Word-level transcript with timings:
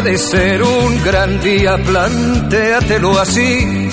puede 0.00 0.16
ser 0.16 0.62
un 0.62 1.02
gran 1.02 1.40
día, 1.40 1.76
plantéatelo 1.76 3.18
así. 3.18 3.88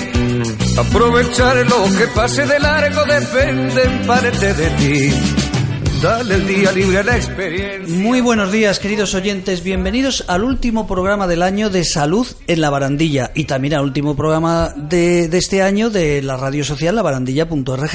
Aprovechar 0.78 1.56
lo 1.68 1.84
que 1.98 2.06
pase 2.14 2.46
de 2.46 2.60
largo 2.60 3.04
depende 3.04 3.82
en 3.82 4.06
parte 4.06 4.54
de 4.54 4.70
ti. 4.70 5.35
Dale 6.06 6.36
el 6.36 6.46
día 6.46 6.70
libre 6.70 6.98
a 6.98 7.02
la 7.02 7.16
experiencia. 7.16 7.96
Muy 7.96 8.20
buenos 8.20 8.52
días, 8.52 8.78
queridos 8.78 9.12
oyentes. 9.16 9.64
Bienvenidos 9.64 10.22
al 10.28 10.44
último 10.44 10.86
programa 10.86 11.26
del 11.26 11.42
año 11.42 11.68
de 11.68 11.82
Salud 11.82 12.28
en 12.46 12.60
la 12.60 12.70
Barandilla 12.70 13.32
y 13.34 13.46
también 13.46 13.74
al 13.74 13.82
último 13.82 14.14
programa 14.14 14.72
de, 14.76 15.26
de 15.26 15.38
este 15.38 15.62
año 15.62 15.90
de 15.90 16.22
la 16.22 16.36
radio 16.36 16.62
social 16.62 16.94
labarandilla.org. 16.94 17.90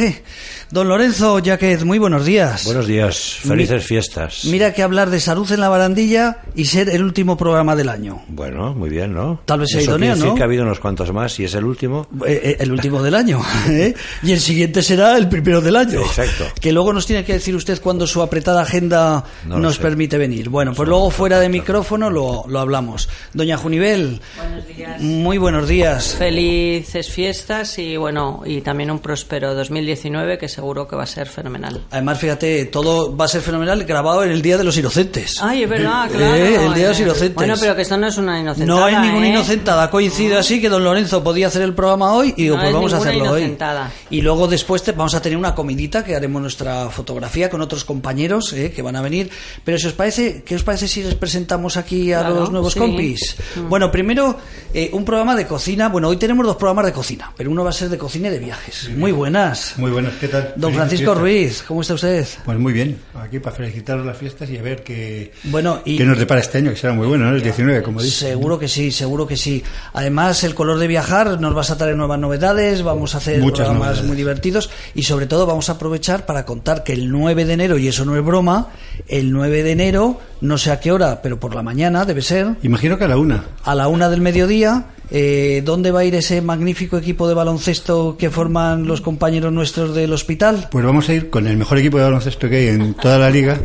Don 0.71 0.89
Lorenzo 0.89 1.39
Jaquez, 1.41 1.85
muy 1.85 1.99
buenos 1.99 2.25
días. 2.25 2.65
Buenos 2.65 2.85
días, 2.85 3.37
felices 3.43 3.85
fiestas. 3.85 4.43
Mira 4.43 4.73
que 4.73 4.83
hablar 4.83 5.09
de 5.09 5.21
salud 5.21 5.49
en 5.49 5.61
la 5.61 5.69
barandilla 5.69 6.41
y 6.53 6.65
ser 6.65 6.89
el 6.89 7.03
último 7.03 7.37
programa 7.37 7.77
del 7.77 7.87
año. 7.87 8.23
Bueno, 8.27 8.73
muy 8.73 8.89
bien, 8.89 9.13
¿no? 9.13 9.39
Tal 9.45 9.61
vez 9.61 9.69
sea 9.69 9.79
Eso 9.79 9.91
idóneo, 9.91 10.17
¿no? 10.17 10.35
que 10.35 10.41
ha 10.41 10.45
habido 10.45 10.63
unos 10.63 10.81
cuantos 10.81 11.13
más 11.13 11.39
y 11.39 11.45
es 11.45 11.53
el 11.55 11.63
último. 11.63 12.07
Eh, 12.27 12.41
eh, 12.43 12.57
el 12.59 12.73
último 12.73 13.01
del 13.01 13.15
año. 13.15 13.41
¿eh? 13.69 13.93
Y 14.21 14.33
el 14.33 14.41
siguiente 14.41 14.83
será 14.83 15.15
el 15.15 15.29
primero 15.29 15.61
del 15.61 15.77
año. 15.77 16.01
Exacto. 16.01 16.43
Que 16.59 16.73
luego 16.73 16.91
nos 16.91 17.05
tiene 17.05 17.23
que 17.23 17.31
decir 17.31 17.55
usted 17.55 17.79
cuándo 17.81 18.00
su 18.07 18.21
apretada 18.21 18.61
agenda 18.61 19.23
No 19.45 19.59
nos 19.59 19.75
sé. 19.75 19.81
permite 19.81 20.17
venir. 20.17 20.49
Bueno, 20.49 20.73
pues 20.73 20.87
luego 20.87 21.09
fuera 21.11 21.39
de 21.39 21.49
micrófono 21.49 22.09
lo, 22.09 22.43
lo 22.47 22.59
hablamos. 22.59 23.09
Doña 23.33 23.57
Junivel, 23.57 24.19
Buenos 24.37 24.67
días. 24.67 25.01
muy 25.01 25.37
buenos 25.37 25.67
días. 25.67 26.15
Felices 26.17 27.09
fiestas 27.09 27.77
y 27.79 27.97
bueno, 27.97 28.41
y 28.45 28.61
también 28.61 28.91
un 28.91 28.99
próspero 28.99 29.53
2019 29.53 30.37
que 30.37 30.47
seguro 30.49 30.87
que 30.87 30.95
va 30.95 31.03
a 31.03 31.07
ser 31.07 31.27
fenomenal. 31.27 31.81
Además, 31.91 32.19
fíjate, 32.19 32.65
todo 32.65 33.15
va 33.15 33.25
a 33.25 33.27
ser 33.27 33.41
fenomenal 33.41 33.83
grabado 33.83 34.23
en 34.23 34.31
el 34.31 34.41
Día 34.41 34.57
de 34.57 34.63
los 34.63 34.77
Inocentes. 34.77 35.37
Ay, 35.41 35.63
es 35.63 35.69
verdad, 35.69 36.09
claro. 36.09 36.35
Eh, 36.35 36.65
el 36.65 36.73
Día 36.73 36.83
de 36.85 36.89
los 36.89 36.99
Eh, 36.99 37.03
Inocentes. 37.03 37.35
Bueno, 37.35 37.55
pero 37.59 37.75
que 37.75 37.81
esto 37.83 37.97
no 37.97 38.07
es 38.07 38.17
una 38.17 38.39
inocentada. 38.39 38.79
No 38.79 38.85
hay 38.85 38.95
ninguna 38.97 39.27
¿eh? 39.27 39.29
inocentada, 39.29 39.89
coincide 39.89 40.37
así 40.37 40.61
que 40.61 40.69
don 40.69 40.83
Lorenzo 40.83 41.23
podía 41.23 41.47
hacer 41.47 41.61
el 41.61 41.73
programa 41.73 42.13
hoy 42.13 42.33
y 42.37 42.43
digo, 42.43 42.55
No 42.55 42.61
pues 42.61 42.69
es 42.69 42.75
vamos 42.75 42.93
a 42.93 42.97
hacerlo 42.97 43.31
hoy. 43.31 43.39
inocentada. 43.41 43.91
Y 44.09 44.21
luego 44.21 44.47
después 44.47 44.83
te- 44.83 44.91
vamos 44.93 45.13
a 45.15 45.21
tener 45.21 45.37
una 45.37 45.53
comidita 45.55 46.03
que 46.03 46.15
haremos 46.15 46.41
nuestra 46.41 46.89
fotografía 46.89 47.49
con 47.49 47.61
otros 47.61 47.80
compañeros 47.85 48.53
eh, 48.53 48.71
que 48.71 48.81
van 48.81 48.95
a 48.95 49.01
venir. 49.01 49.29
Pero 49.63 49.77
si 49.77 49.87
os 49.87 49.93
parece, 49.93 50.43
¿qué 50.43 50.55
os 50.55 50.63
parece 50.63 50.87
si 50.87 51.03
les 51.03 51.15
presentamos 51.15 51.77
aquí 51.77 52.13
a 52.13 52.19
Claro, 52.21 52.35
los 52.35 52.51
nuevos 52.51 52.73
sí. 52.73 52.79
compis? 52.79 53.35
Mm. 53.55 53.69
Bueno, 53.69 53.91
primero 53.91 54.37
eh, 54.73 54.89
un 54.93 55.05
programa 55.05 55.35
de 55.35 55.45
cocina. 55.47 55.89
Bueno, 55.89 56.07
hoy 56.09 56.17
tenemos 56.17 56.45
dos 56.45 56.55
programas 56.57 56.85
de 56.85 56.93
cocina, 56.93 57.31
pero 57.35 57.51
uno 57.51 57.63
va 57.63 57.69
a 57.71 57.73
ser 57.73 57.89
de 57.89 57.97
cocina 57.97 58.27
y 58.27 58.31
de 58.31 58.39
viajes. 58.39 58.89
Muy 58.95 59.11
buenas. 59.11 59.73
Muy 59.77 59.91
buenas, 59.91 60.13
¿qué 60.19 60.27
tal? 60.27 60.53
Don 60.55 60.73
Francisco. 60.73 61.13
Ruiz, 61.15 61.63
¿cómo 61.67 61.81
está 61.81 61.93
usted? 61.93 62.25
Pues 62.45 62.57
muy 62.57 62.73
bien, 62.73 62.97
aquí 63.15 63.39
para 63.39 63.55
felicitaros 63.55 64.05
las 64.05 64.17
fiestas 64.17 64.49
y 64.49 64.57
a 64.57 64.61
ver 64.61 64.83
qué, 64.83 65.31
Bueno, 65.45 65.81
y 65.85 65.97
qué 65.97 66.05
nos 66.05 66.17
depara 66.17 66.41
este 66.41 66.59
año, 66.59 66.71
que 66.71 66.77
será 66.77 66.93
muy 66.93 67.07
bueno, 67.07 67.25
¿no? 67.29 67.35
El 67.35 67.41
19, 67.43 67.81
como 67.83 68.01
dice. 68.01 68.27
Seguro 68.29 68.57
que 68.59 68.67
sí, 68.67 68.91
seguro 68.91 69.27
que 69.27 69.37
sí. 69.37 69.63
Además, 69.93 70.43
el 70.43 70.55
color 70.55 70.79
de 70.79 70.87
viajar 70.87 71.39
nos 71.39 71.53
vas 71.53 71.71
a 71.71 71.77
traer 71.77 71.95
nuevas 71.95 72.19
novedades, 72.19 72.83
vamos 72.83 73.15
a 73.15 73.17
hacer 73.19 73.39
Muchas 73.39 73.65
programas 73.65 73.87
novedades. 73.87 74.07
muy 74.07 74.15
divertidos 74.17 74.69
y 74.95 75.03
sobre 75.03 75.25
todo 75.25 75.45
vamos 75.45 75.69
a 75.69 75.73
aprovechar 75.73 76.25
para 76.25 76.45
contar 76.45 76.83
que 76.83 76.93
el 76.93 77.09
9 77.11 77.45
de 77.45 77.53
enero, 77.53 77.70
y 77.77 77.87
eso 77.87 78.05
no 78.05 78.15
es 78.15 78.23
broma, 78.23 78.69
el 79.07 79.31
9 79.31 79.63
de 79.63 79.71
enero, 79.71 80.19
no 80.41 80.57
sé 80.57 80.71
a 80.71 80.79
qué 80.79 80.91
hora, 80.91 81.21
pero 81.21 81.39
por 81.39 81.55
la 81.55 81.63
mañana 81.63 82.05
debe 82.05 82.21
ser, 82.21 82.55
Imagino 82.63 82.97
que 82.97 83.03
a 83.05 83.07
la 83.07 83.17
una. 83.17 83.43
a 83.63 83.75
la 83.75 83.87
una 83.87 84.09
del 84.09 84.21
mediodía, 84.21 84.85
eh, 85.09 85.61
¿dónde 85.65 85.91
va 85.91 86.01
a 86.01 86.05
ir 86.05 86.15
ese 86.15 86.41
magnífico 86.41 86.97
equipo 86.97 87.27
de 87.27 87.33
baloncesto 87.33 88.15
que 88.17 88.29
forman 88.29 88.87
los 88.87 89.01
compañeros 89.01 89.51
nuestros 89.51 89.93
del 89.95 90.13
hospital? 90.13 90.67
Pues 90.71 90.85
vamos 90.85 91.09
a 91.09 91.13
ir 91.13 91.29
con 91.29 91.47
el 91.47 91.57
mejor 91.57 91.77
equipo 91.79 91.97
de 91.97 92.03
baloncesto 92.03 92.49
que 92.49 92.57
hay 92.57 92.67
en 92.67 92.93
toda 92.93 93.17
la 93.17 93.29
liga 93.29 93.59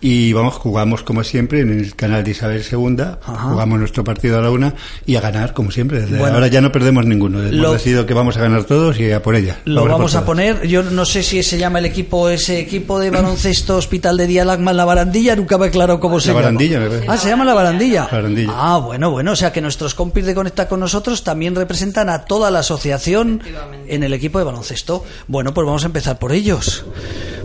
y 0.00 0.32
vamos, 0.32 0.54
jugamos 0.54 1.02
como 1.02 1.24
siempre 1.24 1.60
en 1.60 1.70
el 1.78 1.94
canal 1.96 2.22
de 2.24 2.30
Isabel 2.30 2.62
II, 2.70 2.96
Ajá. 3.00 3.36
jugamos 3.50 3.78
nuestro 3.78 4.04
partido 4.04 4.38
a 4.38 4.42
la 4.42 4.50
una 4.50 4.74
y 5.06 5.16
a 5.16 5.20
ganar 5.20 5.54
como 5.54 5.70
siempre. 5.70 6.00
Desde 6.02 6.18
Bueno. 6.18 6.34
ahora 6.34 6.46
ya 6.48 6.60
no 6.60 6.70
perdemos 6.72 7.04
ninguno, 7.06 7.40
hemos 7.40 7.52
Lo- 7.54 7.72
decidido 7.72 8.06
que 8.06 8.14
vamos 8.14 8.36
a 8.36 8.40
ganar 8.40 8.64
todos 8.64 8.98
y 9.00 9.10
a 9.10 9.22
por 9.22 9.34
ella. 9.34 9.58
Lo 9.64 9.84
vamos 9.86 10.14
a 10.14 10.24
poner, 10.24 10.66
yo 10.68 10.82
no 10.82 11.04
sé 11.04 11.22
si 11.22 11.42
se 11.42 11.58
llama 11.58 11.78
el 11.80 11.86
equipo, 11.86 12.28
ese 12.28 12.58
equipo 12.60 12.98
de 13.00 13.10
baloncesto 13.10 13.76
Hospital 13.76 14.16
de 14.16 14.26
Dialagma 14.26 14.72
La 14.72 14.84
Barandilla, 14.84 15.34
nunca 15.36 15.58
me 15.58 15.66
he 15.66 15.70
claro 15.70 15.98
cómo 16.00 16.20
se 16.20 16.28
llama. 16.28 16.40
Barandilla, 16.40 16.80
me 16.80 16.86
parece. 16.88 17.06
Ah, 17.08 17.16
se 17.16 17.28
llama 17.28 17.44
La 17.44 17.54
Barandilla. 17.54 18.04
La 18.10 18.18
Barandilla. 18.18 18.52
Ah, 18.54 18.78
bueno, 18.78 19.10
bueno, 19.10 19.32
o 19.32 19.36
sea 19.36 19.52
que 19.52 19.60
nuestros 19.60 19.94
compis 19.94 20.24
de 20.26 20.34
Conecta 20.34 20.68
con 20.68 20.80
nosotros 20.80 21.24
también 21.24 21.54
representan 21.54 22.08
a 22.08 22.24
toda 22.24 22.50
la 22.50 22.60
asociación 22.60 23.40
en 23.86 24.02
el 24.02 24.12
equipo 24.12 24.38
de 24.38 24.44
baloncesto. 24.44 25.04
Bueno, 25.26 25.52
pues 25.54 25.66
vamos 25.66 25.82
a 25.82 25.86
empezar 25.86 26.18
por 26.18 26.32
ellos. 26.32 26.84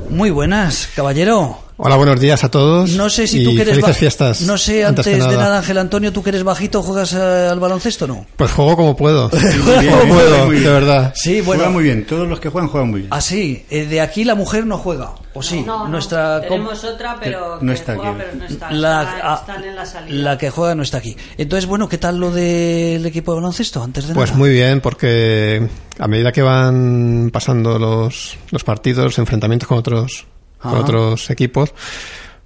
Muy 0.10 0.30
buenas, 0.30 0.90
caballero. 0.96 1.58
Hola, 1.76 1.96
buenos 1.96 2.20
días 2.20 2.44
a 2.44 2.52
todos. 2.52 2.92
No 2.92 3.10
sé 3.10 3.26
si 3.26 3.42
y 3.42 3.44
tú 3.44 3.50
que 3.56 3.62
eres 3.64 3.74
felices 3.74 3.96
ba- 3.96 4.00
fiestas. 4.00 4.42
No 4.42 4.58
sé, 4.60 4.86
antes, 4.86 5.04
de 5.06 5.18
nada, 5.18 5.58
Ángel 5.58 5.80
Antonio, 5.80 6.14
tú 6.14 6.22
que 6.22 6.30
eres 6.30 6.44
bajito, 6.44 6.84
¿juegas 6.84 7.14
eh, 7.14 7.48
al 7.52 7.60
baloncesto 7.60 8.06
o 8.06 8.08
no? 8.08 8.26
Pues 8.38 8.52
juego 8.52 8.76
como 8.78 8.96
puedo. 8.96 9.30
Muy 9.34 9.80
bien, 9.80 9.92
como 9.92 10.06
muy 10.06 10.14
puedo, 10.16 10.50
bien. 10.50 10.64
de 10.64 10.70
verdad. 10.70 11.14
Sí, 11.16 11.42
bueno. 11.42 11.62
Juegan 11.62 11.74
muy 11.74 11.84
bien, 11.84 12.06
todos 12.06 12.28
los 12.28 12.40
que 12.40 12.50
juegan 12.50 12.70
juegan 12.70 12.92
muy 12.92 13.00
bien. 13.02 13.12
Así, 13.14 13.66
eh, 13.72 13.86
de 13.88 14.02
aquí 14.02 14.24
la 14.24 14.36
mujer 14.36 14.68
no 14.68 14.78
juega, 14.78 15.14
¿o 15.34 15.42
sí? 15.42 15.62
No, 15.66 15.80
no, 15.86 15.90
Nuestra 15.90 16.42
tenemos 16.42 16.84
otra, 16.84 17.18
pero 17.20 17.58
No 17.60 17.72
que 17.74 17.80
está 17.80 17.96
juega, 17.96 18.12
aquí. 18.12 18.20
pero 18.24 18.36
no 18.38 18.46
está. 18.46 18.72
la, 18.72 19.02
Está- 19.02 19.20
ah, 19.24 19.38
están 19.42 19.64
en 19.64 19.76
la 19.76 19.86
salida. 19.88 20.24
la 20.32 20.38
que 20.38 20.50
juega 20.52 20.76
no 20.76 20.84
está 20.84 20.98
aquí. 21.00 21.18
Entonces, 21.40 21.66
bueno, 21.68 21.90
¿qué 21.90 21.98
tal 21.98 22.18
lo 22.20 22.30
del 22.30 23.04
equipo 23.08 23.32
de 23.32 23.38
baloncesto 23.38 23.82
antes 23.84 24.08
de 24.08 24.14
Pues 24.14 24.30
nada? 24.30 24.38
muy 24.38 24.52
bien, 24.52 24.80
porque 24.80 25.68
a 25.98 26.08
medida 26.08 26.32
que 26.32 26.44
van 26.44 27.32
pasando 27.34 27.80
los, 27.80 28.38
los 28.52 28.64
partidos, 28.64 29.06
los 29.06 29.18
enfrentamientos 29.18 29.68
con 29.68 29.80
otros, 29.80 30.28
con 30.64 30.76
otros 30.76 31.30
equipos, 31.30 31.74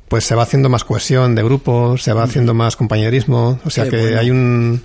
pues 0.07 0.25
se 0.25 0.35
va 0.35 0.43
haciendo 0.43 0.69
más 0.69 0.83
cohesión 0.83 1.35
de 1.35 1.43
grupos, 1.43 2.03
se 2.03 2.13
va 2.13 2.23
haciendo 2.23 2.53
más 2.53 2.75
compañerismo. 2.75 3.59
O 3.65 3.69
sea 3.69 3.85
Qué 3.85 3.91
que 3.91 4.01
bueno. 4.01 4.19
hay 4.19 4.31
un, 4.31 4.81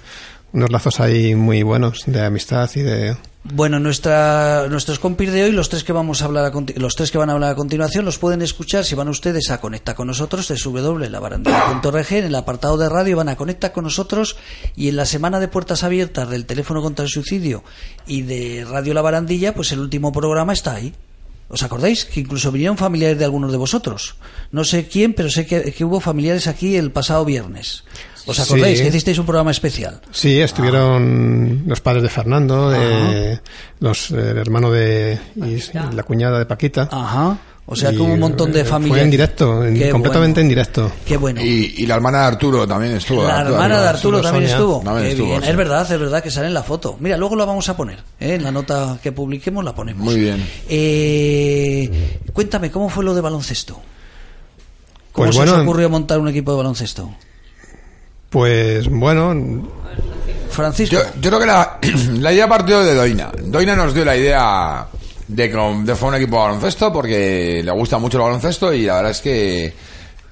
unos 0.52 0.70
lazos 0.70 1.00
ahí 1.00 1.34
muy 1.34 1.62
buenos 1.62 2.04
de 2.06 2.24
amistad 2.24 2.70
y 2.74 2.82
de. 2.82 3.16
Bueno, 3.44 3.80
nuestra, 3.80 4.68
nuestros 4.68 5.00
compis 5.00 5.32
de 5.32 5.42
hoy, 5.42 5.50
los 5.50 5.68
tres 5.68 5.82
que 5.82 5.92
vamos 5.92 6.22
a 6.22 6.26
hablar 6.26 6.44
a 6.44 6.52
los 6.78 6.94
tres 6.94 7.10
que 7.10 7.18
van 7.18 7.28
a 7.28 7.32
hablar 7.32 7.50
a 7.50 7.54
continuación, 7.56 8.04
los 8.04 8.16
pueden 8.16 8.40
escuchar 8.40 8.84
si 8.84 8.94
van 8.94 9.08
ustedes 9.08 9.50
a 9.50 9.60
Conecta 9.60 9.96
con 9.96 10.06
nosotros, 10.06 10.46
www.labarandilla.org, 10.64 12.12
en 12.12 12.24
el 12.24 12.34
apartado 12.36 12.78
de 12.78 12.88
radio 12.88 13.16
van 13.16 13.28
a 13.28 13.36
Conecta 13.36 13.72
con 13.72 13.82
nosotros 13.82 14.36
y 14.76 14.88
en 14.88 14.94
la 14.94 15.06
semana 15.06 15.40
de 15.40 15.48
puertas 15.48 15.82
abiertas 15.82 16.30
del 16.30 16.46
teléfono 16.46 16.82
contra 16.82 17.04
el 17.04 17.10
suicidio 17.10 17.64
y 18.06 18.22
de 18.22 18.64
Radio 18.64 18.94
La 18.94 19.02
Barandilla, 19.02 19.54
pues 19.54 19.72
el 19.72 19.80
último 19.80 20.12
programa 20.12 20.52
está 20.52 20.74
ahí. 20.74 20.94
¿Os 21.52 21.62
acordáis? 21.62 22.04
Que 22.06 22.20
incluso 22.20 22.50
vinieron 22.50 22.76
familiares 22.78 23.18
de 23.18 23.24
algunos 23.26 23.52
de 23.52 23.58
vosotros. 23.58 24.16
No 24.50 24.64
sé 24.64 24.88
quién, 24.88 25.12
pero 25.12 25.28
sé 25.30 25.46
que, 25.46 25.70
que 25.72 25.84
hubo 25.84 26.00
familiares 26.00 26.46
aquí 26.46 26.76
el 26.76 26.90
pasado 26.90 27.24
viernes. 27.24 27.84
¿Os 28.24 28.38
acordáis 28.40 28.78
Sí. 28.78 28.84
que 28.84 28.88
hicisteis 28.88 29.18
un 29.18 29.26
programa 29.26 29.50
especial? 29.50 30.00
Sí, 30.12 30.40
estuvieron 30.40 31.64
los 31.66 31.80
padres 31.80 32.04
de 32.04 32.08
Fernando, 32.08 32.70
de, 32.70 33.40
los, 33.80 34.10
el 34.12 34.38
hermano 34.38 34.70
de 34.70 35.18
y 35.36 35.58
la 35.94 36.02
cuñada 36.04 36.38
de 36.38 36.46
Paquita. 36.46 36.88
Ajá. 36.90 37.36
O 37.64 37.76
sea 37.76 37.90
que 37.90 37.98
hubo 37.98 38.12
un 38.12 38.18
montón 38.20 38.52
de 38.52 38.60
eh, 38.60 38.64
familias. 38.64 38.98
Fue 38.98 39.04
en 39.04 39.10
directo, 39.10 39.64
en- 39.64 39.90
completamente 39.90 40.40
bueno. 40.40 40.40
en 40.40 40.48
directo. 40.48 40.92
Qué 41.06 41.16
bueno. 41.16 41.40
Y, 41.40 41.74
y 41.78 41.86
la 41.86 41.94
hermana 41.94 42.18
de 42.22 42.24
Arturo 42.26 42.66
también 42.66 42.96
estuvo. 42.96 43.22
La 43.24 43.40
hermana 43.42 43.80
de 43.80 43.88
Arturo 43.88 44.20
también 44.20 44.50
estuvo. 44.50 44.80
También 44.80 45.06
Qué 45.06 45.12
estuvo, 45.12 45.28
bien. 45.28 45.42
sí. 45.42 45.48
Es 45.48 45.56
verdad, 45.56 45.92
es 45.92 45.98
verdad 46.00 46.22
que 46.22 46.30
sale 46.30 46.48
en 46.48 46.54
la 46.54 46.62
foto. 46.64 46.96
Mira, 47.00 47.16
luego 47.16 47.36
la 47.36 47.44
vamos 47.44 47.68
a 47.68 47.76
poner. 47.76 47.98
¿eh? 48.20 48.34
En 48.34 48.42
la 48.42 48.50
nota 48.50 48.98
que 49.02 49.12
publiquemos 49.12 49.64
la 49.64 49.74
ponemos. 49.74 50.04
Muy 50.04 50.18
bien. 50.18 50.44
Eh, 50.68 52.18
cuéntame, 52.32 52.70
¿cómo 52.70 52.88
fue 52.88 53.04
lo 53.04 53.14
de 53.14 53.20
baloncesto? 53.20 53.74
¿Cómo 55.12 55.26
Pues 55.26 55.36
se 55.36 55.42
os 55.42 55.48
bueno, 55.50 55.62
ocurrió 55.62 55.88
montar 55.88 56.18
un 56.18 56.28
equipo 56.28 56.50
de 56.52 56.56
baloncesto? 56.58 57.10
Pues 58.28 58.88
bueno, 58.88 59.68
Francisco. 60.50 60.96
Yo, 60.96 61.02
yo 61.20 61.30
creo 61.30 61.40
que 61.40 61.46
la, 61.46 61.78
la 62.18 62.32
idea 62.32 62.48
partió 62.48 62.80
de 62.82 62.94
Doina. 62.94 63.30
Doina 63.44 63.76
nos 63.76 63.94
dio 63.94 64.04
la 64.04 64.16
idea 64.16 64.86
de, 65.28 65.48
que- 65.50 65.94
formar 65.96 66.18
un 66.18 66.22
equipo 66.22 66.36
de 66.36 66.42
baloncesto 66.42 66.92
porque 66.92 67.62
le 67.64 67.70
gusta 67.72 67.98
mucho 67.98 68.18
el 68.18 68.24
baloncesto 68.24 68.72
y 68.72 68.86
la 68.86 68.96
verdad 68.96 69.10
es 69.12 69.20
que 69.20 69.72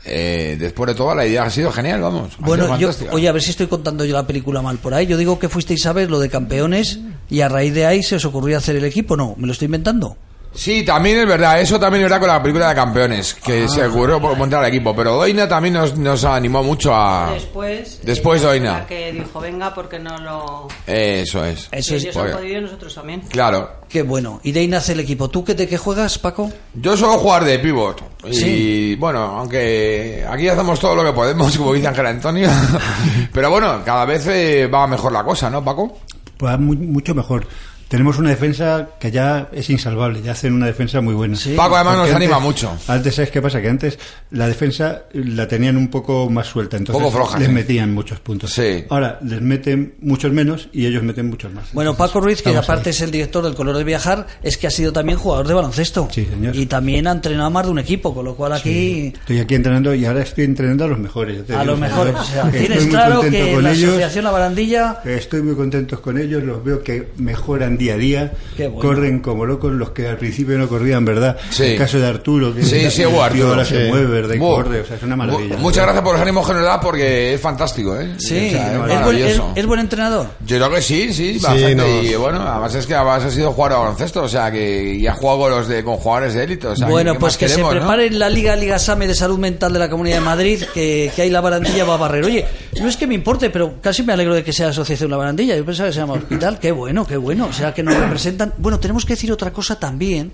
eh, 0.05 0.57
después 0.59 0.89
de 0.89 0.95
todo 0.95 1.15
la 1.15 1.27
idea 1.27 1.43
ha 1.45 1.51
sido 1.51 1.71
genial, 1.73 2.01
vamos. 2.01 2.33
Bueno, 2.39 2.79
yo, 2.79 2.91
oye, 3.13 3.29
a 3.29 3.33
ver 3.33 3.43
si 3.43 3.51
estoy 3.51 3.67
contando 3.67 4.05
yo 4.05 4.15
la 4.15 4.27
película 4.27 4.63
mal 4.63 4.79
por 4.79 4.95
ahí. 4.95 5.07
Yo 5.07 5.17
digo 5.17 5.39
que 5.39 5.49
fuisteis 5.49 5.85
a 5.87 5.93
ver 5.93 6.11
lo 6.11 6.19
de 6.19 6.29
campeones 6.31 6.99
y 7.29 7.43
a 7.43 7.49
raíz 7.49 7.75
de 7.75 7.87
ahí 7.87 8.03
se 8.03 8.17
os 8.17 8.25
ocurrió 8.25 8.57
hacer 8.59 8.77
el 8.77 8.85
equipo. 8.85 9.17
No, 9.17 9.35
me 9.37 9.47
lo 9.47 9.53
estoy 9.53 9.67
inventando. 9.67 10.17
Sí, 10.53 10.85
también 10.85 11.19
es 11.19 11.27
verdad, 11.29 11.61
eso 11.61 11.79
también 11.79 12.03
es 12.03 12.11
verdad 12.11 12.19
con 12.19 12.29
la 12.29 12.43
película 12.43 12.69
de 12.71 12.75
campeones, 12.75 13.35
que 13.35 13.69
se 13.69 13.87
ocurrió 13.87 14.21
por 14.21 14.37
montar 14.37 14.63
el 14.65 14.69
equipo, 14.69 14.95
pero 14.97 15.15
Doina 15.15 15.49
también 15.49 15.75
nos, 15.75 15.97
nos 15.97 16.25
animó 16.25 16.63
mucho 16.65 16.93
a... 16.95 17.31
Después. 17.33 18.01
Después 18.03 18.43
Doina. 18.43 18.73
la 18.81 18.87
que 18.87 19.13
dijo, 19.13 19.39
venga, 19.41 19.73
porque 19.73 20.01
no 20.01 20.19
lo. 20.19 20.69
Eso 20.89 21.45
es. 21.45 21.69
Eso 21.71 21.95
es. 21.95 22.03
ellos 22.03 22.15
porque- 22.17 22.33
han 22.33 22.37
podido 22.39 22.59
y 22.59 22.63
nosotros 22.63 22.95
también. 22.95 23.21
Claro. 23.29 23.71
Qué 23.89 24.03
bueno. 24.03 24.41
Y 24.43 24.51
de 24.53 24.61
ahí 24.61 24.69
nace 24.69 24.93
el 24.93 25.01
equipo. 25.01 25.31
¿Tú 25.31 25.45
qué 25.45 25.55
de 25.55 25.69
qué 25.69 25.79
juegas, 25.79 26.19
Paco? 26.19 26.51
Yo 26.75 26.97
suelo 26.97 27.19
jugar 27.19 27.45
de 27.45 27.59
pivot. 27.61 28.03
Y 28.29 28.35
Sí. 28.35 28.97
bueno, 28.99 29.21
aunque 29.21 30.27
aquí 30.29 30.49
hacemos 30.49 30.81
todo 30.81 30.97
lo 30.97 31.05
que 31.05 31.13
podemos, 31.13 31.57
como 31.59 31.73
dice 31.75 31.87
Ángel 31.89 32.07
Antonio. 32.07 32.49
pero 33.33 33.51
bueno, 33.51 33.83
cada 33.85 34.05
vez 34.05 34.27
eh, 34.27 34.67
va 34.67 34.87
mejor 34.89 35.13
la 35.13 35.23
cosa, 35.23 35.49
¿no, 35.49 35.65
Paco? 35.65 35.99
Pues 36.37 36.59
mucho 36.59 37.15
mejor. 37.15 37.47
Tenemos 37.91 38.19
una 38.19 38.31
defensa 38.31 38.91
que 39.01 39.11
ya 39.11 39.49
es 39.53 39.69
insalvable, 39.69 40.23
ya 40.23 40.31
hacen 40.31 40.53
una 40.53 40.67
defensa 40.67 41.01
muy 41.01 41.13
buena. 41.13 41.35
Sí. 41.35 41.55
Paco 41.57 41.75
además 41.75 41.97
nos 41.97 42.13
anima 42.13 42.39
mucho. 42.39 42.71
Antes, 42.87 43.17
¿sabes 43.17 43.33
qué 43.33 43.43
pasa? 43.43 43.61
Que 43.61 43.69
antes 43.69 43.99
la 44.31 44.47
defensa 44.47 45.03
la 45.13 45.49
tenían 45.49 45.77
un 45.77 45.89
poco 45.89 46.31
más 46.31 46.47
suelta, 46.47 46.77
entonces 46.77 47.03
Poco 47.03 47.17
floja, 47.17 47.39
les 47.41 47.49
sí. 47.49 47.53
metían 47.53 47.93
muchos 47.93 48.21
puntos. 48.21 48.53
Sí. 48.53 48.85
Ahora 48.91 49.19
les 49.25 49.41
meten 49.43 49.97
muchos 50.03 50.31
menos 50.33 50.69
y 50.73 50.87
ellos 50.87 51.03
meten 51.03 51.29
muchos 51.29 51.53
más. 51.53 51.73
Bueno, 51.73 51.91
Entonces, 51.91 52.13
Paco 52.13 52.21
Ruiz, 52.25 52.43
que 52.43 52.57
aparte 52.57 52.91
es 52.91 53.01
el 53.01 53.11
director 53.11 53.43
del 53.43 53.55
Color 53.57 53.77
de 53.77 53.83
Viajar, 53.83 54.25
es 54.41 54.57
que 54.57 54.69
ha 54.69 54.71
sido 54.71 54.93
también 54.93 55.19
jugador 55.19 55.49
de 55.49 55.55
baloncesto. 55.55 56.09
Sí, 56.13 56.25
señor. 56.27 56.55
Y 56.55 56.67
también 56.67 57.09
ha 57.09 57.11
entrenado 57.11 57.47
a 57.49 57.51
más 57.51 57.65
de 57.67 57.73
un 57.73 57.81
equipo, 57.81 58.15
con 58.15 58.25
lo 58.25 58.37
cual 58.37 58.53
aquí 58.53 59.09
Estoy 59.19 59.41
aquí 59.41 59.57
entrenando 59.57 59.93
y 59.97 60.05
ahora 60.05 60.23
estoy 60.23 60.45
entrenando 60.45 60.85
a 60.85 60.89
los 60.89 60.99
mejores. 61.01 61.51
a 61.51 61.65
los 61.65 61.77
mejores. 61.77 62.15
O 62.15 62.23
sea, 62.25 62.45
Estoy 62.45 62.61
tienes 62.61 62.83
muy 62.83 62.91
claro 62.91 63.21
contento 63.23 63.57
que 63.57 63.63
la 63.63 63.73
ellos. 63.73 63.89
asociación 63.89 64.25
La 64.25 64.31
Barandilla 64.31 65.01
Estoy 65.05 65.43
muy 65.43 65.57
contentos 65.57 65.99
con 65.99 66.19
ellos, 66.19 66.45
los 66.45 66.63
veo 66.63 66.85
que 66.85 67.09
mejoran 67.17 67.80
día 67.81 67.95
a 67.95 67.97
día, 67.97 68.33
bueno. 68.57 68.75
corren 68.77 69.21
como 69.21 69.45
locos 69.47 69.73
los 69.73 69.91
que 69.91 70.07
al 70.07 70.17
principio 70.19 70.57
no 70.59 70.69
corrían, 70.69 71.05
¿verdad? 71.05 71.37
Sí. 71.51 71.65
El 71.65 71.79
caso 71.79 71.99
de 71.99 72.07
Arturo, 72.07 72.55
que 72.55 72.63
Sí, 72.63 72.91
sí, 72.91 73.03
Arturo, 73.03 73.49
ahora 73.49 73.65
se 73.65 73.89
mueve, 73.89 74.07
¿verdad? 74.07 74.35
Y 74.35 74.39
Bu- 74.39 74.55
corre, 74.57 74.81
o 74.81 74.85
sea, 74.87 74.97
es 74.97 75.03
una 75.03 75.17
maravilla. 75.17 75.57
bu- 75.57 75.59
Muchas 75.59 75.83
gracias 75.85 76.05
por 76.05 76.13
los 76.13 76.23
ánimos 76.23 76.47
que 76.47 76.55
nos 76.55 76.63
da 76.65 76.81
porque 76.81 77.35
es 77.35 77.41
fantástico, 77.41 77.99
¿eh? 77.99 78.11
Sí, 78.19 78.49
O 78.49 78.51
sea, 78.51 78.67
es 78.87 78.93
es, 78.93 79.05
buen, 79.05 79.57
es- 79.57 79.67
buen 79.67 79.81
entrenador. 79.81 80.27
Yo 80.47 80.57
creo 80.59 80.71
que 80.71 80.83
sí, 80.83 81.13
sí, 81.13 81.39
bastante. 81.41 81.75
nos- 81.75 82.05
Y 82.05 82.15
bueno, 82.17 82.43
además 82.43 82.75
es 82.75 82.87
que 82.87 82.95
además 82.95 83.25
ha 83.25 83.31
sido 83.31 83.53
jugador 83.53 83.79
de 83.79 83.83
baloncesto, 83.85 84.23
o 84.23 84.29
sea, 84.29 84.51
que 84.53 85.01
ya 85.01 85.15
juego 85.15 85.41
con, 85.41 85.51
los 85.51 85.69
de, 85.69 85.83
con 85.83 85.97
jugadores 85.97 86.35
de 86.35 86.45
élite. 86.45 86.67
O 86.67 86.77
sea, 86.77 86.87
bueno, 86.89 87.15
¿qué 87.15 87.19
pues 87.21 87.37
que 87.37 87.47
queremos, 87.47 87.71
se 87.71 87.75
no? 87.77 87.81
prepare 87.81 88.07
en 88.07 88.19
la 88.19 88.29
Liga 88.29 88.55
Liga 88.57 88.79
Same 88.79 89.07
de 89.07 89.15
Salud 89.15 89.39
Mental 89.39 89.73
de 89.73 89.79
la 89.79 89.89
Comunidad 89.89 90.17
de 90.17 90.25
Madrid, 90.25 90.63
que, 90.75 91.11
que 91.17 91.23
ahí 91.23 91.31
la 91.31 91.41
barandilla 91.41 91.85
va 91.85 91.95
a 91.95 91.99
barrer. 91.99 92.25
Oye, 92.25 92.45
no 92.81 92.89
es 92.89 92.97
que 92.97 93.07
me 93.07 93.15
importe, 93.15 93.51
pero 93.51 93.75
casi 93.81 94.03
me 94.03 94.13
alegro 94.13 94.35
de 94.35 94.45
que 94.45 94.53
sea 94.53 94.69
Asociación 94.69 95.11
La 95.11 95.17
Barandilla. 95.17 95.57
Yo 95.57 95.65
pensaba 95.65 95.89
que 95.89 95.93
se 95.95 96.01
llama 96.01 96.15
Hospital. 96.15 96.59
Qué 96.59 96.73
bueno, 96.73 97.07
qué 97.07 97.17
bueno. 97.17 97.47
O 97.47 97.53
sea, 97.53 97.70
que 97.75 97.83
nos 97.83 97.97
representan. 97.97 98.55
Bueno, 98.59 98.79
tenemos 98.81 99.05
que 99.05 99.15
decir 99.15 99.33
otra 99.33 99.53
cosa 99.53 99.79
también. 99.79 100.33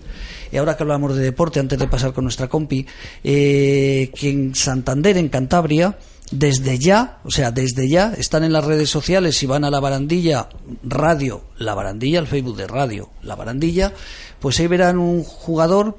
Y 0.50 0.56
ahora 0.56 0.76
que 0.76 0.82
hablamos 0.82 1.16
de 1.16 1.22
deporte, 1.22 1.60
antes 1.60 1.78
de 1.78 1.88
pasar 1.88 2.12
con 2.12 2.24
nuestra 2.24 2.48
compi, 2.48 2.86
eh, 3.24 4.10
que 4.14 4.30
en 4.30 4.54
Santander, 4.54 5.16
en 5.16 5.28
Cantabria, 5.28 5.98
desde 6.30 6.78
ya, 6.78 7.18
o 7.24 7.30
sea, 7.30 7.50
desde 7.50 7.88
ya, 7.88 8.12
están 8.16 8.44
en 8.44 8.52
las 8.52 8.64
redes 8.64 8.90
sociales 8.90 9.42
y 9.42 9.46
van 9.46 9.64
a 9.64 9.70
la 9.70 9.80
barandilla 9.80 10.48
radio, 10.82 11.44
la 11.58 11.74
barandilla, 11.74 12.18
el 12.18 12.26
Facebook 12.26 12.56
de 12.56 12.66
radio, 12.66 13.10
la 13.22 13.36
barandilla, 13.36 13.92
pues 14.40 14.58
ahí 14.58 14.66
verán 14.66 14.98
un 14.98 15.22
jugador, 15.22 15.98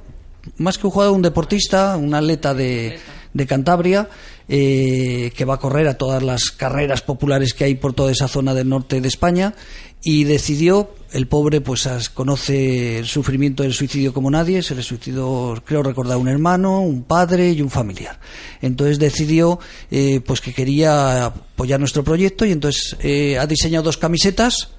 más 0.58 0.78
que 0.78 0.88
un 0.88 0.92
jugador, 0.92 1.16
un 1.16 1.22
deportista, 1.22 1.96
un 1.98 2.14
atleta 2.14 2.54
de, 2.54 3.00
de 3.34 3.48
Cantabria, 3.48 4.10
eh, 4.50 5.32
que 5.36 5.46
va 5.46 5.56
a 5.56 5.60
correr 5.60 5.88
a 5.88 5.98
todas 5.98 6.24
las 6.24 6.52
carreras 6.52 7.02
populares 7.02 7.54
que 7.54 7.66
hay 7.66 7.76
por 7.76 7.94
toda 7.94 8.12
esa 8.12 8.28
zona 8.28 8.54
del 8.54 8.70
norte 8.70 9.02
de 9.02 9.08
España 9.08 9.54
y 10.04 10.24
decidió, 10.24 10.94
el 11.12 11.28
pobre 11.28 11.62
pues 11.62 11.88
conoce 12.14 13.00
el 13.00 13.06
sufrimiento 13.06 13.64
del 13.64 13.74
suicidio 13.74 14.14
como 14.14 14.30
nadie, 14.30 14.62
se 14.62 14.76
le 14.76 14.84
suicidó, 14.84 15.62
creo 15.66 15.84
recordar, 15.84 16.18
un 16.18 16.28
hermano, 16.28 16.82
un 16.82 17.04
padre 17.04 17.52
y 17.52 17.62
un 17.62 17.70
familiar. 17.70 18.20
Entonces 18.62 19.00
decidió 19.00 19.60
eh, 19.90 20.22
pues 20.26 20.42
que 20.42 20.54
quería 20.54 21.26
apoyar 21.26 21.80
nuestro 21.80 22.04
proyecto 22.04 22.46
y 22.46 22.52
entonces 22.52 22.96
eh, 23.02 23.38
ha 23.38 23.48
diseñado 23.48 23.86
dos 23.86 23.98
camisetas 23.98 24.70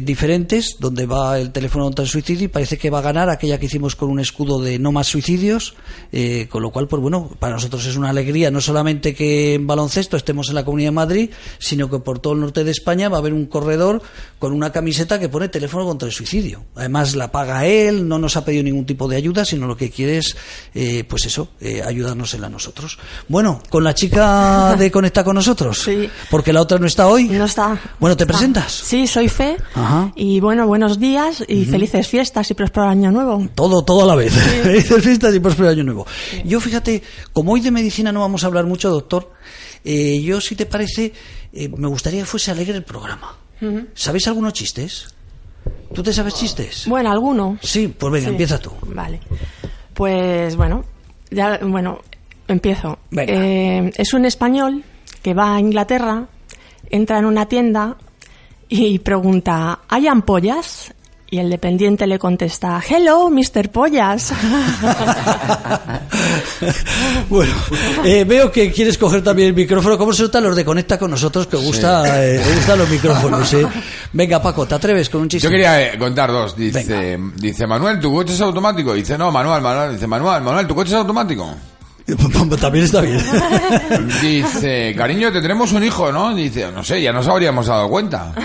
diferentes 0.00 0.76
donde 0.78 1.06
va 1.06 1.38
el 1.38 1.50
teléfono 1.52 1.84
contra 1.84 2.04
el 2.04 2.08
suicidio 2.08 2.44
y 2.44 2.48
parece 2.48 2.78
que 2.78 2.88
va 2.90 3.00
a 3.00 3.02
ganar 3.02 3.28
aquella 3.28 3.58
que 3.58 3.66
hicimos 3.66 3.96
con 3.96 4.08
un 4.10 4.20
escudo 4.20 4.60
de 4.60 4.78
no 4.78 4.92
más 4.92 5.06
suicidios 5.08 5.74
eh, 6.12 6.46
con 6.50 6.62
lo 6.62 6.70
cual 6.70 6.88
pues 6.88 7.02
bueno 7.02 7.30
para 7.38 7.54
nosotros 7.54 7.84
es 7.86 7.96
una 7.96 8.10
alegría 8.10 8.50
no 8.50 8.60
solamente 8.60 9.14
que 9.14 9.54
en 9.54 9.66
baloncesto 9.66 10.16
estemos 10.16 10.48
en 10.48 10.54
la 10.54 10.64
Comunidad 10.64 10.88
de 10.88 10.92
Madrid 10.92 11.30
sino 11.58 11.90
que 11.90 11.98
por 11.98 12.18
todo 12.20 12.32
el 12.34 12.40
norte 12.40 12.64
de 12.64 12.70
España 12.70 13.08
va 13.08 13.16
a 13.16 13.20
haber 13.20 13.32
un 13.32 13.46
corredor 13.46 14.00
con 14.38 14.52
una 14.52 14.72
camiseta 14.72 15.18
que 15.18 15.28
pone 15.28 15.48
teléfono 15.48 15.84
contra 15.84 16.06
el 16.08 16.14
suicidio 16.14 16.64
además 16.76 17.14
la 17.14 17.30
paga 17.32 17.66
él 17.66 18.06
no 18.08 18.18
nos 18.18 18.36
ha 18.36 18.44
pedido 18.44 18.62
ningún 18.62 18.86
tipo 18.86 19.08
de 19.08 19.16
ayuda 19.16 19.44
sino 19.44 19.66
lo 19.66 19.76
que 19.76 19.90
quiere 19.90 20.18
es 20.18 20.36
eh, 20.74 21.04
pues 21.08 21.26
eso 21.26 21.48
eh, 21.60 21.82
ayudarnos 21.84 22.32
en 22.34 22.44
a 22.44 22.48
nosotros 22.48 22.98
bueno 23.28 23.60
con 23.68 23.84
la 23.84 23.94
chica 23.94 24.74
de 24.76 24.90
Conecta 24.92 25.24
con 25.24 25.34
nosotros 25.34 25.80
Sí. 25.82 26.08
porque 26.30 26.52
la 26.52 26.60
otra 26.60 26.78
no 26.78 26.86
está 26.86 27.06
hoy 27.08 27.24
No 27.28 27.44
está. 27.44 27.78
bueno 27.98 28.16
te 28.16 28.24
Está. 28.24 28.32
presentas 28.32 28.72
Sí, 28.72 29.06
soy 29.06 29.28
Fe. 29.28 29.56
Ajá. 29.82 30.12
Y 30.14 30.40
bueno, 30.40 30.66
buenos 30.66 30.98
días 31.00 31.42
y 31.48 31.64
felices 31.64 32.06
fiestas 32.08 32.50
y 32.50 32.54
próspero 32.54 32.86
año 32.86 33.10
nuevo. 33.10 33.48
Todo, 33.54 33.82
todo 33.84 34.02
a 34.04 34.06
la 34.06 34.14
vez. 34.14 34.32
Felices 34.62 35.02
fiestas 35.02 35.34
y 35.34 35.40
próspero 35.40 35.68
año 35.70 35.82
nuevo. 35.84 36.06
Yo, 36.44 36.60
fíjate, 36.60 37.02
como 37.32 37.52
hoy 37.52 37.60
de 37.60 37.70
medicina 37.70 38.12
no 38.12 38.20
vamos 38.20 38.44
a 38.44 38.46
hablar 38.46 38.64
mucho, 38.66 38.90
doctor, 38.90 39.32
eh, 39.84 40.20
yo, 40.22 40.40
si 40.40 40.54
te 40.54 40.66
parece, 40.66 41.12
eh, 41.52 41.68
me 41.76 41.88
gustaría 41.88 42.20
que 42.20 42.26
fuese 42.26 42.50
alegre 42.50 42.74
el 42.76 42.84
programa. 42.84 43.36
¿Sabéis 43.94 44.26
algunos 44.28 44.52
chistes? 44.54 45.14
¿Tú 45.94 46.02
te 46.02 46.12
sabes 46.12 46.34
chistes? 46.34 46.84
Bueno, 46.88 47.10
alguno. 47.12 47.58
Sí, 47.62 47.86
pues 47.88 48.12
venga, 48.12 48.26
Sí. 48.26 48.30
empieza 48.30 48.58
tú. 48.58 48.70
Vale. 48.86 49.20
Pues 49.94 50.56
bueno, 50.56 50.84
ya, 51.30 51.58
bueno, 51.62 52.00
empiezo. 52.48 52.98
Venga. 53.10 53.32
Eh, 53.32 53.92
es 53.96 54.14
un 54.14 54.24
español 54.24 54.82
que 55.22 55.34
va 55.34 55.54
a 55.54 55.60
Inglaterra, 55.60 56.26
entra 56.90 57.18
en 57.18 57.24
una 57.26 57.46
tienda 57.46 57.96
y 58.72 58.98
pregunta, 58.98 59.80
¿hay 59.88 60.06
ampollas? 60.06 60.92
Y 61.30 61.38
el 61.38 61.48
dependiente 61.48 62.06
le 62.06 62.18
contesta, 62.18 62.82
Hello, 62.86 63.30
Mr. 63.30 63.70
Pollas. 63.70 64.32
bueno, 67.30 67.52
eh, 68.04 68.24
veo 68.24 68.52
que 68.52 68.70
quieres 68.70 68.98
coger 68.98 69.22
también 69.24 69.48
el 69.48 69.54
micrófono. 69.54 69.96
¿Cómo 69.96 70.12
se 70.12 70.24
notan 70.24 70.44
los 70.44 70.54
de 70.54 70.62
Conecta 70.64 70.98
con 70.98 71.10
nosotros? 71.10 71.46
Que 71.46 71.56
gusta, 71.56 72.22
eh, 72.24 72.38
os 72.38 72.54
gustan 72.56 72.78
los 72.78 72.88
micrófonos. 72.90 73.54
eh? 73.54 73.66
Venga, 74.12 74.42
Paco, 74.42 74.66
¿te 74.66 74.74
atreves 74.74 75.08
con 75.08 75.22
un 75.22 75.28
chiste? 75.30 75.44
Yo 75.46 75.50
quería 75.50 75.92
eh, 75.94 75.98
contar 75.98 76.30
dos. 76.30 76.54
Dice, 76.54 76.84
Venga. 77.16 77.32
dice 77.36 77.66
Manuel, 77.66 77.98
¿tu 77.98 78.12
coche 78.12 78.34
es 78.34 78.40
automático? 78.42 78.92
Dice, 78.92 79.16
no, 79.16 79.30
Manuel, 79.32 79.62
Manuel. 79.62 79.92
Dice, 79.94 80.06
Manuel, 80.06 80.42
Manuel, 80.42 80.66
¿tu 80.66 80.74
coche 80.74 80.90
es 80.90 80.96
automático? 80.96 81.48
También 82.60 82.84
está 82.84 83.00
bien. 83.00 83.20
Dice, 84.20 84.94
cariño, 84.96 85.32
tendremos 85.32 85.72
un 85.72 85.84
hijo, 85.84 86.10
¿no? 86.12 86.34
Dice, 86.34 86.70
no 86.72 86.82
sé, 86.82 87.00
ya 87.00 87.12
nos 87.12 87.26
habríamos 87.28 87.66
dado 87.66 87.88
cuenta. 87.88 88.32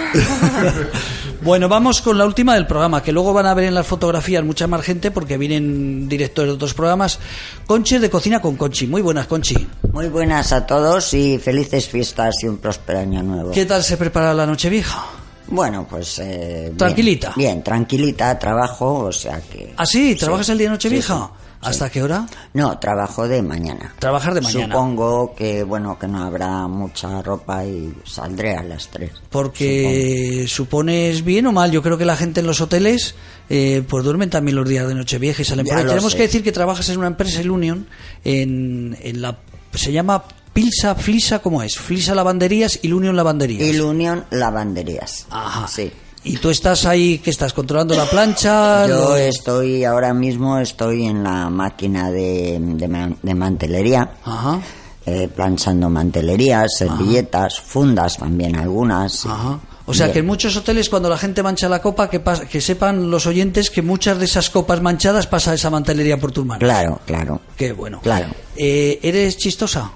Bueno, 1.39 1.69
vamos 1.69 2.01
con 2.01 2.17
la 2.17 2.25
última 2.25 2.55
del 2.55 2.65
programa, 2.67 3.01
que 3.01 3.11
luego 3.11 3.31
van 3.31 3.45
a 3.45 3.53
ver 3.53 3.65
en 3.65 3.75
las 3.75 3.85
fotografías 3.85 4.43
mucha 4.43 4.67
más 4.67 4.81
gente 4.81 5.11
porque 5.11 5.37
vienen 5.37 6.09
directores 6.09 6.49
de 6.49 6.55
otros 6.55 6.73
programas. 6.73 7.19
Conchi 7.65 7.99
de 7.99 8.09
Cocina 8.09 8.41
con 8.41 8.57
Conchi. 8.57 8.87
Muy 8.87 9.01
buenas, 9.01 9.27
Conchi. 9.27 9.67
Muy 9.93 10.09
buenas 10.09 10.51
a 10.51 10.65
todos 10.65 11.13
y 11.13 11.37
felices 11.37 11.87
fiestas 11.87 12.35
y 12.43 12.47
un 12.47 12.57
próspero 12.57 12.99
año 12.99 13.21
nuevo. 13.23 13.51
¿Qué 13.51 13.65
tal 13.65 13.83
se 13.83 13.95
prepara 13.97 14.33
la 14.33 14.45
noche 14.45 14.69
vieja? 14.69 15.05
Bueno, 15.47 15.87
pues... 15.89 16.19
eh. 16.19 16.73
Tranquilita. 16.75 17.33
Bien, 17.35 17.63
tranquilita, 17.63 18.37
trabajo, 18.37 19.05
o 19.05 19.11
sea 19.11 19.39
que... 19.39 19.73
¿Ah, 19.77 19.85
sí? 19.85 20.15
¿Trabajas 20.15 20.49
el 20.49 20.57
día 20.57 20.67
de 20.67 20.71
noche 20.71 20.89
sí, 20.89 20.95
vieja? 20.95 21.15
sí, 21.15 21.46
¿Hasta 21.61 21.87
sí. 21.87 21.91
qué 21.93 22.03
hora? 22.03 22.25
No, 22.53 22.77
trabajo 22.79 23.27
de 23.27 23.41
mañana. 23.41 23.93
Trabajar 23.99 24.33
de 24.33 24.41
mañana. 24.41 24.73
Supongo 24.73 25.33
que, 25.35 25.63
bueno, 25.63 25.97
que 25.97 26.07
no 26.07 26.23
habrá 26.23 26.67
mucha 26.67 27.21
ropa 27.21 27.65
y 27.65 27.93
saldré 28.05 28.55
a 28.55 28.63
las 28.63 28.87
tres. 28.89 29.11
Porque 29.29 30.45
supones 30.47 31.23
bien 31.23 31.47
o 31.47 31.51
mal, 31.51 31.71
yo 31.71 31.81
creo 31.81 31.97
que 31.97 32.05
la 32.05 32.15
gente 32.15 32.39
en 32.41 32.47
los 32.47 32.61
hoteles 32.61 33.15
eh, 33.49 33.83
pues 33.87 34.03
duermen 34.03 34.29
también 34.29 34.55
los 34.55 34.67
días 34.67 34.87
de 34.87 34.93
noche 34.95 35.17
vieja 35.17 35.41
y 35.41 35.45
salen 35.45 35.65
Ya 35.65 35.71
por 35.73 35.79
ahí. 35.81 35.87
Tenemos 35.87 36.11
sé. 36.11 36.17
que 36.17 36.23
decir 36.23 36.43
que 36.43 36.51
trabajas 36.51 36.87
en 36.89 36.97
una 36.99 37.07
empresa, 37.07 37.41
el 37.41 37.49
Union, 37.51 37.87
en, 38.23 38.97
en 39.01 39.21
la... 39.21 39.37
se 39.73 39.91
llama 39.91 40.23
Pilsa, 40.53 40.95
Flisa, 40.95 41.39
¿cómo 41.39 41.61
es? 41.61 41.77
Flisa 41.77 42.15
Lavanderías 42.15 42.79
y 42.81 42.91
Union 42.91 43.15
Lavanderías. 43.15 43.61
Y 43.67 43.79
Unión 43.79 44.25
Lavanderías. 44.31 45.27
Ajá. 45.29 45.67
Sí. 45.67 45.91
Y 46.27 46.37
tú 46.37 46.49
estás 46.49 46.85
ahí, 46.85 47.19
que 47.19 47.29
estás 47.29 47.53
controlando 47.53 47.95
la 47.95 48.05
plancha. 48.05 48.87
Yo 48.87 49.15
estoy, 49.17 49.83
ahora 49.83 50.13
mismo 50.13 50.57
estoy 50.59 51.05
en 51.05 51.23
la 51.23 51.49
máquina 51.49 52.11
de, 52.11 52.57
de, 52.61 52.87
man- 52.87 53.17
de 53.21 53.33
mantelería. 53.35 54.11
Ajá. 54.23 54.59
eh, 55.05 55.29
planchando 55.33 55.89
mantelerías, 55.89 56.67
servilletas, 56.77 57.61
fundas 57.61 58.17
también 58.17 58.57
algunas. 58.57 59.25
Ajá. 59.25 59.59
O 59.85 59.93
sea 59.93 60.07
Bien. 60.07 60.13
que 60.13 60.19
en 60.19 60.25
muchos 60.25 60.57
hoteles 60.57 60.89
cuando 60.89 61.07
la 61.09 61.17
gente 61.17 61.41
mancha 61.41 61.69
la 61.69 61.81
copa, 61.81 62.09
que, 62.09 62.21
pas- 62.21 62.45
que 62.45 62.59
sepan 62.59 63.09
los 63.09 63.25
oyentes 63.25 63.69
que 63.69 63.81
muchas 63.81 64.19
de 64.19 64.25
esas 64.25 64.49
copas 64.49 64.81
manchadas 64.81 65.25
pasa 65.27 65.53
esa 65.53 65.69
mantelería 65.69 66.19
por 66.19 66.33
tus 66.33 66.45
manos. 66.45 66.59
Claro, 66.59 66.99
claro. 67.05 67.39
Qué 67.55 67.71
bueno. 67.71 68.01
Claro. 68.01 68.27
Eh, 68.57 68.99
¿Eres 69.01 69.37
chistosa? 69.37 69.91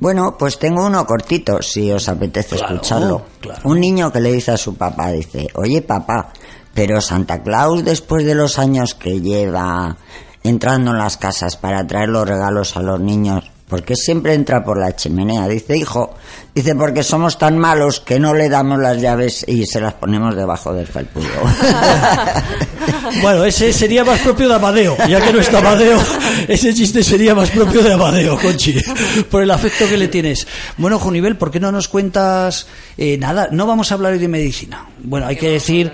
Bueno, 0.00 0.36
pues 0.38 0.58
tengo 0.58 0.84
uno 0.86 1.06
cortito, 1.06 1.62
si 1.62 1.90
os 1.92 2.08
apetece 2.08 2.56
Claro, 2.56 2.74
escucharlo. 2.74 3.22
claro. 3.40 3.60
Un 3.64 3.80
niño 3.80 4.12
que 4.12 4.20
le 4.20 4.32
dice 4.32 4.50
a 4.52 4.56
su 4.56 4.74
papá, 4.74 5.10
dice, 5.10 5.48
oye 5.54 5.80
papá, 5.82 6.28
pero 6.74 7.00
Santa 7.00 7.42
Claus 7.42 7.84
después 7.84 8.24
de 8.26 8.34
los 8.34 8.58
años 8.58 8.94
que 8.94 9.20
lleva 9.20 9.96
entrando 10.42 10.90
en 10.90 10.98
las 10.98 11.16
casas 11.16 11.56
para 11.56 11.86
traer 11.86 12.08
los 12.10 12.28
regalos 12.28 12.76
a 12.76 12.82
los 12.82 13.00
niños, 13.00 13.50
¿por 13.68 13.82
qué 13.82 13.96
siempre 13.96 14.34
entra 14.34 14.64
por 14.64 14.78
la 14.78 14.94
chimenea? 14.94 15.48
Dice, 15.48 15.76
hijo, 15.76 16.14
dice, 16.54 16.74
porque 16.74 17.02
somos 17.02 17.38
tan 17.38 17.58
malos 17.58 18.00
que 18.00 18.18
no 18.18 18.34
le 18.34 18.48
damos 18.48 18.78
las 18.78 19.00
llaves 19.00 19.44
y 19.48 19.66
se 19.66 19.80
las 19.80 19.94
ponemos 19.94 20.36
debajo 20.36 20.72
del 20.72 20.86
felpudo. 20.86 21.28
Bueno, 23.22 23.44
ese 23.44 23.72
sería 23.72 24.04
más 24.04 24.20
propio 24.20 24.48
de 24.48 24.54
Amadeo. 24.54 24.96
Ya 25.08 25.20
que 25.20 25.32
no 25.32 25.40
está 25.40 25.58
Amadeo, 25.58 25.98
ese 26.48 26.74
chiste 26.74 27.02
sería 27.02 27.34
más 27.34 27.50
propio 27.50 27.82
de 27.82 27.92
Amadeo, 27.92 28.38
Conchi. 28.38 28.74
Por 29.30 29.42
el 29.42 29.50
afecto 29.50 29.88
que 29.88 29.96
le 29.96 30.08
tienes. 30.08 30.46
Bueno, 30.76 30.98
Junivel, 30.98 31.36
¿por 31.36 31.50
qué 31.50 31.60
no 31.60 31.72
nos 31.72 31.88
cuentas 31.88 32.66
eh, 32.96 33.16
nada? 33.18 33.48
No 33.50 33.66
vamos 33.66 33.90
a 33.90 33.94
hablar 33.94 34.12
hoy 34.12 34.18
de 34.18 34.28
medicina. 34.28 34.86
Bueno, 35.02 35.26
hay 35.26 35.36
que 35.36 35.50
decir 35.50 35.92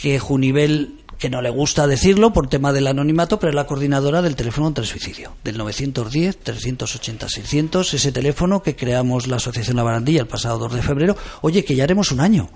que 0.00 0.18
Junivel 0.18 0.99
que 1.20 1.30
no 1.30 1.42
le 1.42 1.50
gusta 1.50 1.86
decirlo 1.86 2.32
por 2.32 2.48
tema 2.48 2.72
del 2.72 2.86
anonimato, 2.86 3.38
pero 3.38 3.50
es 3.50 3.54
la 3.54 3.66
coordinadora 3.66 4.22
del 4.22 4.36
teléfono 4.36 4.68
contra 4.68 4.82
el 4.82 4.88
suicidio, 4.88 5.34
del 5.44 5.60
910-380-600, 5.60 7.92
ese 7.92 8.10
teléfono 8.10 8.62
que 8.62 8.74
creamos 8.74 9.26
la 9.26 9.36
Asociación 9.36 9.76
La 9.76 9.82
Barandilla 9.82 10.22
el 10.22 10.26
pasado 10.26 10.56
2 10.58 10.76
de 10.76 10.82
febrero. 10.82 11.14
Oye, 11.42 11.62
que 11.62 11.76
ya 11.76 11.84
haremos 11.84 12.10
un 12.10 12.20
año. 12.20 12.48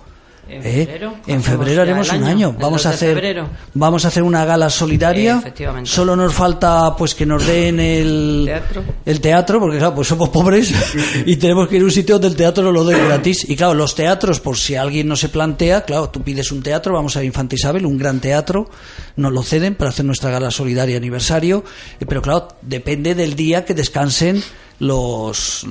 En 0.49 0.61
¿Eh? 0.63 0.85
febrero, 0.87 1.15
En 1.27 1.43
febrero 1.43 1.83
haremos 1.83 2.13
un 2.13 2.25
año, 2.25 2.53
Vamos 2.53 2.83
2 2.83 2.87
a 2.87 2.91
hacer 2.91 3.15
febrero. 3.15 3.49
vamos 3.75 4.05
a 4.05 4.09
hacer 4.09 4.23
una 4.23 4.45
gala 4.45 4.69
solidaria. 4.71 5.43
Solo 5.85 6.17
nos 6.17 6.35
falta 6.35 6.95
pues 6.97 7.15
que 7.15 7.25
nos 7.27 7.47
den 7.47 7.81
el 7.81 8.43
Teatro. 8.47 8.85
el 9.07 9.21
teatro, 9.21 9.61
porque 9.61 9.79
claro, 9.79 9.95
pues 9.95 10.09
somos 10.09 10.29
pobres 10.29 10.73
y 11.27 11.37
tenemos 11.37 11.69
que 11.69 11.77
ir 11.77 11.83
a 11.83 11.85
un 11.87 11.91
sitio 11.91 12.17
donde 12.17 12.29
el 12.29 12.37
teatro 12.37 12.63
nos 12.65 12.73
lo 12.75 12.85
den 12.85 13.05
gratis. 13.07 13.49
Y 13.49 13.57
claro, 13.57 13.75
los 13.75 13.95
teatros, 13.95 14.41
por 14.41 14.57
si 14.57 14.77
alguien 14.77 15.09
no 15.09 15.17
se 15.17 15.29
plantea, 15.29 15.83
claro, 15.85 16.11
tú 16.11 16.23
pides 16.23 16.53
un 16.53 16.63
teatro, 16.63 16.95
vamos 16.95 17.17
a 17.17 17.25
Infante 17.25 17.57
Isabel, 17.57 17.87
un 17.87 17.97
gran 17.99 18.21
teatro, 18.21 18.69
nos 19.17 19.33
lo 19.33 19.43
ceden 19.43 19.75
para 19.75 19.91
hacer 19.91 20.05
nuestra 20.05 20.31
gala 20.31 20.51
solidaria 20.51 20.97
aniversario, 20.97 21.65
eh, 22.01 22.07
pero 22.07 22.21
claro, 22.23 22.49
depende 22.63 23.15
del 23.15 23.35
día 23.37 23.65
que 23.65 23.75
descansen 23.75 24.43
los 24.81 25.67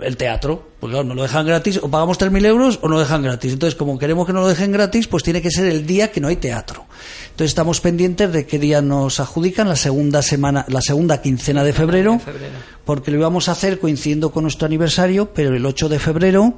el 0.00 0.16
teatro 0.16 0.70
pues 0.80 0.90
claro, 0.90 1.04
nos 1.04 1.16
lo 1.16 1.22
dejan 1.22 1.46
gratis 1.46 1.78
o 1.82 1.90
pagamos 1.90 2.18
3.000 2.18 2.46
euros 2.46 2.78
o 2.82 2.88
no 2.88 2.94
lo 2.94 3.00
dejan 3.00 3.22
gratis 3.22 3.52
entonces 3.52 3.74
como 3.74 3.98
queremos 3.98 4.26
que 4.26 4.32
nos 4.32 4.42
lo 4.42 4.48
dejen 4.48 4.72
gratis 4.72 5.06
pues 5.08 5.22
tiene 5.22 5.42
que 5.42 5.50
ser 5.50 5.66
el 5.66 5.86
día 5.86 6.10
que 6.10 6.20
no 6.20 6.28
hay 6.28 6.36
teatro 6.36 6.86
entonces 7.24 7.50
estamos 7.50 7.80
pendientes 7.80 8.32
de 8.32 8.46
qué 8.46 8.58
día 8.58 8.80
nos 8.80 9.20
adjudican 9.20 9.68
la 9.68 9.76
segunda 9.76 10.22
semana 10.22 10.64
la 10.68 10.80
segunda 10.80 11.20
quincena 11.20 11.64
de 11.64 11.72
febrero, 11.74 12.18
febrero. 12.18 12.54
porque 12.84 13.10
lo 13.10 13.18
íbamos 13.18 13.48
a 13.48 13.52
hacer 13.52 13.78
coincidiendo 13.78 14.30
con 14.30 14.44
nuestro 14.44 14.66
aniversario 14.66 15.32
pero 15.34 15.54
el 15.54 15.64
8 15.66 15.90
de 15.90 15.98
febrero 15.98 16.54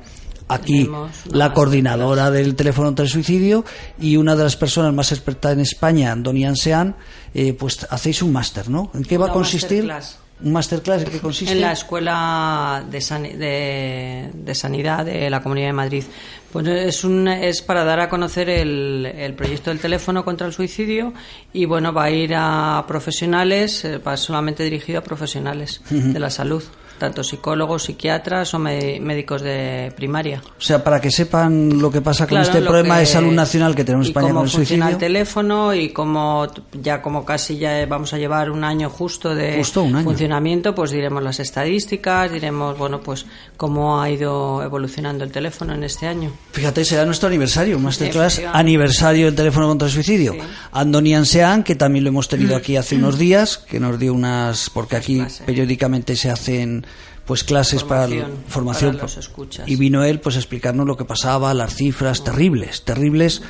aquí 0.47 0.89
la 1.33 1.53
coordinadora 1.53 2.31
del 2.31 2.55
teléfono 2.55 2.89
contra 2.89 3.05
el 3.05 3.11
suicidio 3.11 3.65
y 4.01 4.17
una 4.17 4.37
de 4.37 4.45
las 4.45 4.57
personas 4.57 4.95
más 4.95 5.11
expertas 5.11 5.53
en 5.53 5.61
España 5.61 6.15
Donian 6.17 6.55
Sean 6.55 6.95
eh, 7.35 7.55
pues 7.55 7.87
hacéis 7.91 8.23
un 8.23 8.33
máster 8.33 8.71
¿no? 8.71 8.93
¿en 8.95 9.03
qué 9.03 9.19
va 9.19 9.27
a 9.27 9.33
consistir? 9.33 9.85
masterclass. 9.85 10.28
Un 10.43 10.53
masterclass 10.53 11.03
¿en 11.03 11.11
qué 11.11 11.19
consiste? 11.19 11.53
En 11.53 11.61
la 11.61 11.73
Escuela 11.73 12.85
de, 12.91 14.31
de 14.33 14.55
Sanidad 14.55 15.05
de 15.05 15.31
la 15.31 15.43
Comunidad 15.43 15.69
de 15.69 15.73
Madrid. 15.73 16.05
Pues 16.53 16.67
es, 16.67 17.05
un, 17.05 17.29
es 17.29 17.61
para 17.61 17.85
dar 17.85 18.01
a 18.01 18.09
conocer 18.09 18.49
el, 18.49 19.05
el 19.05 19.35
proyecto 19.35 19.71
del 19.71 19.81
teléfono 19.81 20.25
contra 20.25 20.47
el 20.47 20.53
suicidio 20.53 21.13
y 21.53 21.67
bueno, 21.67 21.93
va 21.93 22.05
a 22.05 22.11
ir 22.11 22.33
a 22.35 22.85
profesionales, 22.89 23.85
eh, 23.85 23.99
va 23.99 24.17
solamente 24.17 24.63
dirigido 24.63 25.01
a 25.01 25.03
profesionales 25.03 25.83
de 25.91 26.19
la 26.19 26.31
salud, 26.31 26.63
tanto 26.99 27.23
psicólogos, 27.25 27.85
psiquiatras 27.85 28.53
o 28.55 28.59
médicos 28.59 29.43
de 29.43 29.93
primaria. 29.97 30.43
O 30.59 30.61
sea, 30.61 30.83
para 30.85 31.01
que 31.01 31.11
sepan 31.11 31.79
lo 31.81 31.91
que 31.91 32.01
pasa 32.01 32.25
con 32.25 32.31
Claro, 32.39 32.45
este 32.47 32.61
problema 32.61 32.95
que- 32.95 33.01
de 33.01 33.07
salud 33.07 33.33
nacional 33.33 33.75
que 33.75 33.85
tenemos 33.85 34.07
en 34.07 34.11
España 34.11 34.29
cómo 34.29 34.41
con 34.41 34.47
el 34.47 34.51
funciona 34.53 34.85
suicidio. 34.87 35.07
el 35.07 35.13
teléfono 35.13 35.75
y 35.75 35.89
cómo 35.91 36.49
t- 36.49 36.63
ya 36.83 37.01
como 37.01 37.25
casi 37.25 37.57
ya 37.59 37.87
vamos 37.87 38.13
a 38.13 38.19
llevar 38.19 38.51
un 38.51 38.65
año 38.65 38.91
justo 38.91 39.35
de 39.35 39.57
Justo 39.59 39.83
un 39.85 39.97
año. 39.97 40.05
funcionamiento, 40.05 40.75
pues 40.75 40.91
diremos 40.91 41.23
las 41.23 41.41
estadísticas, 41.41 42.31
diremos 42.33 42.77
bueno 42.77 43.01
pues 43.01 43.25
cómo 43.59 44.01
ha 44.01 44.09
ido 44.09 44.63
evolucionando 44.63 45.25
el 45.25 45.33
teléfono 45.33 45.75
en 45.75 45.83
este 45.83 46.07
año. 46.07 46.31
Fíjate, 46.53 46.85
será 46.85 47.05
nuestro 47.05 47.29
aniversario, 47.29 47.77
masterclass 47.79 48.41
aniversario 48.53 49.27
del 49.27 49.35
teléfono 49.35 49.67
contra 49.67 49.89
el 49.89 49.93
suicidio. 49.93 50.33
Sí. 50.33 50.39
Andoni 50.73 51.15
Ansean, 51.15 51.65
que 51.65 51.75
también 51.75 52.05
lo 52.05 52.11
hemos 52.11 52.29
tenido 52.29 52.55
aquí 52.57 52.77
hace 52.77 52.95
unos 52.95 53.19
días, 53.19 53.59
que 53.59 53.81
nos 53.81 53.99
dio 53.99 54.15
unas, 54.15 54.71
porque 54.71 54.95
aquí 54.95 55.23
periódicamente 55.45 56.15
se 56.15 56.31
hacen 56.31 56.87
pues 57.27 57.43
clases 57.45 57.83
para 57.83 58.05
Formación, 58.07 58.39
formación 58.47 58.93
para 58.93 59.03
los 59.03 59.17
escuchas. 59.19 59.69
y 59.69 59.77
vino 59.77 60.03
él 60.05 60.21
pues 60.21 60.37
a 60.37 60.39
explicarnos 60.39 60.87
lo 60.87 60.97
que 60.97 61.05
pasaba, 61.05 61.53
las 61.53 61.75
cifras 61.75 62.23
terribles, 62.23 62.85
terribles 62.85 63.43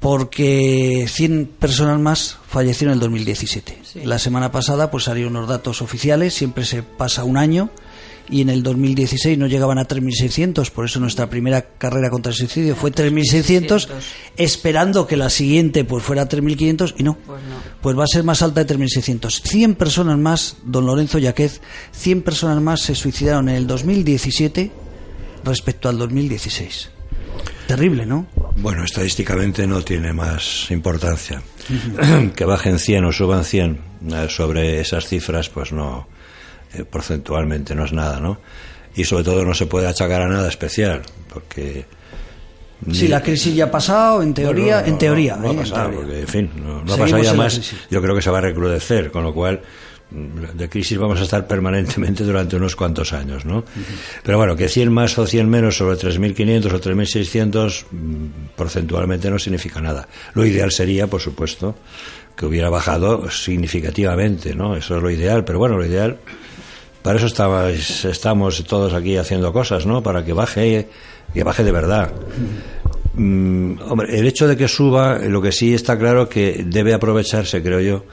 porque 0.00 1.06
100 1.06 1.50
personas 1.58 2.00
más 2.00 2.38
fallecieron 2.48 2.92
en 2.92 2.96
el 2.96 3.00
2017. 3.00 3.78
Sí. 3.84 4.00
La 4.04 4.18
semana 4.18 4.50
pasada 4.50 4.90
pues 4.90 5.04
salieron 5.04 5.34
los 5.34 5.46
datos 5.46 5.82
oficiales, 5.82 6.32
siempre 6.32 6.64
se 6.64 6.82
pasa 6.82 7.24
un 7.24 7.36
año 7.36 7.70
y 8.30 8.40
en 8.40 8.48
el 8.48 8.62
2016 8.62 9.36
no 9.38 9.46
llegaban 9.46 9.78
a 9.78 9.86
3.600, 9.86 10.70
por 10.70 10.86
eso 10.86 10.98
nuestra 11.00 11.28
primera 11.28 11.62
carrera 11.76 12.08
contra 12.10 12.30
el 12.30 12.36
suicidio 12.36 12.74
fue 12.74 12.90
3.600, 12.90 13.86
esperando 14.36 15.06
que 15.06 15.16
la 15.16 15.30
siguiente 15.30 15.84
pues 15.84 16.02
fuera 16.04 16.28
3.500 16.28 16.94
y 16.98 17.02
no, 17.02 17.14
Pues 17.26 17.42
no. 17.42 17.56
pues 17.80 17.98
va 17.98 18.04
a 18.04 18.08
ser 18.08 18.24
más 18.24 18.42
alta 18.42 18.64
de 18.64 18.74
3.600. 18.76 19.42
100 19.42 19.74
personas 19.74 20.18
más, 20.18 20.56
don 20.64 20.86
Lorenzo 20.86 21.18
Yaquez, 21.18 21.60
100 21.92 22.22
personas 22.22 22.60
más 22.62 22.80
se 22.80 22.94
suicidaron 22.94 23.48
en 23.48 23.56
el 23.56 23.66
2017 23.66 24.70
respecto 25.44 25.88
al 25.88 25.98
2016. 25.98 26.90
Terrible, 27.66 28.04
¿no? 28.06 28.26
Bueno, 28.56 28.84
estadísticamente 28.84 29.66
no 29.66 29.82
tiene 29.82 30.12
más 30.12 30.70
importancia. 30.70 31.42
que 32.36 32.44
bajen 32.44 32.78
100 32.78 33.04
o 33.06 33.12
suban 33.12 33.44
100 33.44 33.80
eh, 34.12 34.26
sobre 34.28 34.80
esas 34.80 35.06
cifras, 35.06 35.48
pues 35.48 35.72
no, 35.72 36.06
eh, 36.74 36.84
porcentualmente 36.84 37.74
no 37.74 37.84
es 37.84 37.92
nada, 37.92 38.20
¿no? 38.20 38.40
Y 38.96 39.04
sobre 39.04 39.24
todo 39.24 39.44
no 39.44 39.54
se 39.54 39.66
puede 39.66 39.86
achacar 39.86 40.22
a 40.22 40.28
nada 40.28 40.48
especial, 40.48 41.02
porque... 41.32 41.86
Si 42.92 43.08
la 43.08 43.22
crisis 43.22 43.54
ya 43.54 43.64
ha 43.64 43.70
pasado, 43.70 44.22
en 44.22 44.34
teoría, 44.34 44.76
No, 44.76 44.82
no, 44.82 44.88
en 44.88 44.98
teoría. 44.98 45.36
No, 45.36 45.50
ha 45.50 45.52
¿eh? 45.52 45.56
Pasado, 45.56 45.90
porque, 45.92 46.20
en 46.20 46.28
fin, 46.28 46.50
no, 46.56 46.92
ha 46.92 46.96
pasado 46.98 47.22
ya 47.22 47.32
más. 47.32 47.60
Yo 47.90 48.02
creo 48.02 48.14
que 48.14 48.20
se 48.20 48.30
va 48.30 48.38
a 48.38 48.42
recrudecer, 48.42 49.10
con 49.10 49.24
lo 49.24 49.32
cual 49.32 49.62
mm, 50.10 50.56
de 50.56 50.68
crisis 50.68 50.98
vamos 50.98 51.18
a 51.20 51.22
estar 51.22 51.46
permanentemente 51.46 52.24
durante 52.24 52.56
unos 52.56 52.76
cuantos 52.76 53.12
años, 53.14 53.46
¿no? 53.46 53.64
Pero 54.22 54.36
bueno, 54.36 54.54
que 54.54 54.68
100 54.68 54.92
más 54.92 55.16
o 55.18 55.26
100 55.26 55.48
menos 55.48 55.78
sobre 55.78 55.96
3.500 55.96 56.72
o 56.72 56.80
3.600 56.80 57.84
mm, 57.90 58.26
porcentualmente 58.54 59.30
no 59.30 59.38
significa 59.38 59.80
nada. 59.80 60.06
Lo 60.34 60.44
ideal 60.44 60.70
sería, 60.70 61.06
por 61.06 61.22
supuesto, 61.22 61.76
que 62.36 62.44
hubiera 62.44 62.68
bajado 62.68 63.30
significativamente, 63.30 64.54
¿no? 64.54 64.76
Eso 64.76 64.96
es 64.96 65.02
lo 65.02 65.10
ideal, 65.10 65.44
pero 65.44 65.58
bueno, 65.58 65.78
lo 65.78 65.86
ideal 65.86 66.18
para 67.04 67.18
eso 67.18 67.26
estamos, 68.08 68.64
todos 68.64 68.94
aquí 68.94 69.18
haciendo 69.18 69.52
cosas, 69.52 69.84
¿no? 69.84 70.02
Para 70.02 70.24
que 70.24 70.32
baje, 70.32 70.88
que 71.34 71.44
baje 71.44 71.62
de 71.62 71.70
verdad. 71.70 72.10
Mm, 73.12 73.74
hombre, 73.90 74.18
el 74.18 74.26
hecho 74.26 74.48
de 74.48 74.56
que 74.56 74.68
suba, 74.68 75.18
lo 75.18 75.42
que 75.42 75.52
sí 75.52 75.74
está 75.74 75.98
claro 75.98 76.30
que 76.30 76.64
debe 76.66 76.94
aprovecharse, 76.94 77.62
creo 77.62 77.80
yo, 77.80 78.04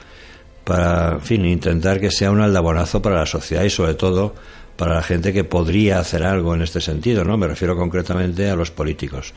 para, 0.64 1.20
fin, 1.20 1.46
intentar 1.46 2.00
que 2.00 2.10
sea 2.10 2.30
un 2.30 2.42
aldabonazo 2.42 3.00
para 3.00 3.20
la 3.20 3.24
sociedad 3.24 3.64
y 3.64 3.70
sobre 3.70 3.94
todo 3.94 4.34
para 4.82 4.96
la 4.96 5.02
gente 5.04 5.32
que 5.32 5.44
podría 5.44 6.00
hacer 6.00 6.24
algo 6.24 6.56
en 6.56 6.62
este 6.62 6.80
sentido, 6.80 7.22
¿no? 7.24 7.36
Me 7.36 7.46
refiero 7.46 7.76
concretamente 7.76 8.50
a 8.50 8.56
los 8.56 8.72
políticos. 8.72 9.32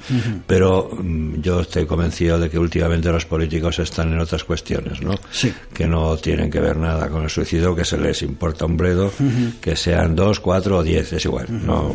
Pero 0.48 0.90
mm, 0.92 1.40
yo 1.40 1.60
estoy 1.60 1.86
convencido 1.86 2.40
de 2.40 2.50
que 2.50 2.58
últimamente 2.58 3.12
los 3.12 3.28
políticos 3.28 3.78
están 3.78 4.12
en 4.12 4.20
otras 4.20 4.44
cuestiones, 4.44 5.04
¿no? 5.04 5.14
Sí. 5.30 5.54
Que 5.72 5.86
no 5.86 6.18
tienen 6.18 6.50
que 6.50 6.60
ver 6.60 6.78
nada 6.78 7.10
con 7.10 7.22
el 7.22 7.30
suicidio, 7.30 7.76
que 7.76 7.86
se 7.86 7.96
les 8.00 8.24
importa 8.24 8.66
un 8.66 8.76
bledo, 8.76 9.12
que 9.62 9.76
sean 9.76 10.16
dos, 10.16 10.40
cuatro 10.40 10.80
o 10.80 10.84
diez, 10.84 11.14
es 11.14 11.24
igual. 11.26 11.46
No, 11.64 11.94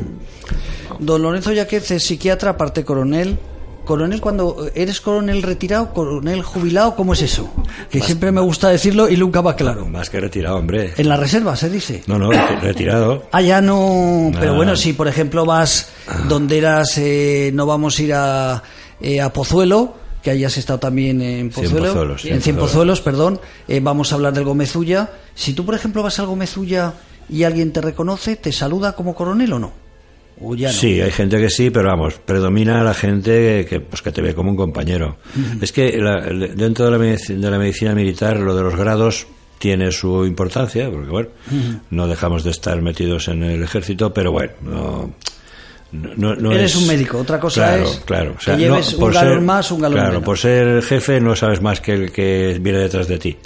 Don 1.01 1.21
Lorenzo 1.21 1.53
Yaquez 1.53 1.91
es 1.91 2.05
psiquiatra, 2.05 2.51
aparte 2.51 2.85
coronel. 2.85 3.37
Coronel, 3.85 4.21
cuando 4.21 4.69
eres 4.75 5.01
coronel 5.01 5.43
retirado, 5.43 5.93
coronel 5.93 6.43
jubilado, 6.43 6.95
¿cómo 6.95 7.13
es 7.15 7.23
eso? 7.23 7.51
Que 7.91 8.01
siempre 8.01 8.31
me 8.31 8.41
gusta 8.41 8.69
decirlo 8.69 9.09
y 9.09 9.17
nunca 9.17 9.41
va 9.41 9.57
claro. 9.57 9.87
más 9.87 10.11
que 10.11 10.21
retirado, 10.21 10.57
hombre. 10.57 10.93
En 10.97 11.09
la 11.09 11.17
reserva 11.17 11.57
se 11.57 11.69
dice. 11.71 12.03
No, 12.07 12.19
no, 12.19 12.31
reti- 12.31 12.61
retirado. 12.61 13.25
Ah, 13.33 13.43
ya 13.43 13.61
no. 13.61 14.31
Pero 14.39 14.53
Ah. 14.53 14.57
bueno, 14.57 14.77
si 14.77 14.93
por 14.93 15.09
ejemplo 15.09 15.45
vas 15.45 15.89
donde 16.29 16.59
eras, 16.59 16.97
eh, 16.99 17.51
no 17.55 17.67
vamos 17.67 17.99
a 17.99 18.03
ir 18.03 18.15
a, 18.15 18.63
eh, 19.01 19.21
a 19.21 19.33
Pozuelo, 19.33 19.95
que 20.23 20.31
hayas 20.31 20.57
estado 20.59 20.79
también 20.79 21.21
en 21.23 21.51
Cien 21.51 21.65
Pozuelo, 21.65 21.87
Pozuelos, 21.89 22.25
en 22.27 22.43
Cien 22.43 22.57
Pozuelos. 22.57 22.71
Pozuelos, 22.71 23.01
perdón. 23.01 23.41
eh, 23.67 23.81
vamos 23.83 24.13
a 24.13 24.17
hablar 24.17 24.35
del 24.35 24.45
Gomezulla. 24.45 25.11
Si 25.35 25.55
tú, 25.55 25.65
por 25.65 25.75
ejemplo, 25.75 26.03
vas 26.03 26.19
al 26.21 26.27
Gomezulla 26.27 26.93
y 27.29 27.45
alguien 27.45 27.73
te 27.73 27.81
reconoce, 27.81 28.37
¿te 28.37 28.53
saluda 28.53 28.93
como 28.93 29.15
coronel 29.15 29.53
o 29.55 29.59
no? 29.59 29.73
O 30.43 30.55
ya 30.55 30.69
no. 30.69 30.75
Sí, 30.75 31.01
hay 31.01 31.11
gente 31.11 31.39
que 31.39 31.51
sí, 31.51 31.71
pero 31.71 31.89
vamos, 31.89 32.15
predomina 32.15 32.83
la 32.83 32.95
gente 32.95 33.67
que, 33.69 33.81
pues, 33.81 34.01
que 34.03 34.11
te 34.11 34.23
ve 34.23 34.35
como 34.35 34.51
un 34.51 34.57
compañero. 34.57 35.19
Es 35.61 35.71
que 35.73 35.99
la- 35.99 36.21
dentro 36.21 36.87
de 36.91 36.91
la, 36.93 36.99
de 36.99 37.51
la 37.51 37.59
medicina 37.59 37.95
militar 37.95 38.39
lo 38.39 38.55
de 38.57 38.63
los 38.63 38.75
grados 38.77 39.27
tiene 39.59 39.93
su 39.93 40.25
importancia, 40.25 40.91
porque 40.91 41.11
bueno, 41.11 41.29
no 41.91 42.07
dejamos 42.09 42.45
de 42.45 42.51
estar 42.53 42.81
metidos 42.81 43.29
en 43.29 43.43
el 43.43 43.63
ejército, 43.63 44.15
pero 44.15 44.33
bueno, 44.33 44.53
no... 44.63 45.11
no- 46.17 46.35
no 46.37 46.53
Eres 46.53 46.71
es- 46.75 46.77
un 46.81 46.87
médico, 46.87 47.19
otra 47.19 47.39
cosa 47.39 47.67
Claro, 47.67 47.83
es 47.85 48.01
claro. 48.07 48.31
O 48.33 48.37
que 48.39 48.45
sea, 48.45 48.55
no, 48.55 48.61
lleves 48.61 48.95
un 48.95 49.11
galón 49.13 49.35
ser- 49.35 49.41
más, 49.43 49.71
un 49.73 49.81
galón 49.81 49.97
Claro, 49.99 50.11
menos. 50.13 50.25
por 50.25 50.39
ser 50.39 50.83
jefe 50.83 51.21
no 51.21 51.37
sabes 51.37 51.61
más 51.61 51.81
que 51.83 51.93
el 51.93 52.13
que 52.13 52.59
viene 52.61 52.79
detrás 52.79 53.09
de 53.09 53.19
ti. 53.19 53.37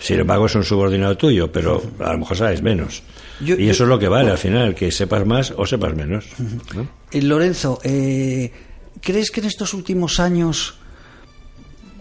Sin 0.00 0.20
embargo, 0.20 0.46
es 0.46 0.54
un 0.54 0.64
subordinado 0.64 1.16
tuyo, 1.18 1.52
pero 1.52 1.82
a 1.98 2.12
lo 2.12 2.18
mejor 2.20 2.36
sabes 2.36 2.62
menos. 2.62 3.02
Yo- 3.44 3.56
y 3.56 3.66
yo- 3.66 3.70
eso 3.72 3.84
es 3.84 3.88
lo 3.88 3.98
que 3.98 4.08
vale 4.08 4.30
al 4.30 4.38
final, 4.38 4.74
que 4.74 4.90
sepas 4.92 5.26
más 5.26 5.52
o 5.56 5.66
sepas 5.66 5.94
menos. 5.94 6.26
¿no? 6.74 6.88
Eh, 7.12 7.22
Lorenzo, 7.22 7.78
eh, 7.82 8.52
¿crees 9.00 9.30
que 9.30 9.40
en 9.40 9.46
estos 9.46 9.74
últimos 9.74 10.20
años 10.20 10.74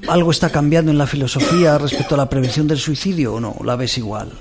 algo 0.07 0.31
está 0.31 0.49
cambiando 0.49 0.91
en 0.91 0.97
la 0.97 1.07
filosofía 1.07 1.77
respecto 1.77 2.15
a 2.15 2.17
la 2.17 2.29
prevención 2.29 2.67
del 2.67 2.77
suicidio 2.79 3.35
o 3.35 3.39
no? 3.39 3.55
¿La 3.65 3.75
ves 3.75 3.97
igual? 3.97 4.31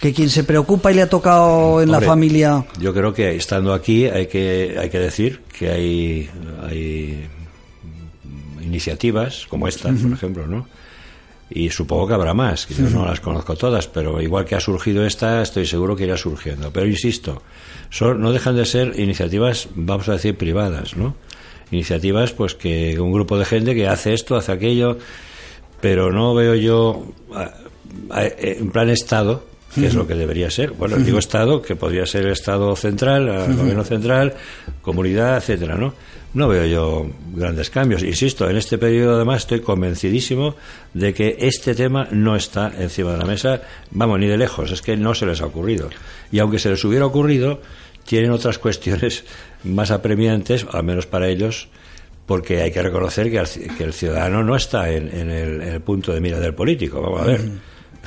Que 0.00 0.12
quien 0.12 0.30
se 0.30 0.44
preocupa 0.44 0.92
y 0.92 0.94
le 0.94 1.02
ha 1.02 1.08
tocado 1.08 1.82
en 1.82 1.90
la 1.90 1.98
familia... 2.06 2.64
Yo 2.78 2.94
creo 2.94 3.12
que 3.12 3.34
estando 3.34 3.72
aquí 3.74 4.04
hay 4.06 4.28
que 4.28 4.76
hay 4.78 4.90
que 4.90 4.98
decir 5.00 5.40
que 5.58 5.68
hay 5.70 6.30
hay 6.62 7.26
iniciativas 8.62 9.46
como 9.48 9.66
esta, 9.66 9.88
por 9.90 10.12
ejemplo, 10.12 10.46
¿no? 10.46 10.68
Y 11.50 11.70
supongo 11.70 12.08
que 12.08 12.14
habrá 12.14 12.34
más, 12.34 12.66
que 12.66 12.74
yo 12.74 12.88
no 12.90 13.06
las 13.06 13.20
conozco 13.20 13.56
todas, 13.56 13.86
pero 13.88 14.20
igual 14.20 14.44
que 14.44 14.54
ha 14.54 14.60
surgido 14.60 15.04
esta, 15.04 15.42
estoy 15.42 15.66
seguro 15.66 15.96
que 15.96 16.04
irá 16.04 16.16
surgiendo. 16.16 16.72
Pero 16.72 16.86
insisto, 16.86 17.42
son, 17.90 18.20
no 18.20 18.32
dejan 18.32 18.56
de 18.56 18.66
ser 18.66 18.98
iniciativas, 18.98 19.68
vamos 19.74 20.08
a 20.08 20.12
decir, 20.12 20.36
privadas, 20.36 20.96
¿no? 20.96 21.14
Iniciativas, 21.70 22.32
pues 22.32 22.54
que 22.54 22.98
un 22.98 23.12
grupo 23.12 23.38
de 23.38 23.44
gente 23.44 23.74
que 23.74 23.88
hace 23.88 24.14
esto, 24.14 24.36
hace 24.36 24.52
aquello, 24.52 24.98
pero 25.80 26.10
no 26.10 26.34
veo 26.34 26.54
yo 26.54 27.06
en 28.10 28.70
plan 28.70 28.88
Estado, 28.88 29.44
que 29.74 29.86
es 29.86 29.94
lo 29.94 30.06
que 30.06 30.14
debería 30.14 30.50
ser. 30.50 30.72
Bueno, 30.72 30.96
digo 30.96 31.18
Estado, 31.18 31.60
que 31.62 31.76
podría 31.76 32.06
ser 32.06 32.24
el 32.24 32.32
Estado 32.32 32.74
central, 32.74 33.28
el 33.28 33.56
gobierno 33.56 33.84
central, 33.84 34.34
comunidad, 34.82 35.36
etcétera, 35.36 35.76
¿no? 35.76 35.94
No 36.34 36.48
veo 36.48 36.66
yo 36.66 37.06
grandes 37.34 37.70
cambios. 37.70 38.02
Insisto, 38.02 38.48
en 38.48 38.56
este 38.56 38.76
periodo 38.76 39.16
además 39.16 39.42
estoy 39.42 39.60
convencidísimo 39.60 40.56
de 40.92 41.14
que 41.14 41.36
este 41.40 41.74
tema 41.74 42.08
no 42.10 42.36
está 42.36 42.72
encima 42.78 43.12
de 43.12 43.18
la 43.18 43.24
mesa, 43.24 43.62
vamos, 43.90 44.20
ni 44.20 44.26
de 44.26 44.36
lejos, 44.36 44.70
es 44.70 44.82
que 44.82 44.96
no 44.96 45.14
se 45.14 45.26
les 45.26 45.40
ha 45.40 45.46
ocurrido. 45.46 45.88
Y 46.30 46.38
aunque 46.38 46.58
se 46.58 46.70
les 46.70 46.84
hubiera 46.84 47.06
ocurrido, 47.06 47.60
tienen 48.04 48.30
otras 48.30 48.58
cuestiones 48.60 49.24
más 49.64 49.90
apremiantes, 49.90 50.66
al 50.70 50.84
menos 50.84 51.06
para 51.06 51.28
ellos, 51.28 51.68
porque 52.26 52.60
hay 52.60 52.72
que 52.72 52.82
reconocer 52.82 53.30
que, 53.30 53.82
el 53.82 53.92
ciudadano 53.94 54.44
no 54.44 54.54
está 54.54 54.90
en, 54.90 55.30
el, 55.30 55.80
punto 55.80 56.12
de 56.12 56.20
mira 56.20 56.38
del 56.38 56.54
político. 56.54 57.00
Vamos 57.00 57.22
a 57.22 57.24
ver 57.24 57.40
es 57.40 57.50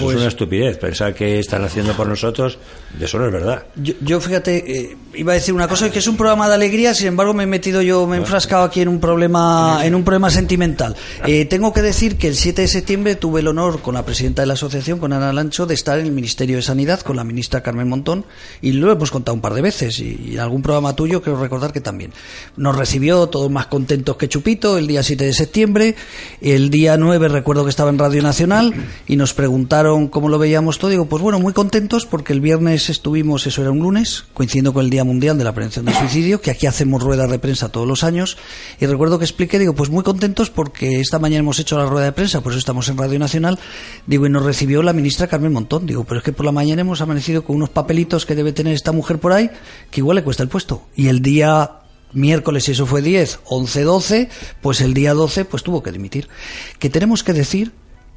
pues 0.02 0.18
una 0.18 0.28
estupidez. 0.28 0.78
Pensar 0.78 1.14
que 1.14 1.40
están 1.40 1.64
haciendo 1.64 1.94
por 1.94 2.08
nosotros, 2.08 2.58
de 2.98 3.06
eso 3.06 3.18
no 3.20 3.26
es 3.26 3.32
verdad. 3.32 3.64
Yo, 3.76 4.20
fíjate, 4.20 4.80
eh, 4.80 4.98
iba 5.14 5.34
a 5.34 5.36
decir 5.36 5.54
una 5.54 5.68
cosa, 5.68 5.92
que 5.92 6.00
es 6.00 6.08
un 6.08 6.18
programa 6.18 6.48
de 6.48 6.56
alegría, 6.56 6.94
sin 6.94 7.08
embargo 7.08 7.34
me 7.34 7.44
he 7.44 7.48
metido 7.48 7.82
yo, 7.82 8.06
me 8.08 8.18
he 8.18 8.20
enfrascado 8.20 8.64
aquí 8.64 8.82
en 8.82 8.88
un 8.88 9.00
problema, 9.00 9.80
en 9.84 9.96
un 9.96 10.04
problema 10.04 10.30
sentimental. 10.30 10.96
Eh, 11.26 11.46
tengo 11.46 11.74
que 11.74 11.82
decir 11.82 12.18
que 12.18 12.28
el 12.28 12.36
7 12.36 12.62
de 12.62 12.68
septiembre 12.68 13.16
tuve 13.16 13.42
el 13.42 13.48
honor 13.48 13.82
con 13.82 13.94
la 13.94 14.06
presidenta 14.06 14.42
de 14.42 14.48
la 14.48 14.54
asociación, 14.54 15.00
con 15.00 15.14
Ana 15.14 15.34
Lancho, 15.34 15.66
de 15.66 15.74
estar 15.74 16.00
en 16.00 16.06
el 16.06 16.12
Ministerio 16.12 16.58
de 16.58 16.62
Sanidad 16.62 17.02
con 17.02 17.16
la 17.16 17.24
ministra 17.24 17.62
Carmen 17.62 17.88
Montón, 17.88 18.26
y 18.62 18.74
lo 18.74 18.92
hemos 18.92 19.12
contado 19.12 19.36
un 19.36 19.42
par 19.42 19.54
de 19.54 19.62
veces, 19.62 20.00
y, 20.00 20.34
en 20.34 20.40
algún 20.40 20.62
programa 20.62 20.96
tuyo 20.96 21.22
quiero 21.22 21.40
recordar 21.40 21.74
que 21.74 21.82
también. 21.82 22.12
Nos 22.58 22.76
recibió 22.76 23.28
todos 23.28 23.52
más 23.52 23.68
contentos 23.68 24.18
que 24.18 24.30
Chupito 24.30 24.78
el 24.78 24.88
día 24.88 25.04
7 25.04 25.26
de 25.26 25.34
septiembre, 25.34 25.96
el 26.42 26.70
día 26.70 26.98
9 26.98 27.28
recuerdo 27.28 27.64
que 27.64 27.70
estaba 27.70 27.90
en 27.90 28.00
Radio 28.00 28.22
Nacional, 28.22 28.74
y 29.08 29.16
nos 29.16 29.34
preguntaron 29.34 29.91
cómo 30.10 30.30
lo 30.30 30.40
veíamos 30.40 30.78
todo. 30.78 30.92
Digo, 30.92 31.06
pues 31.06 31.22
bueno, 31.22 31.40
muy 31.40 31.54
contentos 31.54 32.06
porque 32.06 32.34
el 32.34 32.42
viernes 32.42 32.90
estuvimos, 32.90 33.48
eso 33.48 33.62
era 33.62 33.72
un 33.72 33.80
lunes, 33.80 34.26
coincidiendo 34.34 34.74
con 34.74 34.84
el 34.84 34.90
Día 34.90 35.04
Mundial 35.04 35.38
de 35.38 35.44
la 35.44 35.54
Prevención 35.54 35.86
del 35.86 35.96
Suicidio, 35.96 36.42
que 36.42 36.52
aquí 36.52 36.68
hacemos 36.68 37.04
ruedas 37.04 37.30
de 37.30 37.40
prensa 37.40 37.70
todos 37.70 37.88
los 37.88 38.04
años. 38.04 38.38
Y 38.80 38.86
recuerdo 38.86 39.20
que 39.20 39.26
expliqué, 39.26 39.60
digo, 39.60 39.74
pues 39.74 39.90
muy 39.90 40.04
contentos 40.04 40.50
porque 40.50 41.00
esta 41.00 41.20
mañana 41.20 41.40
hemos 41.40 41.60
hecho 41.60 41.78
la 41.78 41.86
rueda 41.86 42.06
de 42.06 42.12
prensa, 42.12 42.42
por 42.42 42.52
eso 42.52 42.60
estamos 42.60 42.88
en 42.90 42.98
Radio 42.98 43.20
Nacional. 43.20 43.60
Digo, 44.08 44.26
y 44.26 44.30
nos 44.30 44.44
recibió 44.44 44.82
la 44.84 44.94
ministra 44.94 45.28
Carmen 45.28 45.54
Montón. 45.54 45.86
Digo, 45.86 46.04
pero 46.04 46.20
es 46.20 46.24
que 46.24 46.34
por 46.34 46.46
la 46.46 46.52
mañana 46.52 46.82
hemos 46.82 47.02
amanecido 47.02 47.44
con 47.44 47.56
unos 47.56 47.70
papelitos 47.70 48.26
que 48.26 48.36
debe 48.36 48.54
tener 48.54 48.74
esta 48.74 48.92
mujer 48.92 49.20
por 49.20 49.32
ahí, 49.34 49.50
que 49.90 50.02
igual 50.02 50.16
le 50.16 50.24
cuesta 50.24 50.44
el 50.44 50.50
puesto. 50.50 50.84
Y 50.96 51.08
el 51.08 51.22
día 51.22 51.82
miércoles, 52.14 52.68
eso 52.70 52.86
fue 52.86 53.02
10, 53.02 53.40
11, 53.46 53.84
12, 53.84 54.30
pues 54.62 54.82
el 54.82 54.94
día 54.94 55.14
12 55.14 55.46
pues 55.46 55.64
tuvo 55.64 55.84
que 55.84 55.92
dimitir. 55.92 56.28
Que 56.80 56.90
tenemos 56.90 57.24
que 57.24 57.34
decir 57.34 57.72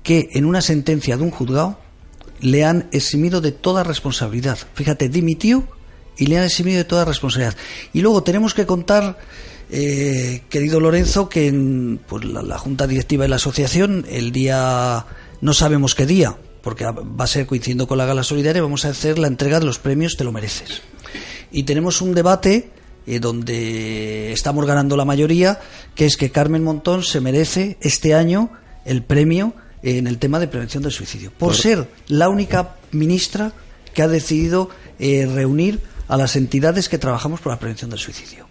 que 0.04 0.28
en 0.34 0.44
una 0.44 0.60
sentencia 0.60 1.16
de 1.16 1.24
un 1.24 1.32
juzgado 1.32 1.78
le 2.40 2.64
han 2.64 2.88
eximido 2.92 3.40
de 3.40 3.50
toda 3.50 3.82
responsabilidad. 3.82 4.58
Fíjate, 4.74 5.08
dimitió 5.08 5.66
y 6.16 6.26
le 6.26 6.38
han 6.38 6.44
eximido 6.44 6.78
de 6.78 6.84
toda 6.84 7.04
responsabilidad. 7.04 7.56
Y 7.92 8.02
luego 8.02 8.22
tenemos 8.22 8.54
que 8.54 8.66
contar, 8.66 9.18
eh, 9.70 10.42
querido 10.50 10.78
Lorenzo, 10.78 11.28
que 11.28 11.48
en 11.48 12.00
pues, 12.06 12.24
la, 12.24 12.58
Junta 12.58 12.86
Directiva 12.86 13.24
de 13.24 13.30
la 13.30 13.36
Asociación, 13.36 14.04
el 14.08 14.30
día, 14.30 15.06
no 15.40 15.54
sabemos 15.54 15.94
qué 15.94 16.04
día, 16.04 16.36
porque 16.62 16.84
va 16.84 17.24
a 17.24 17.26
ser 17.26 17.46
coincidiendo 17.46 17.88
con 17.88 17.96
la 17.96 18.04
Gala 18.04 18.22
Solidaria, 18.22 18.62
vamos 18.62 18.84
a 18.84 18.90
hacer 18.90 19.18
la 19.18 19.26
entrega 19.26 19.58
de 19.58 19.66
los 19.66 19.78
premios 19.78 20.16
Te 20.16 20.24
lo 20.24 20.32
mereces. 20.32 20.82
Y 21.50 21.62
tenemos 21.62 22.02
un 22.02 22.14
debate 22.14 22.70
eh, 23.06 23.20
donde 23.20 24.32
estamos 24.32 24.66
ganando 24.66 24.98
la 24.98 25.06
mayoría, 25.06 25.60
que 25.94 26.04
es 26.04 26.18
que 26.18 26.30
Carmen 26.30 26.62
Montón 26.62 27.04
se 27.04 27.22
merece 27.22 27.78
este 27.80 28.14
año 28.14 28.50
el 28.84 29.02
premio 29.02 29.54
en 29.84 30.06
el 30.06 30.18
tema 30.18 30.40
de 30.40 30.48
prevención 30.48 30.82
del 30.82 30.92
suicidio, 30.92 31.30
por, 31.30 31.54
ser 31.54 31.88
la 32.08 32.28
única 32.28 32.76
ministra 32.90 33.52
que 33.92 34.02
ha 34.02 34.08
decidido 34.08 34.70
eh, 34.98 35.28
reunir 35.32 35.80
a 36.08 36.16
las 36.16 36.36
entidades 36.36 36.88
que 36.88 36.98
trabajamos 36.98 37.40
por 37.40 37.52
la 37.52 37.58
prevención 37.58 37.90
del 37.90 37.98
suicidio. 37.98 38.48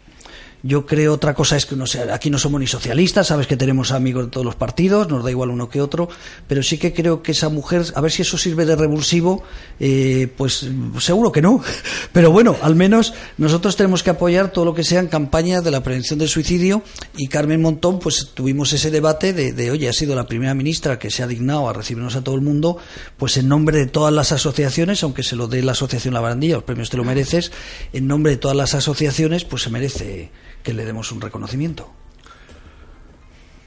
Yo 0.66 0.86
creo 0.86 1.14
otra 1.14 1.34
cosa 1.34 1.58
es 1.58 1.66
que 1.66 1.76
no 1.76 1.86
sea, 1.86 2.16
aquí 2.16 2.30
no 2.30 2.40
somos 2.40 2.62
ni 2.62 2.68
socialistas, 2.68 3.28
sabes 3.28 3.48
que 3.48 3.58
tenemos 3.58 3.92
amigos 3.92 4.26
de 4.26 4.32
todos 4.32 4.46
los 4.46 4.56
partidos, 4.56 5.10
nos 5.10 5.22
da 5.22 5.30
igual 5.30 5.50
uno 5.50 5.68
que 5.68 5.82
otro, 5.82 6.08
pero 6.48 6.64
sí 6.64 6.78
que 6.78 6.94
creo 6.94 7.22
que 7.22 7.34
esa 7.34 7.50
mujer, 7.50 7.84
a 7.94 8.00
ver 8.00 8.12
si 8.14 8.22
eso 8.22 8.38
sirve 8.38 8.66
de 8.66 8.78
revulsivo, 8.78 9.44
eh, 9.82 10.30
pues 10.38 10.66
seguro 11.00 11.34
que 11.34 11.42
no. 11.42 11.62
Pero 12.14 12.32
bueno, 12.32 12.56
al 12.62 12.76
menos 12.76 13.14
nosotros 13.38 13.76
tenemos 13.76 14.04
que 14.04 14.12
apoyar 14.12 14.54
todo 14.54 14.64
lo 14.64 14.74
que 14.74 14.86
sean 14.86 15.08
campañas 15.08 15.66
de 15.66 15.72
la 15.72 15.84
prevención 15.84 16.18
del 16.18 16.30
suicidio 16.30 16.82
y 17.18 17.28
Carmen 17.28 17.62
Montón, 17.62 18.00
pues 18.00 18.30
tuvimos 18.34 18.72
ese 18.72 18.90
debate 18.90 19.34
de, 19.34 19.52
de 19.52 19.70
oye, 19.70 19.90
ha 19.90 19.94
sido 19.94 20.16
la 20.16 20.28
primera 20.28 20.54
ministra 20.54 20.98
que 20.98 21.12
se 21.12 21.24
ha 21.24 21.28
dignado 21.28 21.68
a 21.68 21.74
recibirnos 21.74 22.16
a 22.16 22.24
todo 22.24 22.36
el 22.36 22.42
mundo, 22.42 22.78
pues 23.18 23.36
en 23.36 23.50
nombre 23.50 23.80
de 23.80 23.88
todas 23.88 24.14
las 24.14 24.32
asociaciones, 24.32 25.04
aunque 25.04 25.24
se 25.24 25.36
lo 25.36 25.48
dé 25.48 25.62
la 25.62 25.74
Asociación 25.74 26.14
La 26.14 26.22
Barandilla, 26.22 26.56
los 26.56 26.64
premios 26.64 26.90
te 26.90 26.96
lo 26.96 27.04
mereces, 27.04 27.52
en 27.92 28.08
nombre 28.08 28.32
de 28.32 28.38
todas 28.38 28.56
las 28.56 28.76
asociaciones, 28.76 29.44
pues 29.44 29.64
se 29.64 29.70
merece 29.70 30.32
que 30.64 30.74
le 30.74 30.86
demos 30.86 31.12
un 31.12 31.22
reconocimiento. 31.22 31.90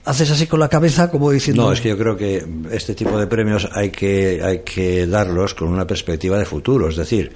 Haces 0.04 0.30
así 0.30 0.46
con 0.46 0.60
la 0.60 0.68
cabeza 0.68 1.10
como 1.10 1.30
diciendo... 1.30 1.64
No, 1.64 1.72
es 1.72 1.80
que 1.80 1.88
yo 1.88 1.98
creo 1.98 2.16
que 2.16 2.44
este 2.70 2.94
tipo 2.94 3.18
de 3.18 3.26
premios 3.26 3.68
hay 3.72 3.90
que, 3.90 4.40
hay 4.42 4.60
que 4.60 5.06
darlos 5.06 5.54
con 5.54 5.68
una 5.68 5.86
perspectiva 5.86 6.38
de 6.38 6.44
futuro, 6.44 6.88
es 6.88 6.96
decir, 6.96 7.32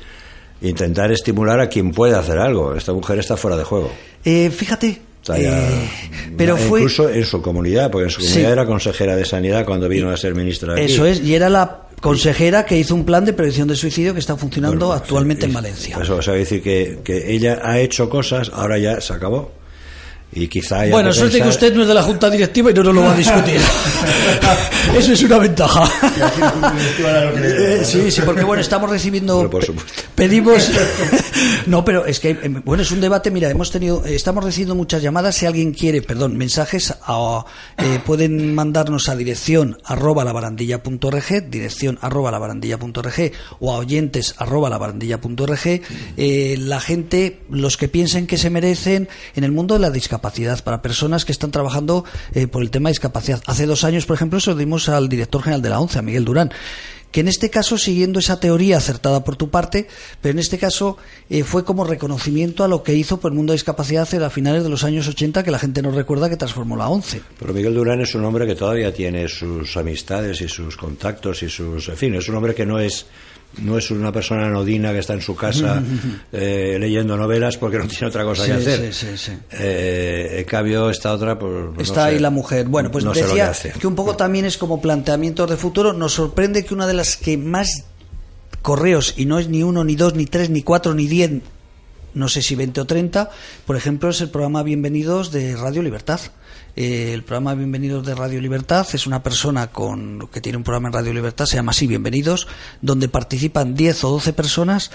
intentar 0.62 1.10
estimular 1.10 1.60
a 1.60 1.68
quien 1.68 1.90
pueda 1.90 2.20
hacer 2.20 2.38
algo. 2.38 2.74
Esta 2.74 2.92
mujer 2.92 3.18
está 3.18 3.36
fuera 3.36 3.56
de 3.56 3.64
juego. 3.64 3.90
Eh, 4.24 4.50
fíjate, 4.50 5.00
eh, 5.34 5.88
pero 6.36 6.56
fue 6.56 6.80
incluso 6.80 7.08
en 7.10 7.24
su 7.24 7.42
comunidad, 7.42 7.90
porque 7.90 8.04
en 8.04 8.10
su 8.10 8.20
comunidad 8.20 8.52
era 8.52 8.66
consejera 8.66 9.16
de 9.16 9.24
sanidad 9.24 9.66
cuando 9.66 9.88
vino 9.88 10.10
a 10.10 10.16
ser 10.16 10.34
ministra. 10.34 10.80
Eso 10.80 11.04
es, 11.04 11.20
y 11.20 11.34
era 11.34 11.48
la 11.48 11.88
consejera 12.00 12.64
que 12.64 12.78
hizo 12.78 12.94
un 12.94 13.04
plan 13.04 13.24
de 13.24 13.32
prevención 13.32 13.68
de 13.68 13.76
suicidio 13.76 14.14
que 14.14 14.20
está 14.20 14.36
funcionando 14.36 14.88
pues, 14.88 15.00
actualmente 15.00 15.46
en 15.46 15.52
Valencia. 15.52 15.98
Eso 16.00 16.16
o 16.16 16.22
sea, 16.22 16.34
decir 16.34 16.62
que, 16.62 17.00
que 17.04 17.32
ella 17.32 17.60
ha 17.62 17.78
hecho 17.78 18.08
cosas, 18.08 18.50
ahora 18.54 18.78
ya 18.78 19.00
se 19.00 19.12
acabó 19.12 19.59
y 20.32 20.46
quizá 20.46 20.86
bueno, 20.88 21.12
suerte 21.12 21.42
que 21.42 21.48
usted 21.48 21.74
no 21.74 21.82
es 21.82 21.88
de 21.88 21.94
la 21.94 22.04
junta 22.04 22.30
directiva 22.30 22.70
y 22.70 22.74
no 22.74 22.84
nos 22.84 22.94
lo 22.94 23.02
va 23.02 23.14
a 23.14 23.16
discutir. 23.16 23.60
Eso 24.96 25.12
es 25.12 25.22
una 25.24 25.38
ventaja. 25.38 25.90
sí, 27.82 28.10
sí, 28.12 28.22
porque 28.24 28.44
bueno, 28.44 28.60
estamos 28.60 28.88
recibiendo. 28.88 29.50
pedimos. 30.14 30.70
no, 31.66 31.84
pero 31.84 32.06
es 32.06 32.20
que 32.20 32.30
em, 32.30 32.62
bueno, 32.64 32.84
es 32.84 32.92
un 32.92 33.00
debate. 33.00 33.32
Mira, 33.32 33.50
hemos 33.50 33.72
tenido, 33.72 34.04
estamos 34.04 34.44
recibiendo 34.44 34.76
muchas 34.76 35.02
llamadas. 35.02 35.34
Si 35.34 35.46
alguien 35.46 35.72
quiere, 35.72 36.00
perdón, 36.00 36.36
mensajes, 36.36 36.94
a, 37.02 37.44
eh, 37.78 37.98
pueden 38.04 38.54
mandarnos 38.54 39.08
a 39.08 39.16
dirección 39.16 39.78
arroba 39.84 40.24
la 40.24 40.30
dirección 41.50 41.98
arroba 42.00 42.30
la 42.30 42.40
o 43.58 43.72
a 43.72 43.78
oyentes 43.78 44.34
arroba 44.38 44.70
la 44.70 44.80
eh, 46.16 46.56
la 46.58 46.80
gente, 46.80 47.40
los 47.50 47.76
que 47.76 47.88
piensen 47.88 48.26
que 48.26 48.38
se 48.38 48.50
merecen 48.50 49.08
en 49.34 49.44
el 49.44 49.50
mundo 49.52 49.74
de 49.74 49.80
la 49.80 49.90
discapacidad 49.90 50.19
para 50.20 50.83
personas 50.83 51.24
que 51.24 51.33
están 51.33 51.50
trabajando 51.50 52.04
eh, 52.33 52.46
por 52.46 52.62
el 52.62 52.70
tema 52.70 52.88
de 52.88 52.92
discapacidad. 52.92 53.42
Hace 53.46 53.66
dos 53.66 53.85
años, 53.85 54.06
por 54.06 54.16
ejemplo, 54.16 54.40
se 54.40 54.50
lo 54.50 54.56
dimos 54.56 54.88
al 54.88 55.09
director 55.09 55.42
general 55.42 55.62
de 55.62 55.70
la 55.70 55.80
ONCE, 55.80 55.98
a 55.98 56.02
Miguel 56.02 56.24
Durán 56.24 56.52
que 57.11 57.20
en 57.20 57.28
este 57.28 57.50
caso, 57.50 57.76
siguiendo 57.76 58.18
esa 58.20 58.38
teoría 58.38 58.76
acertada 58.76 59.24
por 59.24 59.37
tu 59.37 59.50
parte, 59.50 59.88
pero 60.20 60.33
en 60.33 60.38
este 60.38 60.59
caso 60.59 60.96
eh, 61.28 61.42
fue 61.42 61.64
como 61.64 61.85
reconocimiento 61.85 62.62
a 62.64 62.68
lo 62.68 62.83
que 62.83 62.94
hizo 62.94 63.18
por 63.18 63.33
el 63.33 63.37
mundo 63.37 63.52
de 63.52 63.56
discapacidad 63.56 64.09
a 64.22 64.30
finales 64.30 64.62
de 64.62 64.68
los 64.68 64.85
años 64.85 65.09
80, 65.09 65.42
que 65.42 65.50
la 65.50 65.59
gente 65.59 65.83
no 65.83 65.90
recuerda 65.90 66.28
que 66.28 66.37
transformó 66.37 66.76
la 66.76 66.88
ONCE. 66.88 67.22
Pero 67.38 67.52
Miguel 67.52 67.74
Durán 67.74 68.00
es 68.00 68.14
un 68.14 68.24
hombre 68.24 68.46
que 68.46 68.54
todavía 68.54 68.92
tiene 68.92 69.28
sus 69.28 69.76
amistades 69.76 70.40
y 70.40 70.48
sus 70.48 70.76
contactos 70.76 71.42
y 71.42 71.48
sus... 71.48 71.88
En 71.88 71.96
fin, 71.96 72.14
es 72.14 72.28
un 72.28 72.37
hombre 72.37 72.54
que 72.54 72.66
no 72.66 72.78
es 72.78 73.06
no 73.58 73.76
es 73.76 73.90
una 73.90 74.12
persona 74.12 74.46
anodina 74.46 74.92
que 74.92 75.00
está 75.00 75.14
en 75.14 75.20
su 75.20 75.34
casa 75.34 75.82
eh, 76.32 76.76
leyendo 76.78 77.16
novelas 77.16 77.56
porque 77.56 77.78
no 77.78 77.86
tiene 77.86 78.06
otra 78.06 78.24
cosa 78.24 78.46
que 78.46 78.52
hacer. 78.52 78.92
Eh, 79.52 80.36
en 80.38 80.44
cambio, 80.44 80.90
esta 80.90 81.12
otra, 81.12 81.38
pues, 81.38 81.66
pues 81.74 81.88
está 81.88 82.06
ahí 82.06 82.18
la 82.18 82.30
mujer. 82.30 82.66
Bueno, 82.66 82.90
pues 82.90 83.04
decía 83.04 83.52
que, 83.78 83.86
un 83.86 83.94
poco 83.94 84.16
también 84.16 84.44
es 84.44 84.56
como 84.56 84.80
planteamientos 84.80 85.50
de 85.50 85.56
futuro. 85.56 85.92
Nos 85.92 86.14
sorprende 86.14 86.64
que 86.64 86.74
una 86.74 86.86
de 86.86 86.94
las 86.94 87.16
que 87.16 87.36
más 87.36 87.84
correos, 88.62 89.14
y 89.16 89.26
no 89.26 89.38
es 89.38 89.48
ni 89.48 89.62
uno, 89.62 89.84
ni 89.84 89.96
dos, 89.96 90.14
ni 90.14 90.26
tres, 90.26 90.50
ni 90.50 90.62
cuatro, 90.62 90.94
ni 90.94 91.06
diez, 91.06 91.30
no 92.14 92.28
sé 92.28 92.42
si 92.42 92.54
veinte 92.54 92.80
o 92.80 92.86
treinta, 92.86 93.30
por 93.66 93.76
ejemplo, 93.76 94.10
es 94.10 94.20
el 94.20 94.30
programa 94.30 94.62
Bienvenidos 94.62 95.32
de 95.32 95.56
Radio 95.56 95.82
Libertad. 95.82 96.20
Eh, 96.76 97.12
el 97.12 97.24
programa 97.24 97.54
Bienvenidos 97.54 98.06
de 98.06 98.14
Radio 98.14 98.40
Libertad 98.40 98.86
es 98.92 99.06
una 99.06 99.22
persona 99.22 99.68
con, 99.68 100.28
que 100.32 100.40
tiene 100.40 100.58
un 100.58 100.64
programa 100.64 100.88
en 100.88 100.94
Radio 100.94 101.12
Libertad, 101.12 101.46
se 101.46 101.56
llama 101.56 101.70
así 101.70 101.86
Bienvenidos, 101.86 102.46
donde 102.80 103.08
participan 103.08 103.74
10 103.74 104.04
o 104.04 104.10
12 104.10 104.32
personas 104.32 104.90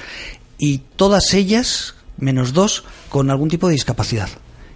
y 0.58 0.80
todas 0.96 1.34
ellas, 1.34 1.96
menos 2.18 2.54
dos, 2.54 2.86
con 3.10 3.30
algún 3.30 3.50
tipo 3.50 3.68
de 3.68 3.74
discapacidad 3.74 4.30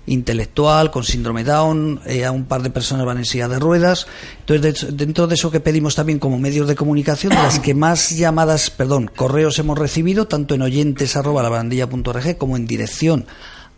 intelectual, 0.10 0.92
con 0.92 1.04
síndrome 1.04 1.44
Down, 1.44 2.02
eh, 2.06 2.26
a 2.26 2.32
un 2.32 2.46
par 2.46 2.62
de 2.62 2.70
personas 2.70 3.06
van 3.06 3.18
en 3.20 3.26
silla 3.26 3.48
de 3.48 3.60
ruedas. 3.60 4.08
Entonces, 4.42 4.82
de- 4.88 4.92
dentro 5.06 5.28
de 5.28 5.36
eso 5.36 5.52
que 5.52 5.60
pedimos 5.60 5.96
también 5.96 6.20
como 6.20 6.38
medios 6.40 6.68
de 6.68 6.76
comunicación, 6.76 7.32
de 7.34 7.42
las 7.42 7.60
que 7.60 7.74
más 7.74 8.10
llamadas, 8.10 8.70
perdón, 8.70 9.10
correos 9.16 9.58
hemos 9.60 9.78
recibido, 9.78 10.28
tanto 10.28 10.56
en 10.56 10.62
oyentes 10.62 11.16
arroba 11.16 11.44
labarandilla.org 11.44 12.38
como 12.38 12.58
en 12.58 12.66
dirección 12.68 13.26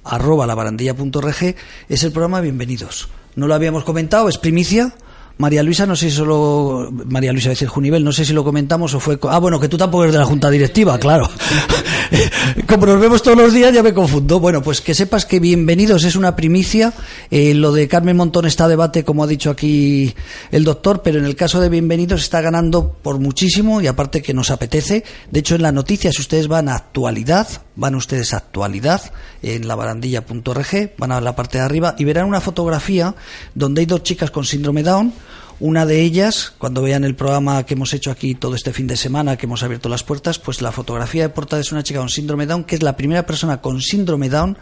arroba 0.04 0.48
labarandilla.org, 0.48 1.56
es 1.89 2.04
el 2.04 2.12
programa 2.12 2.41
Bienvenidos. 2.41 3.10
No 3.36 3.48
lo 3.48 3.54
habíamos 3.54 3.84
comentado, 3.84 4.28
es 4.30 4.38
primicia. 4.38 4.94
María 5.38 5.63
Luisa, 5.63 5.86
no 5.86 5.96
sé 5.96 6.10
si 6.10 6.15
solo. 6.15 6.89
María 7.08 7.32
Luisa, 7.32 7.50
decir 7.50 7.67
Junivel, 7.67 8.04
no 8.04 8.12
sé 8.12 8.26
si 8.26 8.34
lo 8.34 8.44
comentamos 8.44 8.94
o 8.94 9.00
fue. 9.00 9.20
Ah, 9.30 9.39
bueno, 9.39 9.60
que 9.60 9.67
tú 9.67 9.78
tampoco 9.78 10.04
eres 10.04 10.13
de 10.13 10.20
la 10.20 10.26
Junta 10.26 10.50
Directiva, 10.50 11.00
claro. 11.00 11.30
Como 12.67 12.86
nos 12.86 13.00
vemos 13.00 13.24
todos 13.24 13.38
los 13.38 13.54
días, 13.54 13.74
ya 13.74 13.82
me 13.84 13.94
confundo. 13.94 14.39
Bueno, 14.39 14.62
pues 14.62 14.82
que 14.82 14.94
sepas 14.94 15.26
que 15.26 15.39
bienvenidos 15.39 16.04
es 16.04 16.15
una 16.15 16.36
primicia. 16.36 16.94
Eh, 17.30 17.54
lo 17.54 17.72
de 17.72 17.88
Carmen 17.88 18.17
Montón 18.17 18.46
está 18.46 18.67
debate, 18.67 19.04
como 19.04 19.24
ha 19.24 19.28
dicho 19.28 19.50
aquí 19.50 20.13
el 20.52 20.63
doctor, 20.63 21.02
pero 21.02 21.20
en 21.20 21.26
el 21.26 21.36
caso 21.36 21.60
de 21.60 21.70
bienvenidos 21.70 22.22
está 22.22 22.41
ganando 22.41 22.91
por 23.02 23.20
muchísimo 23.20 23.82
y 23.82 23.88
aparte 23.88 24.22
que 24.22 24.34
nos 24.34 24.52
apetece. 24.52 25.04
De 25.32 25.39
hecho, 25.39 25.56
en 25.56 25.62
la 25.62 25.72
noticia, 25.72 26.12
si 26.12 26.22
ustedes 26.22 26.48
van 26.48 26.70
a 26.70 26.76
actualidad, 26.76 27.48
van 27.76 27.96
ustedes 27.96 28.34
a 28.34 28.38
actualidad 28.38 29.02
en 29.42 29.68
la 29.68 29.76
barandilla.org, 29.76 30.94
van 30.98 31.12
a 31.12 31.22
la 31.22 31.36
parte 31.36 31.58
de 31.58 31.64
arriba 31.64 31.96
y 31.98 32.04
verán 32.04 32.26
una 32.26 32.42
fotografía 32.42 33.16
donde 33.56 33.82
hay 33.82 33.86
dos 33.86 34.04
chicas 34.04 34.32
con 34.32 34.46
síndrome 34.46 34.84
Down. 34.84 35.14
Una 35.60 35.86
de 35.86 36.02
ellas, 36.02 36.54
cuando 36.58 36.82
vean 36.82 37.04
el 37.04 37.16
programa 37.16 37.64
que 37.68 37.76
hemos 37.76 37.94
hecho 37.94 38.10
aquí 38.10 38.34
todo 38.34 38.56
este 38.56 38.74
fin 38.74 38.88
de 38.88 38.98
semana, 38.98 39.38
que 39.38 39.46
hemos 39.46 39.62
abierto 39.62 39.90
las 39.90 40.04
puertas, 40.04 40.40
pues 40.40 40.60
la 40.60 40.72
fotografía 40.72 41.22
de 41.22 41.30
portada 41.30 41.62
es 41.62 41.72
una 41.72 41.84
chica 41.84 42.00
con 42.00 42.10
síndrome 42.10 42.48
Down, 42.48 42.64
que 42.64 42.76
es 42.76 42.82
la 42.82 42.98
primera 42.98 43.28
persona 43.28 43.62
con 43.62 43.80
síndrome 43.80 44.30
Down 44.30 44.58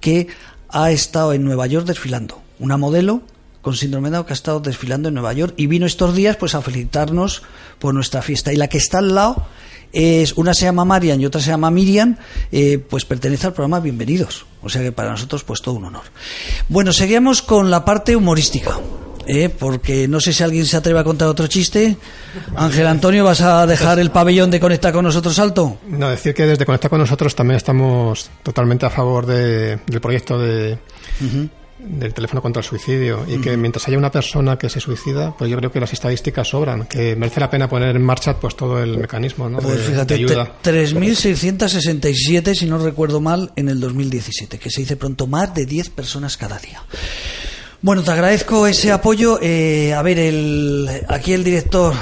que 0.00 0.28
ha 0.68 0.92
estado 0.92 1.32
en 1.32 1.42
Nueva 1.42 1.66
York 1.66 1.86
desfilando. 1.86 2.40
Una 2.60 2.76
modelo 2.76 3.22
con 3.62 3.74
síndrome 3.74 4.10
Down 4.10 4.26
que 4.26 4.32
ha 4.32 4.34
estado 4.34 4.60
desfilando 4.60 5.08
en 5.08 5.14
Nueva 5.14 5.32
York 5.32 5.54
y 5.56 5.66
vino 5.66 5.86
estos 5.86 6.14
días 6.14 6.36
pues 6.36 6.54
a 6.54 6.62
felicitarnos 6.62 7.42
por 7.80 7.92
nuestra 7.92 8.22
fiesta. 8.22 8.52
Y 8.52 8.56
la 8.56 8.68
que 8.68 8.78
está 8.78 8.98
al 8.98 9.16
lado 9.16 9.44
es 9.92 10.32
una 10.34 10.54
se 10.54 10.64
llama 10.66 10.84
Marian 10.84 11.20
y 11.20 11.26
otra 11.26 11.40
se 11.40 11.50
llama 11.50 11.70
Miriam, 11.70 12.16
eh, 12.52 12.78
pues 12.78 13.04
pertenece 13.04 13.46
al 13.46 13.52
programa 13.52 13.80
Bienvenidos. 13.80 14.46
O 14.62 14.68
sea 14.68 14.82
que 14.82 14.92
para 14.92 15.10
nosotros 15.10 15.44
pues 15.44 15.62
todo 15.62 15.74
un 15.76 15.84
honor. 15.84 16.02
Bueno, 16.68 16.92
seguimos 16.92 17.42
con 17.42 17.70
la 17.70 17.84
parte 17.84 18.14
humorística. 18.16 18.78
eh, 19.30 19.50
porque 19.50 20.08
no 20.08 20.20
sé 20.20 20.32
si 20.32 20.42
alguien 20.42 20.64
se 20.64 20.78
atreve 20.78 21.00
a 21.00 21.04
contar 21.04 21.28
otro 21.28 21.46
chiste. 21.48 21.98
Ángel 22.56 22.86
Antonio, 22.86 23.24
¿vas 23.24 23.42
a 23.42 23.66
dejar 23.66 23.98
el 23.98 24.10
pabellón 24.10 24.50
de 24.50 24.58
Conecta 24.58 24.90
con 24.90 25.04
nosotros 25.04 25.38
alto? 25.38 25.76
No, 25.86 26.08
decir 26.08 26.32
que 26.32 26.46
desde 26.46 26.64
Conecta 26.64 26.88
con 26.88 26.98
nosotros 26.98 27.34
también 27.34 27.58
estamos 27.58 28.30
totalmente 28.42 28.86
a 28.86 28.90
favor 28.90 29.26
de- 29.26 29.80
del 29.86 30.00
proyecto 30.00 30.38
de, 30.38 30.78
del 31.78 32.12
teléfono 32.12 32.42
contra 32.42 32.60
el 32.60 32.66
suicidio 32.66 33.24
y 33.28 33.40
que 33.40 33.56
mientras 33.56 33.86
haya 33.88 33.96
una 33.98 34.10
persona 34.10 34.58
que 34.58 34.68
se 34.68 34.80
suicida, 34.80 35.34
pues 35.38 35.50
yo 35.50 35.56
creo 35.56 35.70
que 35.70 35.78
las 35.80 35.92
estadísticas 35.92 36.48
sobran, 36.48 36.86
que 36.86 37.14
merece 37.16 37.40
la 37.40 37.48
pena 37.50 37.68
poner 37.68 37.94
en 37.94 38.02
marcha 38.02 38.34
pues 38.38 38.56
todo 38.56 38.82
el 38.82 38.98
mecanismo 38.98 39.48
¿no? 39.48 39.58
Pues 39.58 39.78
de, 39.78 39.84
fíjate, 39.84 40.14
de 40.14 40.20
ayuda. 40.20 40.52
te- 40.60 40.84
3.667, 40.84 42.54
si 42.54 42.66
no 42.66 42.78
recuerdo 42.78 43.20
mal, 43.20 43.52
en 43.56 43.68
el 43.68 43.80
2017, 43.80 44.58
que 44.58 44.70
se 44.70 44.80
dice 44.82 44.96
pronto 44.96 45.26
más 45.26 45.54
de 45.54 45.66
10 45.66 45.90
personas 45.90 46.36
cada 46.36 46.58
día. 46.58 46.82
Bueno, 47.80 48.02
te 48.02 48.10
agradezco 48.10 48.66
ese 48.66 48.90
apoyo. 48.90 49.38
Eh, 49.40 49.94
a 49.94 50.02
ver, 50.02 50.18
el, 50.18 50.88
aquí 51.08 51.32
el 51.32 51.44
director 51.44 51.94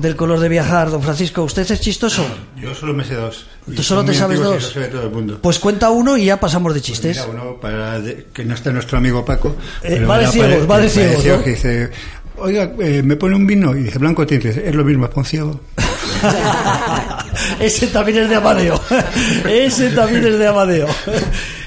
del 0.00 0.16
color 0.16 0.38
de 0.40 0.48
viajar, 0.48 0.90
don 0.90 1.02
Francisco, 1.02 1.42
¿usted 1.42 1.70
es 1.70 1.80
chistoso? 1.80 2.24
Yo 2.60 2.74
solo 2.74 2.94
me 2.94 3.04
sé 3.04 3.14
dos. 3.14 3.46
¿Tú 3.74 3.82
solo 3.82 4.04
te 4.04 4.14
sabes 4.14 4.40
dos? 4.40 4.54
lo 4.62 4.70
sabe 4.70 4.86
todo 4.88 5.02
el 5.04 5.10
mundo. 5.10 5.38
Pues 5.42 5.58
cuenta 5.58 5.90
uno 5.90 6.16
y 6.16 6.24
ya 6.26 6.40
pasamos 6.40 6.72
de 6.74 6.80
chistes. 6.80 7.16
Mira, 7.18 7.28
uno 7.42 7.60
para 7.60 8.00
de- 8.00 8.26
que 8.32 8.44
no 8.44 8.54
está 8.54 8.70
nuestro 8.72 8.98
amigo 8.98 9.24
Paco. 9.24 9.56
Eh, 9.82 10.00
va 10.04 10.18
de 10.18 10.28
ciegos, 10.28 10.70
va 10.70 10.78
de 10.78 10.88
ciegos, 10.88 11.24
¿no? 11.24 11.42
que 11.44 11.50
dice, 11.50 11.90
oiga, 12.38 12.72
eh, 12.80 13.02
me 13.02 13.16
pone 13.16 13.36
un 13.36 13.46
vino 13.46 13.76
y 13.76 13.82
dice 13.82 13.98
blanco. 13.98 14.24
Dice, 14.24 14.62
es 14.66 14.74
lo 14.74 14.84
mismo, 14.84 15.06
es 15.06 15.14
un 15.16 15.24
ciego. 15.24 15.60
Ese 17.60 17.86
también 17.88 18.18
es 18.18 18.28
de 18.28 18.36
Amadeo. 18.36 18.80
Ese 19.48 19.90
también 19.90 20.26
es 20.26 20.38
de 20.38 20.46
Amadeo. 20.46 20.86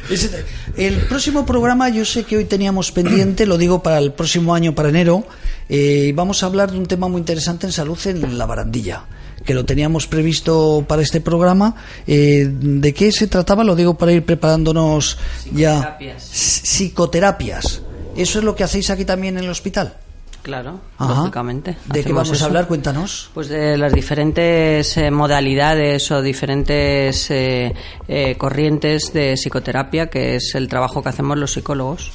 Ese- 0.10 0.44
el 0.78 0.96
próximo 1.08 1.46
programa, 1.46 1.90
yo 1.90 2.06
sé 2.06 2.24
que 2.24 2.38
hoy 2.38 2.46
teníamos 2.46 2.92
pendiente, 2.92 3.46
lo 3.46 3.58
digo 3.58 3.84
para 3.84 3.98
el 3.98 4.14
próximo 4.14 4.56
año, 4.56 4.74
para 4.74 4.90
enero, 4.90 5.26
eh, 5.70 6.12
vamos 6.16 6.44
a 6.44 6.46
hablar 6.48 6.72
de 6.72 6.78
un 6.78 6.86
tema 6.86 7.08
muy 7.08 7.20
interesante 7.20 7.66
en 7.66 7.72
salud 7.72 7.98
en 8.06 8.38
la 8.38 8.46
barandilla 8.46 9.06
que 9.46 9.54
lo 9.54 9.66
teníamos 9.66 10.08
previsto 10.08 10.86
para 10.88 11.02
este 11.02 11.22
programa. 11.22 11.76
Eh, 12.06 12.48
¿De 12.48 12.94
qué 12.94 13.12
se 13.12 13.28
trataba? 13.28 13.64
Lo 13.64 13.76
digo 13.76 13.98
para 13.98 14.12
ir 14.12 14.24
preparándonos 14.24 15.18
ya. 15.54 15.98
Psicoterapias. 16.18 17.82
¿Eso 18.16 18.40
es 18.40 18.46
lo 18.46 18.56
que 18.56 18.64
hacéis 18.64 18.90
aquí 18.90 19.06
también 19.06 19.38
en 19.38 19.46
el 19.46 19.50
hospital? 19.50 19.98
Claro, 20.44 20.80
Ajá. 20.98 21.14
lógicamente. 21.16 21.78
¿De 21.86 22.04
qué 22.04 22.12
vamos 22.14 22.32
eso. 22.32 22.44
a 22.44 22.48
hablar? 22.48 22.68
Cuéntanos. 22.68 23.30
Pues 23.34 23.48
de 23.50 23.78
las 23.78 23.94
diferentes 23.94 24.98
eh, 24.98 25.12
modalidades 25.12 26.10
o 26.12 26.22
diferentes 26.22 27.30
eh, 27.30 27.74
eh, 28.08 28.36
corrientes 28.38 29.14
de 29.14 29.34
psicoterapia, 29.38 30.08
que 30.10 30.36
es 30.36 30.56
el 30.56 30.68
trabajo 30.68 31.04
que 31.04 31.10
hacemos 31.10 31.38
los 31.38 31.54
psicólogos 31.54 32.12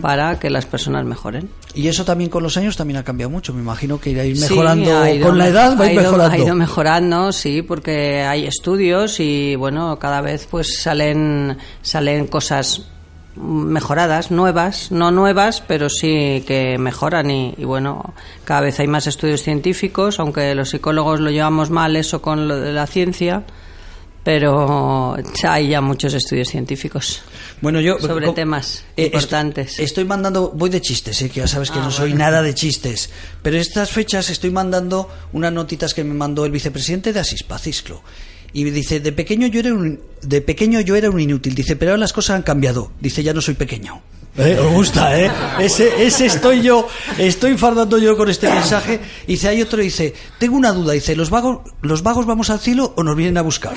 para 0.00 0.38
que 0.38 0.48
las 0.50 0.64
personas 0.66 1.04
mejoren. 1.04 1.50
Y 1.74 1.88
eso 1.88 2.04
también 2.04 2.30
con 2.30 2.42
los 2.42 2.56
años 2.56 2.76
también 2.76 2.96
ha 2.98 3.04
cambiado 3.04 3.30
mucho. 3.30 3.52
Me 3.52 3.60
imagino 3.60 4.00
que 4.00 4.08
Sí, 4.34 4.40
mejorando 4.40 5.06
ido 5.14 5.26
con 5.28 5.36
la 5.38 5.48
edad, 5.48 5.72
ido- 5.74 5.84
mejorando. 6.02 6.34
Ha 6.34 6.38
ido 6.38 6.54
mejorando, 6.54 7.32
sí, 7.32 7.62
porque 7.62 8.22
hay 8.22 8.46
estudios 8.46 9.20
y 9.20 9.56
bueno, 9.56 9.98
cada 9.98 10.20
vez 10.22 10.46
pues 10.50 10.80
salen 10.80 11.58
salen 11.82 12.26
cosas 12.28 12.82
mejoradas, 13.40 14.30
nuevas, 14.30 14.90
no 14.90 15.10
nuevas, 15.10 15.62
pero 15.66 15.88
sí 15.88 16.44
que 16.46 16.76
mejoran 16.78 17.30
y, 17.30 17.54
y, 17.56 17.64
bueno, 17.64 18.14
cada 18.44 18.62
vez 18.62 18.80
hay 18.80 18.88
más 18.88 19.06
estudios 19.06 19.42
científicos, 19.42 20.18
aunque 20.20 20.54
los 20.54 20.70
psicólogos 20.70 21.20
lo 21.20 21.30
llevamos 21.30 21.70
mal 21.70 21.96
eso 21.96 22.20
con 22.20 22.48
lo 22.48 22.56
de 22.56 22.72
la 22.72 22.86
ciencia, 22.86 23.44
pero 24.24 25.16
ya 25.40 25.54
hay 25.54 25.68
ya 25.68 25.80
muchos 25.80 26.12
estudios 26.12 26.48
científicos 26.48 27.22
Bueno, 27.62 27.80
yo 27.80 27.98
sobre 27.98 28.30
temas 28.32 28.84
eh, 28.96 29.06
importantes. 29.06 29.70
Estoy, 29.70 29.84
estoy 29.86 30.04
mandando, 30.04 30.52
voy 30.54 30.68
de 30.68 30.82
chistes, 30.82 31.22
eh, 31.22 31.30
que 31.30 31.40
ya 31.40 31.46
sabes 31.46 31.70
que 31.70 31.78
Ah, 31.78 31.84
no 31.84 31.90
soy 31.90 32.10
bueno. 32.10 32.24
nada 32.26 32.42
de 32.42 32.54
chistes, 32.54 33.10
pero 33.42 33.56
estas 33.56 33.90
fechas 33.90 34.28
estoy 34.28 34.50
mandando 34.50 35.08
unas 35.32 35.52
notitas 35.52 35.94
que 35.94 36.04
me 36.04 36.12
mandó 36.14 36.44
el 36.44 36.52
vicepresidente 36.52 37.12
de 37.12 37.20
Asispa, 37.20 37.58
Cisclo. 37.58 38.02
Y 38.52 38.64
dice, 38.64 39.00
de 39.00 39.12
pequeño 39.12 39.46
yo 39.46 39.60
era 39.60 39.72
un, 39.74 40.00
de 40.22 40.40
pequeño 40.40 40.80
yo 40.80 40.96
era 40.96 41.10
un 41.10 41.20
inútil. 41.20 41.54
Dice, 41.54 41.76
pero 41.76 41.92
ahora 41.92 42.00
las 42.00 42.12
cosas 42.12 42.36
han 42.36 42.42
cambiado. 42.42 42.92
Dice, 43.00 43.22
ya 43.22 43.34
no 43.34 43.40
soy 43.40 43.54
pequeño. 43.54 44.00
¿Eh? 44.38 44.56
Os 44.56 44.72
gusta, 44.72 45.18
¿eh? 45.18 45.30
Ese, 45.58 46.06
ese 46.06 46.26
estoy 46.26 46.62
yo, 46.62 46.86
estoy 47.18 47.58
fardando 47.58 47.98
yo 47.98 48.16
con 48.16 48.30
este 48.30 48.48
mensaje. 48.48 49.00
Dice, 49.26 49.48
hay 49.48 49.60
otro, 49.60 49.82
dice, 49.82 50.14
tengo 50.38 50.56
una 50.56 50.70
duda. 50.70 50.92
Dice, 50.92 51.16
¿los 51.16 51.28
vagos, 51.28 51.60
¿los 51.82 52.04
vagos 52.04 52.24
vamos 52.24 52.48
al 52.48 52.60
cielo 52.60 52.94
o 52.96 53.02
nos 53.02 53.16
vienen 53.16 53.36
a 53.36 53.42
buscar? 53.42 53.74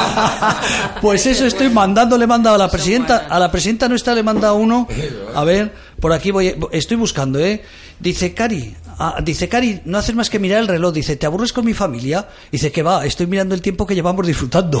pues 1.02 1.26
eso 1.26 1.44
estoy 1.44 1.68
mandando, 1.68 2.16
le 2.16 2.24
he 2.24 2.26
mandado 2.26 2.56
a 2.56 2.58
la 2.58 2.70
presidenta, 2.70 3.26
a 3.28 3.38
la 3.38 3.52
presidenta 3.52 3.86
nuestra 3.86 4.14
le 4.14 4.20
he 4.20 4.24
mandado 4.24 4.54
uno. 4.54 4.88
A 5.34 5.44
ver, 5.44 5.74
por 6.00 6.14
aquí 6.14 6.30
voy, 6.30 6.56
estoy 6.72 6.96
buscando, 6.96 7.38
¿eh? 7.38 7.62
Dice, 7.98 8.32
Cari, 8.32 8.74
ah, 9.00 9.20
dice, 9.22 9.48
Cari, 9.48 9.80
no 9.86 9.98
haces 9.98 10.14
más 10.14 10.30
que 10.30 10.38
mirar 10.38 10.60
el 10.60 10.68
reloj. 10.68 10.92
Dice, 10.92 11.16
¿te 11.16 11.26
aburres 11.26 11.52
con 11.52 11.64
mi 11.64 11.74
familia? 11.74 12.28
Dice, 12.52 12.70
que 12.70 12.82
va, 12.82 13.04
estoy 13.04 13.26
mirando 13.26 13.54
el 13.54 13.62
tiempo 13.62 13.86
que 13.86 13.94
llevamos 13.94 14.26
disfrutando. 14.26 14.80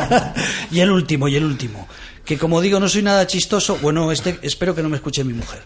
y 0.70 0.80
el 0.80 0.90
último, 0.90 1.28
y 1.28 1.36
el 1.36 1.44
último. 1.44 1.86
Que 2.24 2.38
como 2.38 2.60
digo, 2.60 2.78
no 2.78 2.88
soy 2.88 3.02
nada 3.02 3.26
chistoso. 3.26 3.78
Bueno, 3.82 4.12
este, 4.12 4.38
espero 4.42 4.74
que 4.74 4.82
no 4.82 4.88
me 4.88 4.96
escuche 4.96 5.24
mi 5.24 5.32
mujer. 5.32 5.60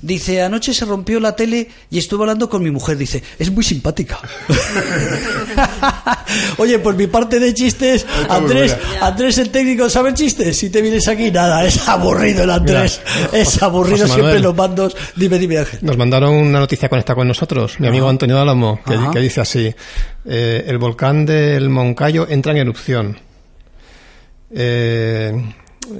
Dice, 0.00 0.42
anoche 0.42 0.72
se 0.72 0.84
rompió 0.84 1.18
la 1.18 1.34
tele 1.34 1.68
y 1.90 1.98
estuve 1.98 2.22
hablando 2.22 2.48
con 2.48 2.62
mi 2.62 2.70
mujer. 2.70 2.96
Dice, 2.96 3.22
es 3.38 3.50
muy 3.50 3.64
simpática. 3.64 4.18
Oye, 6.58 6.78
pues 6.78 6.96
mi 6.96 7.08
parte 7.08 7.40
de 7.40 7.52
chistes, 7.52 8.06
Andrés, 8.28 8.76
Andrés 9.00 9.38
el 9.38 9.50
técnico, 9.50 9.90
¿sabe 9.90 10.14
chistes? 10.14 10.56
Si 10.56 10.70
te 10.70 10.82
vienes 10.82 11.08
aquí, 11.08 11.32
nada, 11.32 11.64
es 11.64 11.88
aburrido 11.88 12.44
el 12.44 12.50
Andrés. 12.50 13.00
es 13.32 13.60
aburrido 13.62 13.98
José 13.98 14.06
siempre 14.06 14.34
Manuel. 14.34 14.42
los 14.42 14.56
mandos. 14.56 14.96
Dime, 15.16 15.38
dime, 15.38 15.58
Ángel. 15.58 15.80
Nos 15.82 15.96
mandaron 15.96 16.34
una 16.34 16.60
noticia 16.60 16.88
conecta 16.88 17.14
con 17.14 17.26
nosotros, 17.26 17.80
mi 17.80 17.88
amigo 17.88 18.08
Antonio 18.08 18.38
Álamo, 18.38 18.80
que 19.12 19.18
dice 19.18 19.40
así: 19.40 19.74
eh, 20.24 20.64
el 20.66 20.78
volcán 20.78 21.26
del 21.26 21.68
Moncayo 21.70 22.28
entra 22.28 22.52
en 22.52 22.58
erupción. 22.58 23.18
Eh, 24.50 25.32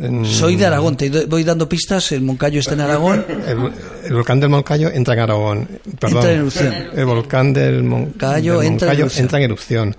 en- 0.00 0.24
Soy 0.24 0.56
de 0.56 0.66
Aragón, 0.66 0.96
te 0.96 1.08
voy 1.26 1.44
dando 1.44 1.68
pistas. 1.68 2.12
El 2.12 2.22
Moncayo 2.22 2.60
está 2.60 2.74
en 2.74 2.80
Aragón. 2.80 3.24
El, 3.28 3.72
el 4.06 4.14
volcán 4.14 4.40
del 4.40 4.48
Moncayo 4.50 4.90
entra 4.90 5.14
en 5.14 5.20
Aragón. 5.20 5.68
Perdón. 5.98 6.16
Entra 6.18 6.30
en 6.32 6.38
erupción. 6.38 6.74
El 6.94 7.04
volcán 7.06 7.52
del, 7.52 7.82
Mon- 7.84 8.00
Moncayo 8.04 8.58
del 8.60 8.66
entra 8.72 8.92
en 8.92 9.00
entra 9.18 9.38
en 9.38 9.44
erupción. 9.44 9.96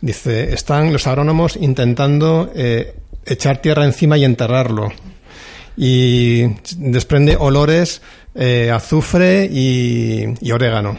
Dice, 0.00 0.52
están 0.52 0.92
los 0.92 1.06
agrónomos 1.06 1.56
intentando 1.56 2.50
eh, 2.54 2.94
echar 3.24 3.62
tierra 3.62 3.84
encima 3.84 4.18
y 4.18 4.24
enterrarlo. 4.24 4.92
Y 5.76 6.42
desprende 6.76 7.36
olores, 7.38 8.02
eh, 8.34 8.70
azufre 8.70 9.48
y, 9.50 10.24
y 10.40 10.50
orégano. 10.52 10.98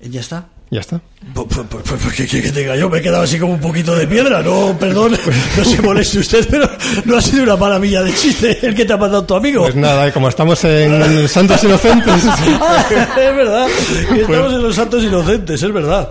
¿Ya 0.00 0.20
está? 0.20 0.48
Ya 0.70 0.80
está. 0.80 1.00
Pues, 1.34 1.46
pues, 1.46 1.66
pues, 1.68 2.00
pues, 2.02 2.14
¿qué 2.14 2.26
quiere 2.26 2.46
que 2.48 2.52
tenga 2.52 2.76
yo? 2.76 2.90
Me 2.90 2.98
he 2.98 3.02
quedado 3.02 3.22
así 3.22 3.38
como 3.38 3.54
un 3.54 3.60
poquito 3.60 3.94
de 3.94 4.06
piedra. 4.06 4.42
No, 4.42 4.76
perdón, 4.78 5.12
no 5.56 5.64
se 5.64 5.80
moleste 5.80 6.18
usted, 6.18 6.46
pero 6.50 6.68
no 7.04 7.16
ha 7.16 7.22
sido 7.22 7.44
una 7.44 7.56
maravilla 7.56 8.02
de 8.02 8.12
chiste 8.12 8.58
el 8.66 8.74
que 8.74 8.84
te 8.84 8.92
ha 8.92 8.96
mandado 8.96 9.24
tu 9.24 9.34
amigo. 9.36 9.62
Pues 9.62 9.76
nada, 9.76 10.12
como 10.12 10.28
estamos 10.28 10.62
en 10.64 11.28
Santos 11.28 11.62
Inocentes. 11.64 12.22
Ah, 12.64 12.86
es 12.88 13.36
verdad, 13.36 13.66
estamos 14.14 14.52
en 14.52 14.62
los 14.62 14.74
Santos 14.74 15.02
Inocentes, 15.02 15.62
es 15.62 15.72
verdad. 15.72 16.10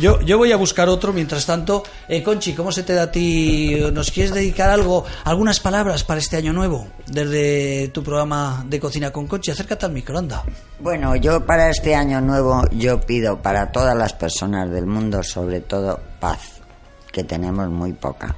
Yo, 0.00 0.20
yo 0.20 0.38
voy 0.38 0.52
a 0.52 0.56
buscar 0.56 0.88
otro, 0.88 1.12
mientras 1.12 1.44
tanto. 1.46 1.82
Eh, 2.08 2.22
Conchi, 2.22 2.54
¿cómo 2.54 2.72
se 2.72 2.82
te 2.82 2.94
da 2.94 3.04
a 3.04 3.10
ti? 3.10 3.76
¿Nos 3.92 4.10
quieres 4.10 4.32
dedicar 4.32 4.70
algo, 4.70 5.04
algunas 5.24 5.60
palabras 5.60 6.02
para 6.04 6.20
este 6.20 6.36
año 6.36 6.52
nuevo? 6.52 6.88
Desde 7.06 7.88
tu 7.88 8.02
programa 8.02 8.64
de 8.66 8.80
Cocina 8.80 9.10
con 9.10 9.26
Conchi. 9.26 9.50
Acércate 9.50 9.86
al 9.86 9.92
micro, 9.92 10.18
anda. 10.18 10.42
Bueno, 10.80 11.14
yo 11.16 11.44
para 11.46 11.70
este 11.70 11.94
año 11.94 12.20
nuevo 12.20 12.62
yo 12.72 13.00
pido 13.00 13.40
para 13.40 13.70
todas 13.70 13.96
las 13.96 14.12
personas 14.14 14.51
del 14.52 14.86
mundo, 14.86 15.22
sobre 15.22 15.60
todo 15.60 15.98
paz, 16.20 16.60
que 17.10 17.24
tenemos 17.24 17.68
muy 17.68 17.92
poca. 17.92 18.36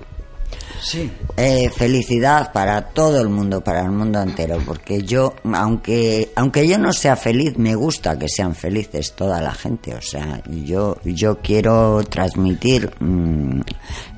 Sí. 0.83 1.11
Eh, 1.37 1.71
felicidad 1.71 2.53
para 2.53 2.83
todo 2.89 3.21
el 3.21 3.29
mundo, 3.29 3.63
para 3.63 3.83
el 3.83 3.91
mundo 3.91 4.21
entero, 4.21 4.59
porque 4.65 5.03
yo, 5.03 5.35
aunque 5.53 6.31
aunque 6.37 6.69
yo 6.69 6.79
no 6.79 6.93
sea 6.93 7.17
feliz, 7.17 7.57
me 7.57 7.75
gusta 7.75 8.19
que 8.19 8.29
sean 8.29 8.55
felices 8.55 9.15
toda 9.15 9.41
la 9.41 9.53
gente. 9.55 9.95
O 9.95 10.03
sea, 10.03 10.43
yo 10.47 10.99
yo 11.05 11.39
quiero 11.39 12.03
transmitir 12.05 12.91
mm, 13.01 13.61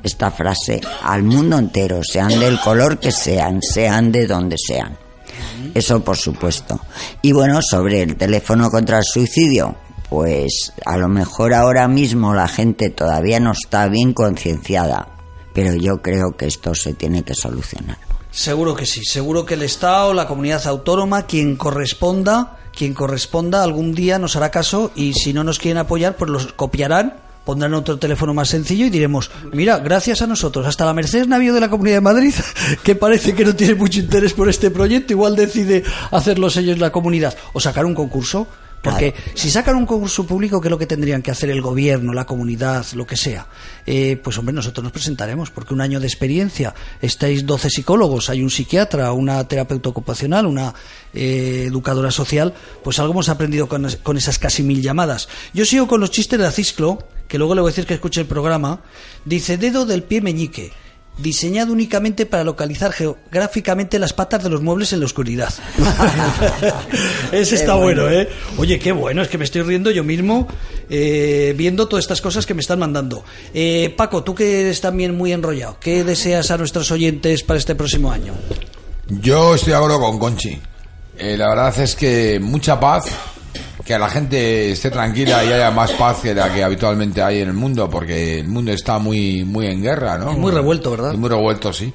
esta 0.03 0.31
frase 0.31 0.81
al 1.03 1.23
mundo 1.23 1.59
entero, 1.59 2.03
sean 2.03 2.39
del 2.41 2.61
color 2.61 2.99
que 2.99 3.13
sean, 3.13 3.63
sean 3.63 4.11
de 4.11 4.27
donde 4.27 4.57
sean. 4.59 4.97
Eso 5.75 6.03
por 6.03 6.17
supuesto. 6.17 6.81
Y 7.23 7.33
bueno, 7.33 7.61
sobre 7.63 8.03
el 8.03 8.17
teléfono 8.17 8.71
contra 8.71 8.99
el 8.99 9.05
suicidio, 9.05 9.77
pues 10.09 10.73
a 10.85 10.97
lo 10.97 11.09
mejor 11.09 11.55
ahora 11.55 11.89
mismo 11.89 12.35
la 12.35 12.49
gente 12.49 12.91
todavía 12.91 13.41
no 13.41 13.53
está 13.53 13.89
bien 13.89 14.13
concienciada, 14.13 15.09
pero 15.53 15.75
yo 15.75 16.03
creo 16.03 16.37
que 16.37 16.47
esto 16.47 16.75
se 16.75 16.95
tiene 16.95 17.23
que 17.23 17.35
solucionar. 17.35 17.99
Seguro 18.31 18.75
que 18.75 18.85
sí, 18.85 19.03
seguro 19.03 19.47
que 19.47 19.55
el 19.55 19.63
Estado, 19.63 20.13
la 20.13 20.29
comunidad 20.29 20.67
autónoma, 20.67 21.23
quien 21.23 21.57
corresponda, 21.57 22.59
quien 22.77 22.93
corresponda, 22.93 23.63
algún 23.63 23.95
día 23.95 24.19
nos 24.19 24.37
hará 24.37 24.51
caso 24.51 24.93
y 24.95 25.15
si 25.15 25.33
no 25.33 25.43
nos 25.43 25.59
quieren 25.59 25.79
apoyar, 25.79 26.17
pues 26.17 26.31
los 26.31 26.53
copiarán, 26.53 27.15
pondrán 27.47 27.73
otro 27.73 27.99
teléfono 27.99 28.35
más 28.35 28.49
sencillo 28.49 28.85
y 28.85 28.91
diremos, 28.91 29.31
mira, 29.53 29.79
gracias 29.79 30.21
a 30.21 30.27
nosotros, 30.27 30.67
hasta 30.67 30.85
la 30.85 30.93
Mercedes 30.93 31.29
Navío 31.29 31.55
de 31.55 31.61
la 31.61 31.71
Comunidad 31.71 31.97
de 31.97 32.01
Madrid, 32.03 32.35
que 32.83 32.95
parece 32.95 33.35
que 33.35 33.45
no 33.45 33.57
tiene 33.57 33.75
mucho 33.75 34.01
interés 34.01 34.35
por 34.35 34.51
este 34.51 34.71
proyecto, 34.71 35.15
igual 35.15 35.35
decide 35.35 35.83
hacerlos 36.11 36.59
ellos 36.59 36.79
la 36.79 36.93
comunidad 36.93 37.35
o 37.55 37.61
sacar 37.61 37.87
un 37.87 37.95
concurso. 37.95 38.47
Porque 38.83 39.15
si 39.35 39.51
sacan 39.51 39.77
un 39.77 39.87
concurso 39.87 40.25
público, 40.27 40.61
¿qué 40.61 40.69
es 40.69 40.71
lo 40.71 40.79
que 40.79 40.87
tendrían 40.87 41.23
que 41.23 41.31
hacer 41.31 41.51
el 41.51 41.61
gobierno, 41.61 42.13
la 42.13 42.25
comunidad, 42.25 42.87
lo 42.95 43.07
que 43.07 43.17
sea? 43.17 43.47
Eh, 43.85 44.21
pues 44.23 44.39
hombre, 44.39 44.55
nosotros 44.55 44.85
nos 44.85 44.93
presentaremos, 44.93 45.51
porque 45.51 45.75
un 45.75 45.81
año 45.81 45.99
de 45.99 46.07
experiencia, 46.07 46.75
estáis 47.01 47.45
12 47.47 47.71
psicólogos, 47.71 48.31
hay 48.31 48.43
un 48.43 48.51
psiquiatra, 48.51 49.13
una 49.13 49.43
terapeuta 49.49 49.89
ocupacional, 49.89 50.47
una 50.47 50.73
eh, 51.13 51.65
educadora 51.67 52.11
social, 52.11 52.55
pues 52.85 52.99
algo 52.99 53.13
hemos 53.13 53.29
aprendido 53.29 53.69
con, 53.69 53.89
con 54.03 54.17
esas 54.17 54.39
casi 54.39 54.63
mil 54.63 54.83
llamadas. 54.83 55.29
Yo 55.53 55.65
sigo 55.65 55.89
con 55.89 56.01
los 56.01 56.11
chistes 56.11 56.39
de 56.39 56.47
Acisclo, 56.47 56.99
que 57.29 57.39
luego 57.39 57.55
le 57.55 57.61
voy 57.61 57.71
a 57.71 57.73
decir 57.73 57.87
que 57.87 57.95
escuche 57.95 58.21
el 58.21 58.27
programa. 58.27 58.81
Dice, 59.25 59.59
dedo 59.59 59.85
del 59.85 60.05
pie 60.05 60.21
meñique. 60.21 60.73
Diseñado 61.19 61.73
únicamente 61.73 62.27
para 62.27 62.45
localizar 62.45 62.93
geográficamente 62.93 63.99
las 63.99 64.13
patas 64.13 64.43
de 64.43 64.51
los 64.51 64.61
muebles 64.63 64.93
en 64.93 65.01
la 65.01 65.07
oscuridad. 65.07 65.53
Ese 67.33 67.55
está 67.55 67.75
bueno, 67.75 68.09
¿eh? 68.11 68.29
Oye, 68.59 68.79
qué 68.79 68.93
bueno, 68.93 69.23
es 69.23 69.29
que 69.29 69.39
me 69.39 69.45
estoy 69.45 69.63
riendo 69.63 69.91
yo 69.91 70.05
mismo 70.05 70.47
eh, 70.89 71.55
viendo 71.57 71.89
todas 71.89 72.05
estas 72.05 72.21
cosas 72.21 72.47
que 72.47 72.55
me 72.55 72.61
están 72.61 72.79
mandando. 72.79 73.25
Eh, 73.55 73.95
Paco, 73.97 74.23
tú 74.23 74.35
que 74.35 74.61
eres 74.61 74.81
también 74.81 75.17
muy 75.17 75.33
enrollado, 75.33 75.79
¿qué 75.81 76.05
deseas 76.05 76.51
a 76.51 76.59
nuestros 76.59 76.91
oyentes 76.91 77.43
para 77.43 77.59
este 77.59 77.75
próximo 77.75 78.13
año? 78.13 78.35
Yo 79.09 79.55
estoy 79.55 79.71
de 79.71 79.77
acuerdo 79.77 80.01
con 80.01 80.19
Conchi. 80.19 80.59
Eh, 81.19 81.37
la 81.37 81.49
verdad 81.49 81.79
es 81.81 81.97
que 81.97 82.39
mucha 82.41 82.79
paz, 82.79 83.07
que 83.87 83.97
la 83.97 84.09
gente 84.09 84.73
esté 84.73 84.91
tranquila 84.91 85.45
y 85.45 85.53
haya 85.53 85.71
más 85.71 85.93
paz 85.93 86.19
que 86.21 86.35
la 86.35 86.53
que 86.53 86.65
habitualmente 86.65 87.23
hay 87.23 87.41
en 87.41 87.49
el 87.49 87.55
mundo, 87.55 87.89
porque 87.89 88.41
el 88.41 88.49
mundo 88.49 88.73
está 88.73 88.99
muy, 88.99 89.45
muy 89.45 89.69
en 89.69 89.81
guerra, 89.81 90.19
¿no? 90.19 90.33
Y 90.33 90.37
muy 90.37 90.51
revuelto, 90.51 90.91
¿verdad? 90.91 91.13
Y 91.13 91.17
muy 91.17 91.29
revuelto, 91.29 91.73
sí. 91.73 91.93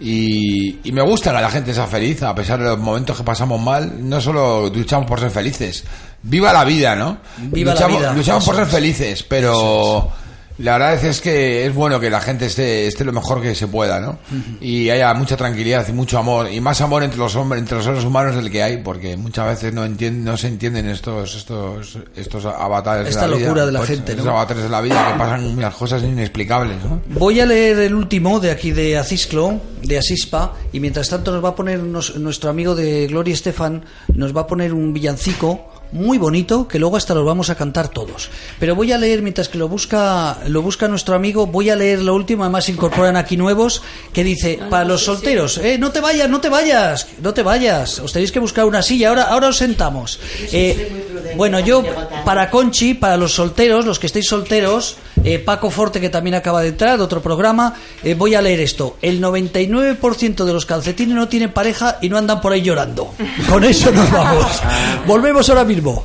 Y, 0.00 0.80
y 0.82 0.92
me 0.92 1.02
gusta 1.02 1.32
que 1.32 1.40
la 1.40 1.50
gente 1.50 1.72
sea 1.72 1.86
feliz, 1.86 2.22
a 2.24 2.34
pesar 2.34 2.58
de 2.58 2.66
los 2.66 2.78
momentos 2.78 3.16
que 3.16 3.22
pasamos 3.22 3.60
mal, 3.60 4.08
no 4.08 4.20
solo 4.20 4.68
luchamos 4.68 5.06
por 5.06 5.20
ser 5.20 5.30
felices. 5.30 5.84
Viva 6.22 6.52
la 6.52 6.64
vida, 6.64 6.96
¿no? 6.96 7.18
Viva 7.38 7.72
la 7.72 7.80
luchamos, 7.80 7.98
vida. 8.00 8.12
Luchamos 8.14 8.44
por 8.44 8.56
ser 8.56 8.66
felices, 8.66 9.22
pero 9.22 10.10
la 10.58 10.72
verdad 10.78 11.04
es 11.04 11.20
que 11.20 11.64
es 11.66 11.74
bueno 11.74 11.98
que 12.00 12.10
la 12.10 12.20
gente 12.20 12.46
esté, 12.46 12.86
esté 12.86 13.04
lo 13.04 13.12
mejor 13.12 13.40
que 13.40 13.54
se 13.54 13.68
pueda, 13.68 14.00
¿no? 14.00 14.18
Y 14.60 14.90
haya 14.90 15.12
mucha 15.14 15.36
tranquilidad 15.36 15.86
y 15.88 15.92
mucho 15.92 16.18
amor, 16.18 16.50
y 16.52 16.60
más 16.60 16.80
amor 16.80 17.02
entre 17.04 17.18
los 17.18 17.34
hombres, 17.36 17.60
entre 17.60 17.76
los 17.76 17.84
seres 17.84 18.04
humanos 18.04 18.34
del 18.36 18.50
que 18.50 18.62
hay, 18.62 18.78
porque 18.78 19.16
muchas 19.16 19.46
veces 19.46 19.72
no 19.72 19.84
entienden, 19.84 20.24
no 20.24 20.36
se 20.36 20.48
entienden 20.48 20.88
estos, 20.88 21.34
estos, 21.36 21.98
estos 22.16 22.44
avatares 22.44 23.08
Esta 23.08 23.22
de 23.22 23.28
la 23.28 23.36
vida. 23.36 23.46
locura 23.46 23.66
de 23.66 23.72
la 23.72 23.78
pues, 23.78 23.90
gente, 23.90 24.12
¿no? 24.12 24.18
Estos 24.18 24.32
avatares 24.32 24.62
de 24.64 24.68
la 24.68 24.80
vida 24.80 25.12
que 25.12 25.18
pasan 25.18 25.44
unas 25.46 25.74
cosas 25.74 26.02
inexplicables, 26.02 26.76
¿no? 26.84 27.00
Voy 27.18 27.40
a 27.40 27.46
leer 27.46 27.78
el 27.80 27.94
último 27.94 28.40
de 28.40 28.50
aquí 28.50 28.72
de 28.72 28.98
Acisclo, 28.98 29.60
de 29.82 29.98
Asispa, 29.98 30.54
y 30.72 30.80
mientras 30.80 31.08
tanto 31.08 31.32
nos 31.32 31.44
va 31.44 31.50
a 31.50 31.54
poner 31.54 31.78
nos- 31.80 32.16
nuestro 32.16 32.50
amigo 32.50 32.74
de 32.74 33.06
Gloria 33.06 33.34
Estefan, 33.34 33.84
nos 34.14 34.36
va 34.36 34.40
a 34.42 34.46
poner 34.46 34.74
un 34.74 34.92
villancico 34.92 35.67
muy 35.92 36.18
bonito 36.18 36.68
que 36.68 36.78
luego 36.78 36.96
hasta 36.96 37.14
los 37.14 37.24
vamos 37.24 37.50
a 37.50 37.54
cantar 37.54 37.88
todos. 37.88 38.30
Pero 38.58 38.74
voy 38.74 38.92
a 38.92 38.98
leer 38.98 39.22
mientras 39.22 39.48
que 39.48 39.58
lo 39.58 39.68
busca 39.68 40.38
lo 40.46 40.62
busca 40.62 40.88
nuestro 40.88 41.14
amigo, 41.14 41.46
voy 41.46 41.70
a 41.70 41.76
leer 41.76 42.02
lo 42.02 42.14
último, 42.14 42.44
además 42.44 42.68
incorporan 42.68 43.16
aquí 43.16 43.36
nuevos 43.36 43.82
que 44.12 44.24
dice, 44.24 44.58
para 44.70 44.84
los 44.84 45.04
solteros, 45.04 45.58
eh, 45.58 45.78
no 45.78 45.90
te 45.90 46.00
vayas, 46.00 46.28
no 46.28 46.40
te 46.40 46.48
vayas, 46.48 47.06
no 47.22 47.34
te 47.34 47.42
vayas, 47.42 47.98
os 47.98 48.12
tenéis 48.12 48.32
que 48.32 48.40
buscar 48.40 48.64
una 48.64 48.82
silla, 48.82 49.08
ahora 49.08 49.22
ahora 49.24 49.48
os 49.48 49.56
sentamos. 49.56 50.20
Eh, 50.52 51.34
bueno, 51.36 51.60
yo 51.60 51.82
para 52.24 52.50
Conchi, 52.50 52.94
para 52.94 53.16
los 53.16 53.32
solteros, 53.32 53.84
los 53.84 53.98
que 53.98 54.06
estéis 54.06 54.26
solteros, 54.26 54.96
eh, 55.24 55.38
Paco 55.38 55.70
Forte 55.70 56.00
que 56.00 56.08
también 56.08 56.34
acaba 56.34 56.62
de 56.62 56.68
entrar, 56.68 56.98
de 56.98 57.04
otro 57.04 57.20
programa, 57.20 57.74
eh, 58.02 58.14
voy 58.14 58.34
a 58.34 58.42
leer 58.42 58.60
esto. 58.60 58.96
El 59.02 59.20
99% 59.20 60.44
de 60.44 60.52
los 60.52 60.66
calcetines 60.66 61.14
no 61.14 61.28
tienen 61.28 61.52
pareja 61.52 61.98
y 62.00 62.08
no 62.08 62.18
andan 62.18 62.40
por 62.40 62.52
ahí 62.52 62.62
llorando. 62.62 63.12
Con 63.48 63.64
eso 63.64 63.90
nos 63.90 64.10
vamos. 64.10 64.46
Volvemos 65.06 65.48
ahora 65.48 65.64
mismo. 65.64 65.77
Bueno. 65.80 66.02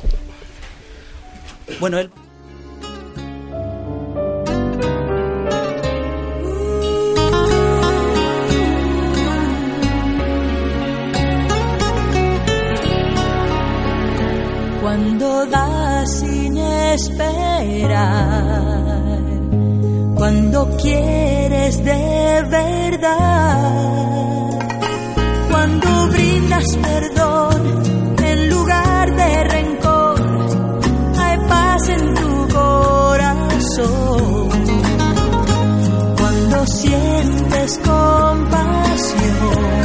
Cuando 14.80 15.46
das 15.46 16.20
sin 16.20 16.56
esperar, 16.56 18.22
cuando 20.14 20.76
quieres 20.76 21.84
de 21.84 22.44
verdad, 22.48 24.50
cuando 25.50 26.08
brindas 26.10 26.76
perdón 26.76 27.83
sientes 36.84 37.78
compasión 37.78 39.83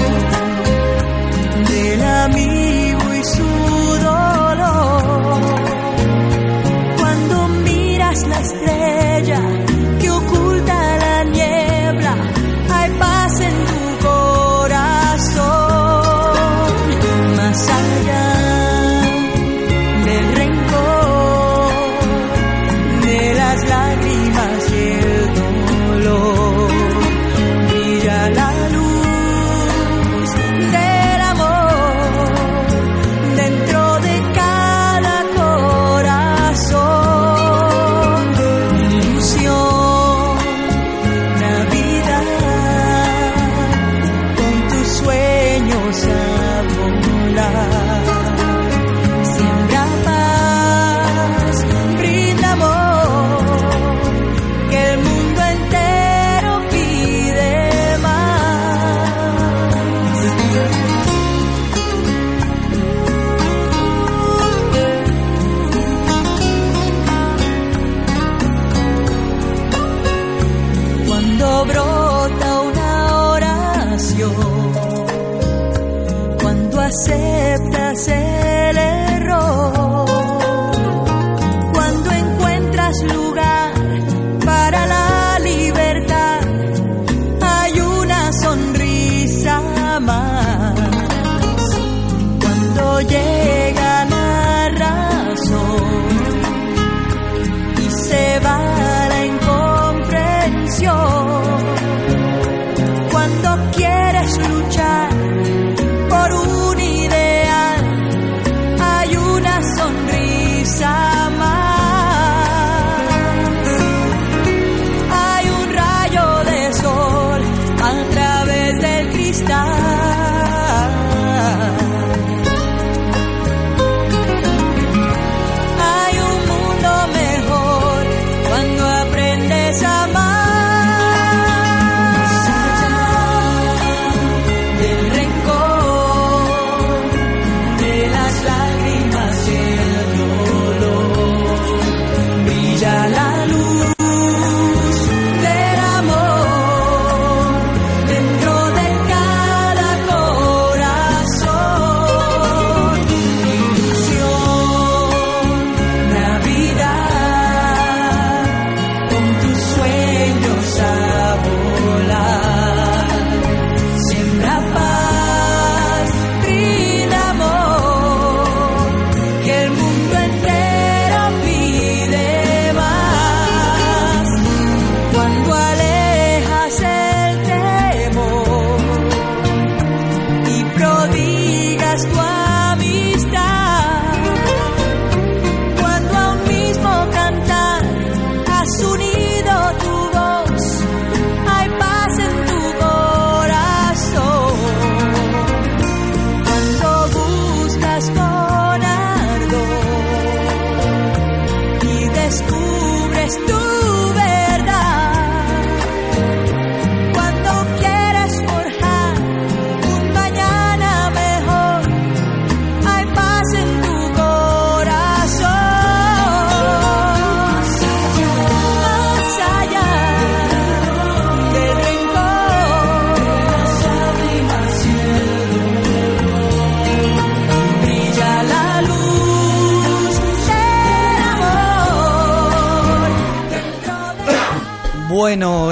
say 77.00 77.29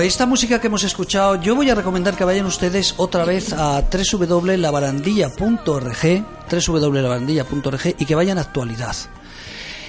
Esta 0.08 0.26
música 0.26 0.60
que 0.62 0.68
hemos 0.68 0.86
escuchado, 0.86 1.36
yo 1.42 1.54
voy 1.54 1.70
a 1.70 1.76
recomendar 1.76 2.16
que 2.16 2.24
vayan 2.24 2.46
ustedes 2.46 2.94
otra 2.96 3.26
vez 3.26 3.52
a 3.52 3.82
www.labarandilla.org, 3.82 6.26
www.labarandilla.org 6.50 7.96
y 8.00 8.06
que 8.06 8.16
vayan 8.16 8.38
a 8.38 8.42
actualidad. 8.42 8.96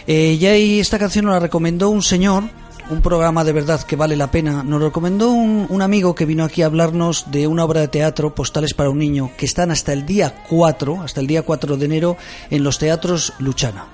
Eh, 0.09 0.37
ya 0.37 0.51
ahí 0.51 0.81
esta 0.81 0.99
canción 0.99 1.27
nos 1.27 1.35
la 1.35 1.39
recomendó 1.39 1.91
un 1.91 2.03
señor, 2.03 2.43
un 2.91 3.01
programa 3.01 3.45
de 3.45 3.53
verdad 3.53 3.81
que 3.85 3.95
vale 3.95 4.17
la 4.17 4.33
pena. 4.33 4.65
Nos 4.65 4.83
recomendó 4.83 5.31
un, 5.31 5.67
un 5.69 5.83
amigo 5.83 6.17
que 6.17 6.25
vino 6.25 6.43
aquí 6.43 6.63
a 6.63 6.67
hablarnos 6.67 7.31
de 7.31 7.47
una 7.47 7.65
obra 7.65 7.83
de 7.83 7.87
teatro, 7.87 8.35
Postales 8.35 8.75
para 8.75 8.91
un 8.91 8.99
Niño, 8.99 9.31
que 9.39 9.47
están 9.47 9.71
hasta 9.71 9.93
el 9.93 10.05
día 10.05 10.43
4, 10.49 11.01
hasta 11.01 11.21
el 11.21 11.29
día 11.29 11.43
4 11.43 11.77
de 11.77 11.85
enero, 11.85 12.17
en 12.51 12.65
los 12.65 12.81
teatros 12.81 13.35
Luchana. 13.39 13.87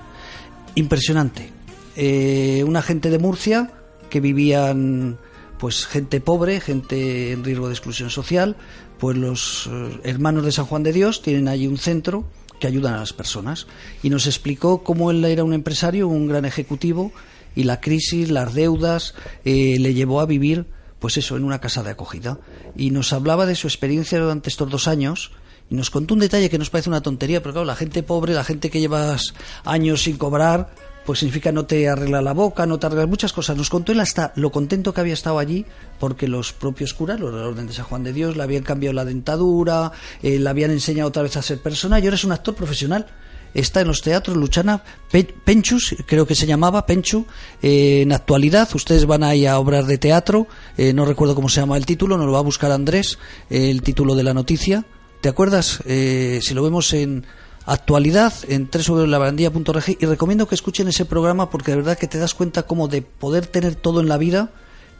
Impresionante. 0.73 1.51
Eh, 1.95 2.63
una 2.67 2.81
gente 2.81 3.11
de 3.11 3.19
Murcia 3.19 3.69
que 4.09 4.19
vivían 4.19 5.19
pues 5.57 5.85
gente 5.85 6.21
pobre, 6.21 6.59
gente 6.59 7.31
en 7.31 7.43
riesgo 7.43 7.67
de 7.67 7.73
exclusión 7.73 8.09
social, 8.09 8.55
pues 8.99 9.17
los 9.17 9.69
eh, 9.71 9.99
hermanos 10.03 10.45
de 10.45 10.51
San 10.51 10.65
Juan 10.65 10.83
de 10.83 10.93
Dios 10.93 11.21
tienen 11.21 11.47
allí 11.47 11.67
un 11.67 11.77
centro 11.77 12.25
que 12.59 12.67
ayudan 12.67 12.93
a 12.93 12.99
las 12.99 13.13
personas. 13.13 13.67
Y 14.03 14.09
nos 14.09 14.27
explicó 14.27 14.83
cómo 14.83 15.11
él 15.11 15.23
era 15.25 15.43
un 15.43 15.53
empresario, 15.53 16.07
un 16.07 16.27
gran 16.27 16.45
ejecutivo 16.45 17.11
y 17.55 17.63
la 17.63 17.79
crisis, 17.79 18.29
las 18.29 18.53
deudas 18.53 19.15
eh, 19.43 19.77
le 19.79 19.93
llevó 19.93 20.21
a 20.21 20.25
vivir 20.25 20.65
pues 20.99 21.17
eso 21.17 21.37
en 21.37 21.43
una 21.43 21.59
casa 21.59 21.83
de 21.83 21.91
acogida. 21.91 22.39
Y 22.75 22.91
nos 22.91 23.13
hablaba 23.13 23.45
de 23.45 23.55
su 23.55 23.67
experiencia 23.67 24.19
durante 24.19 24.49
estos 24.49 24.69
dos 24.69 24.87
años 24.87 25.31
y 25.69 25.75
nos 25.75 25.89
contó 25.89 26.13
un 26.13 26.19
detalle 26.19 26.49
que 26.49 26.57
nos 26.57 26.69
parece 26.69 26.89
una 26.89 27.01
tontería, 27.01 27.41
pero 27.41 27.53
claro, 27.53 27.65
la 27.65 27.75
gente 27.75 28.03
pobre, 28.03 28.33
la 28.33 28.43
gente 28.43 28.69
que 28.69 28.79
llevas 28.79 29.33
años 29.63 30.03
sin 30.03 30.17
cobrar, 30.17 30.73
pues 31.05 31.19
significa 31.19 31.51
no 31.51 31.65
te 31.65 31.87
arregla 31.87 32.21
la 32.21 32.33
boca, 32.33 32.65
no 32.65 32.79
te 32.79 32.87
arregla 32.87 33.05
muchas 33.07 33.31
cosas. 33.33 33.55
Nos 33.55 33.69
contó 33.69 33.91
él 33.91 33.99
hasta 33.99 34.33
lo 34.35 34.51
contento 34.51 34.93
que 34.93 35.01
había 35.01 35.13
estado 35.13 35.39
allí, 35.39 35.65
porque 35.99 36.27
los 36.27 36.51
propios 36.53 36.93
curas, 36.93 37.19
los 37.19 37.31
de 37.33 37.39
la 37.39 37.47
Orden 37.47 37.67
de 37.67 37.73
San 37.73 37.85
Juan 37.85 38.03
de 38.03 38.13
Dios, 38.13 38.35
le 38.35 38.43
habían 38.43 38.63
cambiado 38.63 38.93
la 38.93 39.05
dentadura, 39.05 39.91
eh, 40.23 40.39
le 40.39 40.49
habían 40.49 40.71
enseñado 40.71 41.09
otra 41.09 41.23
vez 41.23 41.37
a 41.37 41.41
ser 41.41 41.59
persona, 41.61 41.99
y 41.99 42.03
ahora 42.05 42.15
es 42.15 42.23
un 42.23 42.31
actor 42.31 42.55
profesional. 42.55 43.05
Está 43.53 43.79
en 43.79 43.87
los 43.87 44.01
teatros 44.01 44.35
Luchana, 44.35 44.83
Pe- 45.09 45.23
Penchus, 45.45 45.95
creo 46.05 46.27
que 46.27 46.35
se 46.35 46.45
llamaba, 46.45 46.85
Penchu, 46.85 47.25
eh, 47.61 48.01
en 48.01 48.11
actualidad. 48.11 48.67
Ustedes 48.73 49.05
van 49.05 49.23
ahí 49.23 49.45
a 49.45 49.57
obras 49.59 49.87
de 49.87 49.97
teatro, 49.97 50.47
eh, 50.77 50.91
no 50.91 51.05
recuerdo 51.05 51.35
cómo 51.35 51.47
se 51.47 51.61
llama 51.61 51.77
el 51.77 51.85
título, 51.85 52.17
nos 52.17 52.25
lo 52.25 52.33
va 52.33 52.39
a 52.39 52.41
buscar 52.41 52.71
Andrés, 52.73 53.17
eh, 53.49 53.69
el 53.69 53.81
título 53.81 54.13
de 54.15 54.23
la 54.23 54.33
noticia. 54.33 54.85
¿Te 55.21 55.29
acuerdas? 55.29 55.79
Si 55.87 56.53
lo 56.53 56.61
vemos 56.63 56.91
en 56.93 57.25
actualidad 57.65 58.33
en 58.47 58.69
www.labarandilla.org 58.71 59.97
y 59.99 60.05
recomiendo 60.05 60.47
que 60.47 60.55
escuchen 60.55 60.87
ese 60.87 61.05
programa 61.05 61.49
porque 61.49 61.71
de 61.71 61.77
verdad 61.77 61.97
que 61.97 62.07
te 62.07 62.17
das 62.17 62.33
cuenta 62.33 62.63
cómo 62.63 62.87
de 62.87 63.01
poder 63.01 63.47
tener 63.47 63.75
todo 63.75 64.01
en 64.01 64.07
la 64.07 64.17
vida 64.17 64.51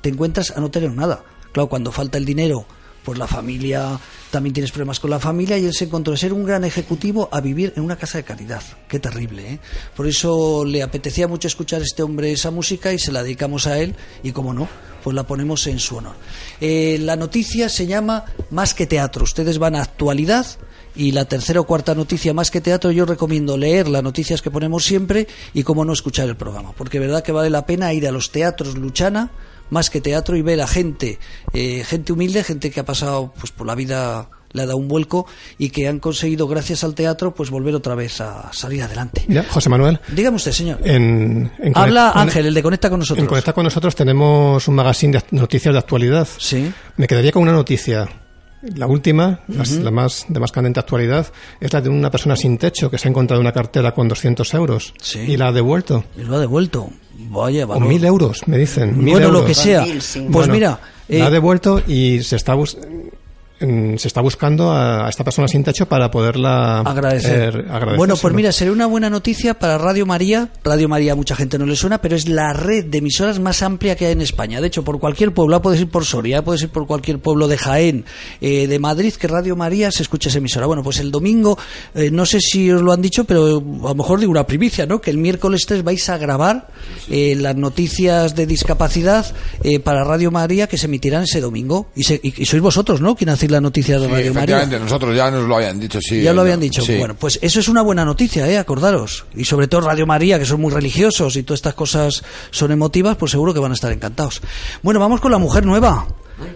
te 0.02 0.10
encuentras 0.10 0.52
a 0.52 0.60
no 0.60 0.72
tener 0.72 0.92
nada. 0.92 1.24
Claro, 1.52 1.70
cuando 1.70 1.92
falta 1.92 2.18
el 2.18 2.26
dinero, 2.26 2.66
pues 3.04 3.18
la 3.18 3.28
familia, 3.28 4.00
también 4.32 4.54
tienes 4.54 4.72
problemas 4.72 5.00
con 5.00 5.12
la 5.12 5.20
familia 5.20 5.58
y 5.58 5.66
él 5.66 5.74
se 5.74 5.86
encontró 5.86 6.12
de 6.12 6.18
ser 6.18 6.34
un 6.34 6.44
gran 6.44 6.64
ejecutivo 6.64 7.30
a 7.32 7.40
vivir 7.40 7.72
en 7.78 7.84
una 7.84 7.96
casa 7.96 8.18
de 8.18 8.24
caridad. 8.24 8.62
Qué 8.90 9.00
terrible, 9.00 9.54
¿eh? 9.54 9.60
Por 9.96 10.08
eso 10.08 10.66
le 10.66 10.84
apetecía 10.84 11.28
mucho 11.28 11.48
escuchar 11.48 11.82
a 11.82 11.86
este 11.86 12.04
hombre 12.04 12.32
esa 12.32 12.52
música 12.52 12.92
y 12.92 13.00
se 13.00 13.12
la 13.12 13.24
dedicamos 13.24 13.68
a 13.68 13.80
él 13.80 13.96
y 14.24 14.32
como 14.32 14.54
no, 14.54 14.68
pues 15.04 15.16
la 15.16 15.28
ponemos 15.28 15.66
en 15.68 15.80
su 15.80 15.98
honor. 15.98 16.16
Eh, 16.60 16.98
la 17.00 17.16
noticia 17.16 17.70
se 17.70 17.86
llama 17.86 18.26
Más 18.50 18.74
que 18.74 18.88
Teatro. 18.88 19.24
Ustedes 19.24 19.60
van 19.60 19.76
a 19.76 19.84
actualidad 19.84 20.46
y 20.96 21.12
la 21.12 21.26
tercera 21.26 21.60
o 21.60 21.66
cuarta 21.66 21.94
noticia 21.96 22.34
más 22.34 22.52
que 22.52 22.62
teatro 22.62 22.92
yo 22.92 23.06
recomiendo 23.06 23.58
leer 23.58 23.88
las 23.88 24.04
noticias 24.04 24.42
que 24.42 24.52
ponemos 24.52 24.84
siempre 24.86 25.28
y 25.54 25.64
como 25.64 25.84
no 25.86 25.94
escuchar 25.94 26.28
el 26.30 26.36
programa 26.38 26.72
porque 26.78 27.00
verdad 27.00 27.24
que 27.24 27.32
vale 27.32 27.50
la 27.50 27.66
pena 27.66 27.94
ir 27.94 28.08
a 28.08 28.12
los 28.12 28.32
teatros 28.32 28.78
Luchana 28.78 29.32
más 29.70 29.90
que 29.90 30.00
teatro 30.02 30.38
y 30.38 30.42
ver 30.42 30.62
a 30.62 30.68
gente 30.68 31.20
eh, 31.54 31.84
gente 31.86 32.14
humilde 32.14 32.44
gente 32.44 32.72
que 32.72 32.80
ha 32.80 32.86
pasado 32.86 33.34
pues 33.40 33.52
por 33.52 33.66
la 33.68 33.76
vida 33.76 34.30
le 34.54 34.62
ha 34.62 34.66
dado 34.68 34.78
un 34.78 34.88
vuelco 34.88 35.26
y 35.58 35.70
que 35.70 35.88
han 35.90 36.00
conseguido 36.00 36.48
gracias 36.48 36.86
al 36.86 36.96
teatro 36.96 37.34
pues 37.34 37.50
volver 37.50 37.76
otra 37.76 37.94
vez 37.94 38.22
a 38.22 38.54
salir 38.54 38.82
adelante 38.84 39.26
Mira, 39.28 39.44
José 39.50 39.68
Manuel. 39.68 40.00
dígame 40.14 40.38
usted 40.38 40.54
señor 40.54 40.80
En, 40.86 41.52
en 41.60 41.74
habla 41.76 42.14
Conect- 42.14 42.22
Ángel 42.22 42.46
el 42.46 42.54
de 42.54 42.64
Conecta 42.64 42.90
con 42.90 43.00
nosotros 43.00 43.22
En 43.22 43.28
Conecta 43.28 43.52
con 43.52 43.66
nosotros 43.66 43.96
tenemos 43.96 44.66
un 44.70 44.76
magazine 44.76 45.18
de 45.18 45.24
noticias 45.32 45.74
de 45.74 45.80
actualidad. 45.80 46.26
Sí. 46.38 46.72
Me 46.96 47.06
quedaría 47.08 47.34
con 47.34 47.42
una 47.44 47.52
noticia. 47.52 48.08
La 48.62 48.88
última, 48.88 49.42
la 49.48 49.92
más 49.92 50.26
de 50.28 50.40
más 50.40 50.52
candente 50.52 50.80
actualidad, 50.80 51.28
es 51.60 51.72
la 51.74 51.82
de 51.82 51.90
una 51.90 52.10
persona 52.10 52.36
sin 52.36 52.58
techo 52.58 52.90
que 52.90 52.98
se 52.98 53.08
ha 53.08 53.12
encontrado 53.12 53.40
una 53.40 53.52
cartera 53.52 53.94
con 53.94 54.08
200 54.08 54.52
euros 54.56 54.94
Sí. 55.02 55.20
y 55.20 55.38
la 55.38 55.50
ha 55.50 55.52
devuelto. 55.52 56.04
y 56.18 56.22
lo 56.24 56.36
ha 56.36 56.40
devuelto 56.40 56.90
vaya 57.30 57.66
O 57.68 57.80
mil 57.80 58.04
euros, 58.04 58.48
me 58.48 58.58
dicen. 58.58 58.98
mil 58.98 59.14
bueno 59.14 59.28
lo 59.30 59.40
euros. 59.40 59.46
que 59.48 59.54
sea 59.54 59.82
Mil, 59.86 60.02
sí. 60.02 60.20
pues 60.22 60.32
Bueno, 60.32 60.54
mira 60.54 60.80
eh, 61.08 61.20
la 61.20 61.28
ha 61.28 61.30
devuelto 61.30 61.82
y 61.88 62.24
se 62.24 62.36
está 62.38 62.56
se 63.60 64.08
está 64.08 64.22
buscando 64.22 64.72
a, 64.72 65.08
esta 65.10 65.24
persona 65.24 65.48
sin 65.48 65.64
techo 65.64 65.88
para 65.88 66.12
poderla 66.12 66.80
agradecer. 66.82 67.66
eh. 67.70 67.96
Bueno, 67.98 68.16
pues 68.22 68.34
mira, 68.34 68.52
sería 68.52 68.74
una 68.74 68.86
buena 68.86 69.10
noticia 69.10 69.54
para 69.54 69.78
Radio 69.78 70.06
María. 70.06 70.50
Radio 70.64 70.90
María 70.90 71.16
mucha 71.16 71.36
gente 71.36 71.58
no 71.58 71.66
le 71.66 71.76
suena, 71.76 72.00
pero 72.02 72.16
es 72.16 72.28
la 72.28 72.54
red 72.54 72.86
de 72.86 72.98
emisoras 72.98 73.40
más 73.40 73.62
amplia 73.64 73.96
que 73.96 74.08
hay 74.08 74.12
en 74.12 74.22
España. 74.22 74.60
De 74.60 74.68
hecho, 74.68 74.84
por 74.84 75.00
cualquier 75.00 75.34
pueblo, 75.34 75.62
puedes 75.62 75.80
ir 75.80 75.90
por 75.90 76.04
Soria, 76.06 76.44
puedes 76.44 76.64
ir 76.64 76.70
por 76.70 76.86
cualquier 76.86 77.20
pueblo 77.20 77.48
de 77.48 77.58
Jaén, 77.58 78.06
eh, 78.42 78.68
de 78.68 78.80
Madrid, 78.80 79.14
que 79.14 79.28
Radio 79.28 79.56
María 79.56 79.92
se 79.92 80.04
escucha 80.04 80.30
esa 80.30 80.40
emisora. 80.40 80.66
Bueno, 80.66 80.84
pues 80.84 81.00
el 81.00 81.12
domingo, 81.12 81.58
eh, 81.94 82.12
no 82.12 82.26
sé 82.26 82.42
si 82.42 82.70
os 82.72 82.82
lo 82.82 82.92
han 82.92 83.02
dicho, 83.02 83.24
pero 83.24 83.46
a 83.58 83.88
lo 83.90 83.96
mejor 83.96 84.20
digo 84.20 84.32
una 84.32 84.46
primicia, 84.46 84.86
¿no? 84.86 85.00
Que 85.00 85.12
el 85.12 85.18
miércoles 85.18 85.64
3 85.66 85.84
vais 85.84 86.10
a 86.10 86.18
grabar 86.18 86.68
eh, 87.10 87.36
las 87.40 87.56
noticias 87.56 88.36
de 88.36 88.46
discapacidad 88.46 89.26
eh, 89.64 89.80
para 89.80 90.04
Radio 90.04 90.30
María 90.32 90.68
que 90.68 90.78
se 90.78 90.88
emitirán 90.88 91.24
ese 91.24 91.40
domingo. 91.42 91.88
Y, 91.96 92.04
se- 92.04 92.20
y- 92.22 92.34
y 92.42 92.46
sois 92.46 92.62
vosotros, 92.62 93.00
¿no? 93.02 93.16
Quien 93.16 93.30
hacéis 93.46 93.52
las 93.52 93.62
noticias 93.62 94.02
de 94.02 94.08
Sí, 94.08 94.14
Radio 94.14 94.34
María. 94.34 94.66
nosotros 94.80 95.16
ya 95.16 95.30
nos 95.32 95.44
lo 95.48 95.56
habían 95.56 95.80
dicho, 95.80 96.00
sí. 96.02 96.22
Ya 96.22 96.34
lo 96.34 96.42
habían 96.42 96.60
dicho. 96.60 96.82
sí. 96.82 96.98
Bueno, 96.98 97.16
pues 97.16 97.38
eso 97.42 97.60
es 97.60 97.68
una 97.68 97.82
buena 97.82 98.04
noticia, 98.04 98.48
¿eh? 98.50 98.58
Acordaros. 98.58 99.26
Y 99.36 99.46
sobre 99.46 99.68
todo 99.68 99.82
Radio 99.82 100.06
María, 100.08 100.40
que 100.40 100.46
son 100.46 100.62
muy 100.62 100.72
religiosos 100.72 101.36
y 101.36 101.44
todas 101.44 101.60
estas 101.60 101.74
cosas 101.76 102.24
son 102.52 102.72
emotivas, 102.72 103.18
pues 103.18 103.32
seguro 103.32 103.54
que 103.54 103.60
van 103.60 103.72
a 103.72 103.76
estar 103.76 103.92
encantados. 103.92 104.42
Bueno, 104.82 105.00
vamos 105.00 105.22
con 105.22 105.32
la 105.32 105.38
mujer 105.38 105.66
nueva. 105.66 106.08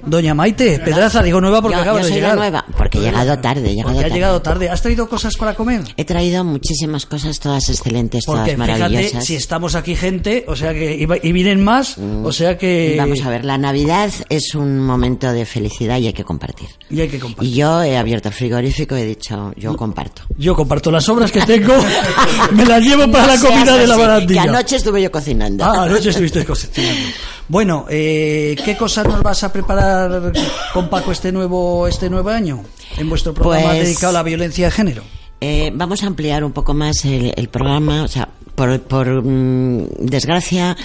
Doña 0.10 0.34
Maite 0.34 0.80
Pedraza, 0.80 1.22
digo 1.24 1.40
nueva 1.40 1.62
porque 1.62 1.76
Yo- 1.78 1.82
acaba 1.82 2.00
yo 2.00 2.06
de 2.06 2.12
soy 2.12 2.22
la 2.22 2.28
llegar. 2.28 2.38
nueva, 2.38 2.66
porque 2.78 2.98
he 2.98 3.02
llegado 3.02 3.40
tarde, 3.40 3.70
he 3.70 3.76
llegado 3.76 3.84
Porque 3.90 4.00
ha 4.00 4.02
tarde. 4.04 4.14
llegado 4.16 4.42
tarde. 4.42 4.70
¿Has 4.70 4.82
traído 4.82 5.08
cosas 5.10 5.36
para 5.38 5.54
comer? 5.56 5.82
He 5.98 6.06
traído 6.06 6.44
muchísimas 6.44 7.06
cosas, 7.06 7.40
todas 7.40 7.70
excelentes, 7.70 8.26
Porque 8.26 8.56
todas 8.56 8.68
fíjate, 8.68 8.80
maravillosas. 8.90 9.26
si 9.26 9.36
estamos 9.36 9.76
aquí 9.76 9.96
gente, 9.96 10.46
o 10.48 10.56
sea 10.56 10.74
que, 10.74 11.08
y, 11.24 11.32
vienen 11.32 11.64
más, 11.64 11.98
o 11.98 12.32
sea 12.32 12.58
que... 12.58 12.94
Mm. 12.96 12.98
Vamos 13.00 13.22
a 13.24 13.30
ver, 13.30 13.46
la 13.46 13.58
Navidad 13.58 14.12
es 14.30 14.56
un 14.56 14.80
momento 14.80 15.32
de 15.32 15.46
felicidad 15.46 15.98
y 16.00 16.08
hay 16.08 16.14
que 16.14 16.24
compartir. 16.24 16.70
Y 16.90 17.02
hay 17.02 17.08
que 17.08 17.20
compartir. 17.20 17.50
Y 17.54 17.56
yo 17.56 17.82
he 17.84 17.98
abierto 17.98 18.30
el 18.30 18.34
frigorífico 18.34 18.98
y 18.98 19.02
he 19.02 19.06
dicho, 19.06 19.54
yo 19.58 19.76
comparto. 19.76 20.24
Yo 20.38 20.56
comparto 20.56 20.92
las 20.92 21.08
obras 21.10 21.32
que 21.32 21.42
tengo, 21.42 21.74
me 22.54 22.66
las 22.66 22.82
llevo 22.84 23.10
para 23.12 23.28
No 23.30 23.34
la 23.36 23.40
comida 23.50 23.78
de 23.78 23.88
la 23.88 23.98
barandilla. 23.98 24.44
Que 24.44 24.50
anoche 24.50 24.76
estuve 24.78 25.02
yo 25.02 25.12
cocinando. 25.12 25.64
Ah, 25.66 25.84
anoche 25.84 26.10
estuviste 26.10 26.44
cocinando. 26.46 27.00
Bueno, 27.50 27.88
eh, 27.90 28.56
¿qué 28.64 28.78
cosas 28.78 29.08
nos 29.08 29.24
vas 29.24 29.44
a 29.44 29.52
preparar 29.52 30.32
con 30.72 30.88
Paco 30.88 31.12
este 31.12 31.32
nuevo 31.32 31.88
este 31.88 32.08
nuevo 32.10 32.30
año 32.30 32.64
en 32.96 33.10
vuestro 33.10 33.34
programa 33.34 33.70
Pues- 33.72 33.88
dedicado 33.88 34.10
a 34.10 34.14
la 34.14 34.24
violencia 34.24 34.66
de 34.68 34.72
género? 34.72 35.04
Eh, 35.42 35.72
vamos 35.74 36.04
a 36.04 36.08
ampliar 36.08 36.44
un 36.44 36.52
poco 36.52 36.74
más 36.74 37.06
el, 37.06 37.34
el 37.36 37.48
programa. 37.50 38.04
O 38.04 38.08
sea, 38.08 38.30
por, 38.54 38.80
por, 38.82 39.24
mm, 39.24 39.88
desgracia, 40.00 40.76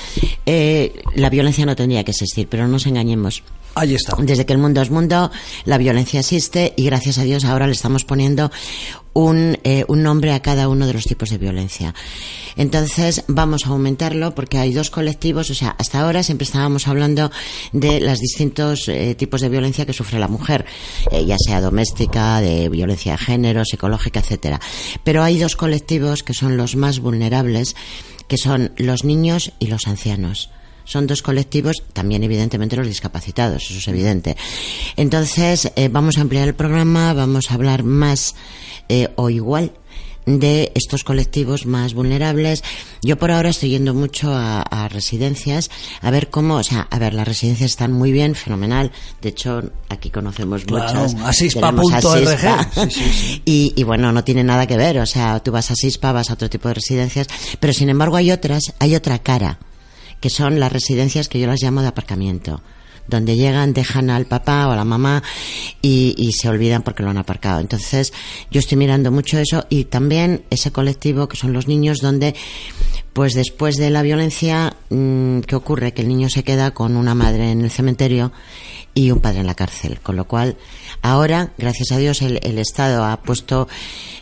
eh, 0.47 1.03
la 1.17 1.29
violencia 1.29 1.67
no 1.67 1.75
tendría 1.77 2.05
que 2.05 2.13
existir, 2.13 2.47
pero 2.49 2.63
no 2.63 2.71
nos 2.71 2.87
engañemos. 2.87 3.43
Ahí 3.75 3.95
está. 3.95 4.15
Desde 4.21 4.47
que 4.47 4.53
el 4.53 4.61
mundo 4.61 4.81
es 4.81 4.91
mundo, 4.91 5.33
la 5.65 5.77
violencia 5.77 6.21
existe 6.21 6.73
y 6.77 6.85
gracias 6.85 7.19
a 7.19 7.25
Dios 7.25 7.45
ahora 7.45 7.67
le 7.67 7.73
estamos 7.73 8.05
poniendo 8.05 8.53
un, 9.15 9.59
eh, 9.65 9.85
un 9.89 10.03
nombre 10.03 10.33
a 10.33 10.43
cada 10.43 10.69
uno 10.69 10.87
de 10.87 10.93
los 10.93 11.05
tipos 11.05 11.31
de 11.31 11.39
violencia. 11.39 11.95
Entonces 12.57 13.25
vamos 13.27 13.65
a 13.65 13.71
aumentarlo 13.71 14.35
porque 14.35 14.59
hay 14.59 14.73
dos 14.73 14.91
colectivos, 14.91 15.51
o 15.51 15.55
sea, 15.55 15.75
hasta 15.79 16.01
ahora 16.01 16.23
siempre 16.23 16.45
estábamos 16.45 16.87
hablando 16.87 17.31
de 17.73 18.01
los 18.01 18.19
distintos 18.19 18.89
eh, 18.89 19.15
tipos 19.15 19.41
de 19.41 19.49
violencia 19.49 19.87
que 19.87 19.93
sufre 19.93 20.19
la 20.19 20.29
mujer, 20.29 20.67
eh, 21.11 21.25
ya 21.25 21.37
sea 21.39 21.61
doméstica, 21.61 22.41
de 22.41 22.69
violencia 22.69 23.13
de 23.13 23.19
género, 23.19 23.65
psicológica, 23.65 24.21
etcétera. 24.21 24.61
Pero 25.03 25.23
hay 25.23 25.39
dos 25.39 25.57
colectivos 25.57 26.23
que 26.23 26.35
son 26.35 26.57
los 26.57 26.77
más 26.77 27.01
vulnerables 27.01 27.75
que 28.29 28.39
son 28.39 28.73
los 28.77 29.05
niños 29.05 29.53
y 29.59 29.67
los 29.67 29.87
ancianos. 29.87 30.51
Son 30.85 31.07
dos 31.07 31.23
colectivos, 31.23 31.77
también 31.93 32.23
evidentemente 32.23 32.77
los 32.77 32.87
discapacitados, 32.87 33.63
eso 33.65 33.79
es 33.79 33.89
evidente. 33.89 34.37
Entonces, 34.97 35.73
eh, 35.77 35.89
vamos 35.89 36.19
a 36.19 36.21
ampliar 36.23 36.49
el 36.49 36.55
programa, 36.55 37.13
vamos 37.15 37.51
a 37.51 37.55
hablar 37.55 37.83
más 37.85 38.35
eh, 38.89 39.09
o 39.17 39.31
igual 39.31 39.73
de 40.27 40.73
estos 40.75 41.05
colectivos 41.05 41.67
más 41.67 41.93
vulnerables. 41.93 42.65
Yo 43.03 43.19
por 43.19 43.31
ahora 43.31 43.51
estoy 43.51 43.69
yendo 43.71 43.93
mucho 43.93 44.33
a, 44.35 44.63
a 44.63 44.89
residencias 44.89 45.71
a 46.01 46.11
ver 46.11 46.31
cómo, 46.31 46.57
o 46.57 46.63
sea, 46.63 46.89
a 46.91 46.99
ver, 46.99 47.13
las 47.13 47.29
residencias 47.29 47.73
están 47.73 47.93
muy 47.93 48.11
bien, 48.11 48.35
fenomenal. 48.35 48.91
De 49.21 49.29
hecho, 49.29 49.63
aquí 49.91 50.09
conocemos 50.11 50.65
Claro, 50.65 51.01
muchas. 51.01 51.15
asispa.org. 51.27 51.77
Tenemos 51.77 51.93
Asispa. 51.93 52.71
Sí, 52.75 52.91
sí, 52.91 53.13
sí. 53.13 53.43
Y, 53.45 53.73
y 53.77 53.83
bueno, 53.83 54.13
no 54.13 54.25
tiene 54.25 54.45
nada 54.45 54.67
que 54.67 54.79
ver. 54.79 54.99
O 54.99 55.07
sea, 55.07 55.41
tú 55.41 55.53
vas 55.53 55.71
a 55.71 55.75
Sispa, 55.75 56.13
vas 56.13 56.31
a 56.31 56.35
otro 56.35 56.49
tipo 56.49 56.69
de 56.69 56.75
residencias. 56.75 57.27
Pero 57.61 57.75
sin 57.75 57.91
embargo 57.91 58.17
hay 58.17 58.31
otras, 58.33 58.73
hay 58.79 58.95
otra 58.95 59.19
cara, 59.19 59.59
que 60.25 60.31
son 60.31 60.59
las 60.59 60.73
residencias 60.73 61.29
que 61.29 61.39
yo 61.39 61.47
las 61.47 61.63
llamo 61.63 61.83
de 61.83 61.89
aparcamiento. 61.89 62.63
Donde 63.07 63.37
llegan, 63.37 63.75
dejan 63.75 64.09
al 64.09 64.25
papá 64.25 64.67
o 64.67 64.71
a 64.71 64.77
la 64.77 64.87
mamá 64.87 65.23
y, 65.83 66.31
se 66.33 66.49
olvidan 66.49 66.81
porque 66.81 67.03
lo 67.03 67.11
han 67.11 67.19
aparcado. 67.19 67.61
Entonces, 67.61 68.15
yo 68.51 68.61
estoy 68.61 68.79
mirando 68.79 69.11
mucho 69.11 69.39
eso 69.39 69.67
y 69.69 69.85
también 69.85 70.43
ese 70.49 70.73
colectivo 70.73 71.29
que 71.29 71.37
son 71.37 71.53
los 71.53 71.69
niños 71.69 71.99
donde 71.99 72.35
pues 73.13 73.35
después 73.35 73.77
de 73.77 73.91
la 73.91 74.01
violencia, 74.01 74.75
mm, 74.89 75.41
¿qué 75.41 75.57
ocurre? 75.57 75.93
Que 75.93 76.01
el 76.01 76.09
niño 76.09 76.31
se 76.31 76.43
queda 76.43 76.71
con 76.71 76.97
una 76.97 77.15
madre 77.15 77.51
en 77.51 77.61
el 77.61 77.71
cementerio 77.71 78.33
y 78.95 79.11
un 79.11 79.21
padre 79.21 79.41
en 79.41 79.47
la 79.47 79.55
cárcel. 79.55 79.99
Con 80.01 80.17
lo 80.17 80.27
cual, 80.27 80.57
ahora, 81.03 81.53
gracias 81.59 81.91
a 81.93 81.99
Dios, 81.99 82.23
el, 82.23 82.39
el 82.43 82.59
Estado 82.59 83.05
ha 83.05 83.21
puesto, 83.23 83.69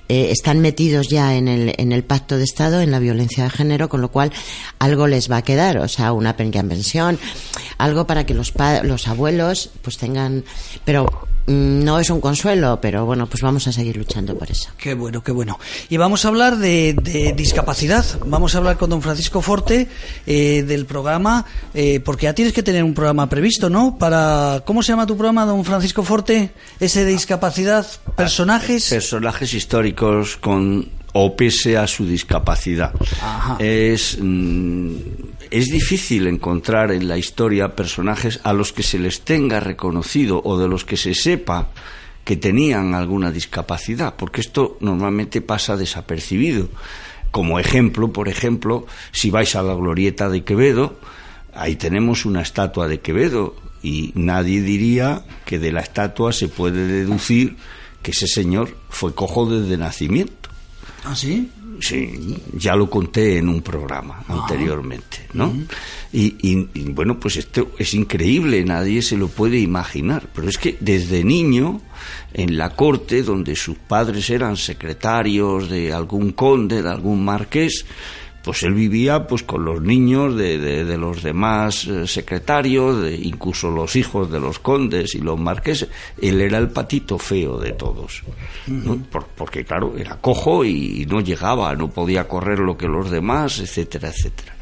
eh, 0.08 0.28
están 0.30 0.60
metidos 0.60 1.08
ya 1.08 1.36
en 1.36 1.46
el, 1.48 1.74
en 1.76 1.92
el 1.92 2.04
pacto 2.04 2.38
de 2.38 2.44
Estado, 2.44 2.80
en 2.80 2.90
la 2.90 2.98
violencia 2.98 3.44
de 3.44 3.50
género, 3.50 3.88
con 3.88 4.00
lo 4.00 4.10
cual 4.10 4.32
algo 4.78 5.06
les 5.06 5.30
va 5.30 5.38
a 5.38 5.42
quedar, 5.42 5.78
o 5.78 5.88
sea, 5.88 6.12
una 6.12 6.36
pensión, 6.36 7.18
algo 7.78 8.06
para 8.06 8.24
que 8.26 8.34
los, 8.34 8.50
pa- 8.52 8.82
los 8.82 9.08
abuelos 9.08 9.70
pues 9.82 9.98
tengan, 9.98 10.44
pero 10.84 11.04
mm, 11.46 11.84
no 11.84 11.98
es 11.98 12.08
un 12.10 12.20
consuelo, 12.20 12.78
pero 12.80 13.04
bueno, 13.04 13.26
pues 13.26 13.42
vamos 13.42 13.66
a 13.66 13.72
seguir 13.72 13.96
luchando 13.96 14.36
por 14.36 14.50
eso. 14.50 14.70
Qué 14.78 14.94
bueno, 14.94 15.22
qué 15.22 15.32
bueno. 15.32 15.58
Y 15.88 15.96
vamos 15.96 16.24
a 16.24 16.28
hablar 16.28 16.56
de, 16.58 16.94
de 16.94 17.32
discapacidad. 17.32 18.04
Vamos 18.26 18.54
a 18.54 18.58
hablar 18.58 18.76
con 18.78 18.90
don 18.90 19.02
Francisco 19.02 19.40
Forte 19.42 19.88
eh, 20.26 20.62
del 20.66 20.86
programa, 20.86 21.44
eh, 21.74 22.00
porque 22.00 22.24
ya 22.24 22.34
tienes 22.34 22.54
que 22.54 22.62
tener 22.62 22.84
un 22.84 22.94
programa 22.94 23.28
previsto, 23.28 23.68
¿no? 23.68 23.98
Para 23.98 24.61
¿Cómo 24.64 24.82
se 24.82 24.92
llama 24.92 25.06
tu 25.06 25.16
programa, 25.16 25.44
don 25.44 25.64
Francisco 25.64 26.02
Forte? 26.04 26.52
Ese 26.78 27.04
de 27.04 27.10
discapacidad, 27.10 27.86
personajes. 28.16 28.90
personajes 28.90 29.54
históricos 29.54 30.36
con 30.36 30.88
o 31.14 31.36
pese 31.36 31.76
a 31.76 31.86
su 31.86 32.06
discapacidad. 32.06 32.94
Ajá. 33.20 33.56
Es, 33.58 34.18
mm, 34.20 34.94
es 35.50 35.66
difícil 35.66 36.26
encontrar 36.26 36.92
en 36.92 37.08
la 37.08 37.18
historia 37.18 37.74
personajes 37.74 38.40
a 38.44 38.52
los 38.52 38.72
que 38.72 38.82
se 38.82 38.98
les 38.98 39.22
tenga 39.22 39.60
reconocido 39.60 40.40
o 40.44 40.58
de 40.58 40.68
los 40.68 40.84
que 40.84 40.96
se 40.96 41.14
sepa 41.14 41.68
que 42.24 42.36
tenían 42.36 42.94
alguna 42.94 43.32
discapacidad, 43.32 44.14
porque 44.16 44.40
esto 44.40 44.76
normalmente 44.80 45.40
pasa 45.40 45.76
desapercibido. 45.76 46.68
Como 47.32 47.58
ejemplo, 47.58 48.12
por 48.12 48.28
ejemplo, 48.28 48.86
si 49.10 49.30
vais 49.30 49.56
a 49.56 49.62
la 49.62 49.74
glorieta 49.74 50.28
de 50.28 50.44
Quevedo, 50.44 50.98
ahí 51.52 51.76
tenemos 51.76 52.24
una 52.24 52.42
estatua 52.42 52.86
de 52.86 53.00
Quevedo 53.00 53.56
y 53.82 54.12
nadie 54.14 54.60
diría 54.62 55.24
que 55.44 55.58
de 55.58 55.72
la 55.72 55.80
estatua 55.80 56.32
se 56.32 56.48
puede 56.48 56.86
deducir 56.86 57.56
que 58.02 58.10
ese 58.12 58.26
señor 58.26 58.76
fue 58.88 59.14
cojo 59.14 59.46
desde 59.48 59.76
nacimiento. 59.76 60.50
¿Ah, 61.04 61.14
sí? 61.16 61.50
Sí, 61.80 62.36
ya 62.52 62.76
lo 62.76 62.88
conté 62.88 63.38
en 63.38 63.48
un 63.48 63.60
programa 63.62 64.22
anteriormente, 64.28 65.26
¿no? 65.32 65.52
y, 66.12 66.36
y- 66.40 66.68
y, 66.74 66.82
bueno, 66.92 67.18
pues 67.18 67.36
esto 67.38 67.72
es 67.78 67.94
increíble, 67.94 68.62
nadie 68.64 69.02
se 69.02 69.16
lo 69.16 69.26
puede 69.26 69.58
imaginar, 69.58 70.28
pero 70.32 70.48
es 70.48 70.58
que 70.58 70.76
desde 70.78 71.24
niño, 71.24 71.80
en 72.34 72.56
la 72.56 72.76
corte, 72.76 73.22
donde 73.24 73.56
sus 73.56 73.78
padres 73.78 74.30
eran 74.30 74.56
secretarios 74.56 75.68
de 75.70 75.92
algún 75.92 76.32
conde, 76.32 76.82
de 76.82 76.88
algún 76.90 77.24
marqués, 77.24 77.84
pues 78.42 78.62
él 78.64 78.74
vivía 78.74 79.26
pues 79.26 79.42
con 79.42 79.64
los 79.64 79.80
niños 79.82 80.36
de, 80.36 80.58
de- 80.58 80.84
de 80.84 80.98
los 80.98 81.22
demás 81.22 81.86
eh, 81.86 82.06
secretarios, 82.06 83.00
de, 83.02 83.14
incluso 83.14 83.70
los 83.70 83.94
hijos 83.96 84.30
de 84.30 84.40
los 84.40 84.58
condes 84.58 85.14
y 85.14 85.18
los 85.20 85.38
marqueses. 85.38 85.88
Él 86.20 86.40
era 86.40 86.58
el 86.58 86.70
patito 86.70 87.18
feo 87.18 87.58
de 87.58 87.72
todos, 87.72 88.22
¿no? 88.66 88.96
Por- 88.96 89.26
porque 89.28 89.64
claro, 89.64 89.94
era 89.96 90.16
cojo 90.20 90.64
y 90.64 91.06
no 91.08 91.20
llegaba, 91.20 91.74
no 91.76 91.88
podía 91.90 92.26
correr 92.26 92.58
lo 92.58 92.76
que 92.76 92.88
los 92.88 93.10
demás, 93.10 93.60
etcétera, 93.60 94.08
etcétera. 94.08 94.56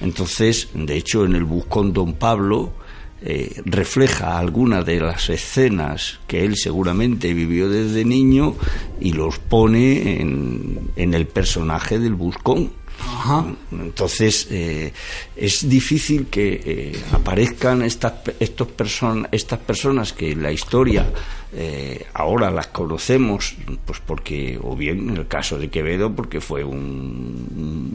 Entonces, 0.00 0.68
de 0.74 0.96
hecho, 0.96 1.24
en 1.24 1.34
el 1.34 1.44
Buscón 1.44 1.92
Don 1.92 2.14
Pablo 2.14 2.72
eh, 3.20 3.60
refleja 3.64 4.38
algunas 4.38 4.86
de 4.86 5.00
las 5.00 5.28
escenas 5.28 6.20
que 6.28 6.44
él 6.44 6.56
seguramente 6.56 7.34
vivió 7.34 7.68
desde 7.68 8.04
niño 8.04 8.54
y 9.00 9.12
los 9.12 9.38
pone 9.40 10.20
en, 10.20 10.90
en 10.96 11.14
el 11.14 11.26
personaje 11.26 11.98
del 11.98 12.14
Buscón. 12.14 12.70
Entonces 13.72 14.48
eh, 14.50 14.92
es 15.36 15.68
difícil 15.68 16.26
que 16.26 16.60
eh, 16.64 17.02
aparezcan 17.12 17.82
estas 17.82 18.14
estos 18.40 18.68
person- 18.68 19.28
estas 19.32 19.58
personas 19.60 20.12
que 20.12 20.32
en 20.32 20.42
la 20.42 20.50
historia 20.52 21.06
eh, 21.52 22.04
ahora 22.14 22.50
las 22.50 22.66
conocemos, 22.68 23.54
pues 23.84 24.00
porque 24.04 24.58
o 24.62 24.76
bien 24.76 25.08
en 25.10 25.16
el 25.16 25.26
caso 25.26 25.58
de 25.58 25.68
Quevedo 25.70 26.14
porque 26.14 26.40
fue 26.40 26.62
un, 26.64 26.76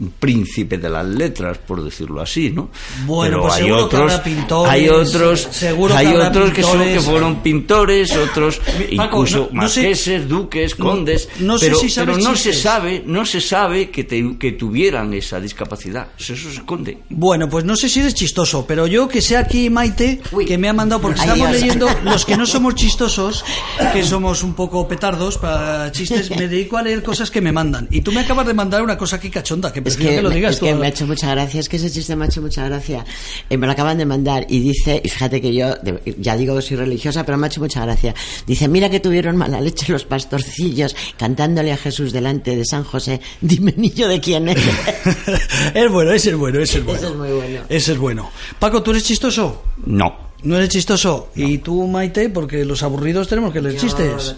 un 0.02 0.12
príncipe 0.18 0.78
de 0.78 0.88
las 0.90 1.06
letras, 1.06 1.58
por 1.58 1.82
decirlo 1.84 2.20
así, 2.20 2.50
¿no? 2.50 2.70
Bueno, 3.06 3.36
Pero 3.36 3.42
pues 3.42 3.54
hay 3.54 3.64
que 3.66 3.72
otros, 3.72 4.12
pintores, 4.20 4.72
hay 4.72 4.88
otros, 4.88 5.48
seguro 5.50 5.94
que 5.94 5.98
hay 6.00 6.06
habrá 6.08 6.28
otros 6.28 6.50
que, 6.52 6.62
son, 6.62 6.78
que 6.82 7.00
fueron 7.00 7.36
pintores, 7.42 8.16
otros 8.16 8.58
Paco, 8.96 9.18
incluso 9.18 9.48
no- 9.52 9.62
no 9.62 9.68
sé- 9.68 9.80
marqueses, 9.82 10.28
duques, 10.28 10.74
condes, 10.74 11.28
no 11.40 11.58
sé 11.58 11.66
pero, 11.66 11.78
si 11.78 11.94
pero 11.94 12.16
no 12.18 12.34
se 12.36 12.52
sabe, 12.52 13.02
no 13.06 13.24
se 13.24 13.40
sabe 13.40 13.90
que, 13.90 14.04
te- 14.04 14.36
que 14.38 14.52
tuvieran 14.52 15.14
esa 15.14 15.38
discapacidad. 15.40 16.08
Eso 16.18 16.34
se 16.36 16.48
esconde. 16.56 16.98
Bueno, 17.08 17.48
pues 17.48 17.64
no 17.64 17.76
sé 17.76 17.88
si 17.88 18.00
eres 18.00 18.14
chistoso, 18.14 18.64
pero 18.66 18.86
yo 18.86 19.06
que 19.08 19.20
sé 19.20 19.36
aquí 19.36 19.70
Maite, 19.70 20.20
que 20.46 20.58
me 20.58 20.68
ha 20.68 20.72
mandado, 20.72 21.00
porque 21.02 21.20
estamos 21.20 21.50
leyendo 21.50 21.88
los 22.04 22.24
que 22.24 22.36
no 22.36 22.46
somos 22.46 22.74
chistosos, 22.74 23.43
que 23.92 24.02
somos 24.02 24.42
un 24.42 24.54
poco 24.54 24.86
petardos 24.88 25.38
para 25.38 25.90
chistes, 25.92 26.30
me 26.30 26.48
dedico 26.48 26.76
a 26.76 26.82
leer 26.82 27.02
cosas 27.02 27.30
que 27.30 27.40
me 27.40 27.52
mandan. 27.52 27.88
Y 27.90 28.00
tú 28.00 28.12
me 28.12 28.20
acabas 28.20 28.46
de 28.46 28.54
mandar 28.54 28.82
una 28.82 28.96
cosa 28.96 29.16
aquí 29.16 29.30
cachonda, 29.30 29.72
que 29.72 29.80
Es 29.80 29.84
prefiero 29.84 30.10
que, 30.10 30.16
que, 30.16 30.22
lo 30.22 30.28
me- 30.30 30.34
digas 30.36 30.52
es 30.54 30.58
tú. 30.60 30.66
que 30.66 30.74
me 30.74 30.86
ha 30.86 30.88
hecho 30.90 31.06
mucha 31.06 31.30
gracia, 31.30 31.60
es 31.60 31.68
que 31.68 31.76
ese 31.76 31.90
chiste 31.90 32.14
me 32.16 32.24
ha 32.24 32.28
hecho 32.28 32.40
mucha 32.42 32.64
gracia. 32.66 33.04
Eh, 33.50 33.56
me 33.56 33.66
lo 33.66 33.72
acaban 33.72 33.98
de 33.98 34.06
mandar 34.06 34.46
y 34.48 34.60
dice, 34.60 35.00
y 35.04 35.08
fíjate 35.08 35.40
que 35.40 35.54
yo, 35.54 35.74
ya 36.18 36.36
digo 36.36 36.56
que 36.56 36.62
soy 36.62 36.76
religiosa, 36.76 37.24
pero 37.24 37.38
me 37.38 37.46
ha 37.46 37.48
hecho 37.48 37.60
mucha 37.60 37.82
gracia. 37.84 38.14
Dice, 38.46 38.68
mira 38.68 38.88
que 38.90 39.00
tuvieron 39.00 39.36
mala 39.36 39.60
leche 39.60 39.90
los 39.92 40.04
pastorcillos 40.04 40.94
cantándole 41.18 41.72
a 41.72 41.76
Jesús 41.76 42.12
delante 42.12 42.56
de 42.56 42.64
San 42.64 42.84
José, 42.84 43.20
dime 43.40 43.74
niño 43.76 44.08
de 44.08 44.20
quién 44.20 44.48
es. 44.48 44.58
es 45.74 45.90
bueno, 45.90 46.12
ese 46.12 46.30
es 46.30 46.36
bueno, 46.36 46.60
ese 46.60 46.78
es 46.78 46.84
bueno. 46.84 46.98
Ese 47.00 47.08
es 47.08 47.14
muy 47.16 47.30
bueno. 47.32 47.60
Ese 47.68 47.92
es 47.92 47.98
bueno. 47.98 48.30
Paco, 48.58 48.82
¿tú 48.82 48.90
eres 48.92 49.04
chistoso? 49.04 49.62
No. 49.86 50.33
No 50.44 50.56
eres 50.56 50.68
chistoso. 50.68 51.30
¿Y 51.34 51.58
tú, 51.58 51.86
Maite? 51.86 52.28
Porque 52.30 52.64
los 52.64 52.82
aburridos 52.82 53.26
tenemos 53.28 53.52
que 53.52 53.60
leer 53.60 53.76
chistes. 53.76 54.34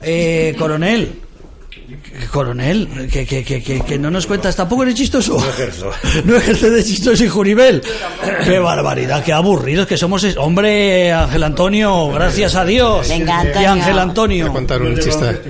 Eh, 0.00 0.54
coronel. 0.58 1.12
Coronel, 2.30 3.08
que, 3.12 3.26
que, 3.26 3.44
que, 3.44 3.62
que, 3.62 3.80
que 3.82 3.98
no 3.98 4.10
nos 4.10 4.26
cuentas, 4.26 4.56
tampoco 4.56 4.84
eres 4.84 4.94
chistoso. 4.94 5.36
No 5.38 5.46
ejerzo. 5.48 5.90
No 6.24 6.36
ejerce 6.36 6.70
de 6.70 6.82
chistoso 6.84 7.24
y 7.24 7.28
Juribel. 7.28 7.82
Qué 8.44 8.58
barbaridad, 8.58 9.22
qué 9.24 9.32
aburridos 9.32 9.86
que 9.86 9.96
somos. 9.98 10.22
es- 10.24 10.36
Hombre, 10.36 11.12
Ángel 11.12 11.42
Antonio, 11.42 12.08
gracias 12.10 12.54
a 12.54 12.64
Dios. 12.64 13.08
Venga, 13.08 13.42
Y 13.44 13.46
Antonio. 13.48 13.70
Ángel 13.70 13.92
Voy 13.92 13.98
a 13.98 14.02
Antonio. 14.02 14.52
contar 14.52 14.82
un 14.82 14.98
chiste. 14.98 15.40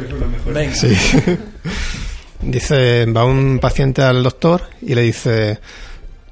Venga. 0.52 0.74
Sí. 0.74 0.88
Dice, 2.42 3.06
va 3.06 3.24
un 3.24 3.58
paciente 3.58 4.02
al 4.02 4.22
doctor 4.22 4.62
y 4.82 4.94
le 4.94 5.02
dice, 5.02 5.58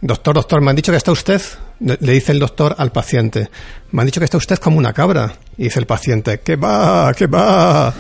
doctor, 0.02 0.34
doctor, 0.34 0.60
me 0.60 0.70
han 0.70 0.76
dicho 0.76 0.92
que 0.92 0.98
está 0.98 1.12
usted, 1.12 1.40
le 1.80 2.12
dice 2.12 2.32
el 2.32 2.38
doctor 2.38 2.74
al 2.76 2.92
paciente, 2.92 3.48
me 3.92 4.02
han 4.02 4.06
dicho 4.06 4.20
que 4.20 4.26
está 4.26 4.36
usted 4.36 4.58
como 4.58 4.76
una 4.76 4.92
cabra. 4.92 5.32
Y 5.56 5.64
dice 5.64 5.78
el 5.80 5.86
paciente, 5.86 6.40
¿qué 6.40 6.56
va? 6.56 7.14
¿Qué 7.14 7.26
va? 7.26 7.94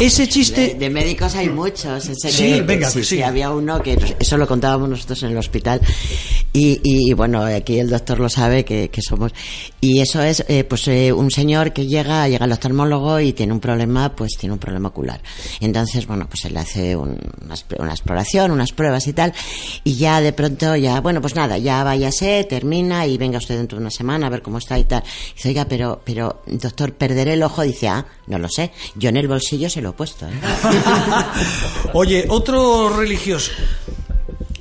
Ese 0.00 0.28
chiste. 0.28 0.68
De, 0.68 0.74
de 0.76 0.90
médicos 0.90 1.34
hay 1.36 1.48
muchos. 1.50 2.08
ese 2.08 2.30
Sí, 2.30 2.44
que- 2.54 2.62
venga, 2.62 2.88
sí, 2.90 3.00
sí. 3.04 3.16
sí, 3.16 3.22
había 3.22 3.50
uno 3.50 3.82
que 3.82 3.98
eso 4.18 4.36
lo 4.38 4.46
contábamos 4.46 4.88
nosotros 4.88 5.22
en 5.24 5.30
el 5.32 5.36
hospital 5.36 5.80
y, 6.52 6.80
y, 6.82 7.12
bueno, 7.12 7.42
aquí 7.42 7.78
el 7.78 7.90
doctor 7.90 8.18
lo 8.18 8.28
sabe 8.28 8.64
que, 8.64 8.88
que 8.88 9.02
somos. 9.02 9.32
Y 9.80 10.00
eso 10.00 10.22
es, 10.22 10.44
eh, 10.48 10.64
pues 10.64 10.88
eh, 10.88 11.12
un 11.12 11.30
señor 11.30 11.72
que 11.72 11.86
llega, 11.86 12.26
llega 12.28 12.44
al 12.46 12.52
oftalmólogo 12.52 13.20
y 13.20 13.32
tiene 13.34 13.52
un 13.52 13.60
problema, 13.60 14.16
pues 14.16 14.32
tiene 14.38 14.54
un 14.54 14.58
problema 14.58 14.88
ocular. 14.88 15.20
Entonces, 15.60 16.06
bueno, 16.06 16.26
pues 16.28 16.44
él 16.46 16.56
hace 16.56 16.96
un- 16.96 17.18
una, 17.44 17.54
exp- 17.54 17.78
una 17.78 17.90
exploración, 17.92 18.50
unas 18.50 18.72
pruebas 18.72 19.06
y 19.06 19.12
tal, 19.12 19.32
y 19.84 19.94
ya 19.96 20.20
de 20.22 20.32
pronto 20.32 20.74
ya, 20.76 21.00
bueno, 21.00 21.20
pues 21.20 21.34
nada, 21.34 21.58
ya 21.58 21.84
váyase, 21.84 22.44
termina 22.44 23.06
y 23.06 23.18
venga 23.18 23.38
usted 23.38 23.56
dentro 23.58 23.76
de 23.78 23.82
una 23.82 23.90
semana 23.90 24.26
a 24.26 24.30
ver 24.30 24.40
cómo 24.42 24.58
está 24.58 24.78
y 24.78 24.84
tal. 24.84 25.02
Dice, 25.36 25.48
oiga, 25.50 25.66
pero, 25.68 26.00
pero, 26.04 26.42
doctor, 26.46 26.94
perderé 26.94 27.34
el 27.34 27.42
ojo. 27.42 27.62
Dice, 27.62 27.88
ah, 27.88 28.06
no 28.26 28.38
lo 28.38 28.48
sé. 28.48 28.72
Yo 28.96 29.10
en 29.10 29.16
el 29.18 29.28
bolsillo 29.28 29.68
se 29.70 29.80
lo 29.82 29.89
¿eh? 30.28 30.32
Oye, 31.92 32.24
otro 32.28 32.88
religioso. 32.96 33.52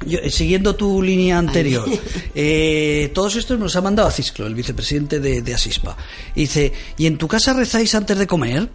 yo, 0.06 0.20
eh, 0.20 0.30
siguiendo 0.30 0.76
tu 0.76 1.02
línea 1.02 1.38
anterior, 1.38 1.88
eh, 2.36 3.12
todos 3.14 3.36
estos 3.36 3.60
nos 3.60 3.76
ha 3.76 3.82
mandado 3.82 4.08
a 4.08 4.12
Cisclo, 4.12 4.48
el 4.48 4.56
vicepresidente 4.56 5.20
de, 5.20 5.42
de 5.42 5.54
Asispa. 5.54 5.96
Y 6.36 6.42
dice, 6.42 6.74
¿y 6.98 7.06
en 7.06 7.18
tu 7.18 7.28
casa 7.28 7.54
rezáis 7.54 7.94
antes 7.96 8.18
de 8.18 8.28
comer? 8.28 8.70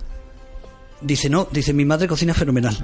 Dice, 1.00 1.28
no, 1.28 1.48
dice, 1.50 1.74
mi 1.74 1.84
madre 1.84 2.08
cocina 2.08 2.32
fenomenal. 2.32 2.74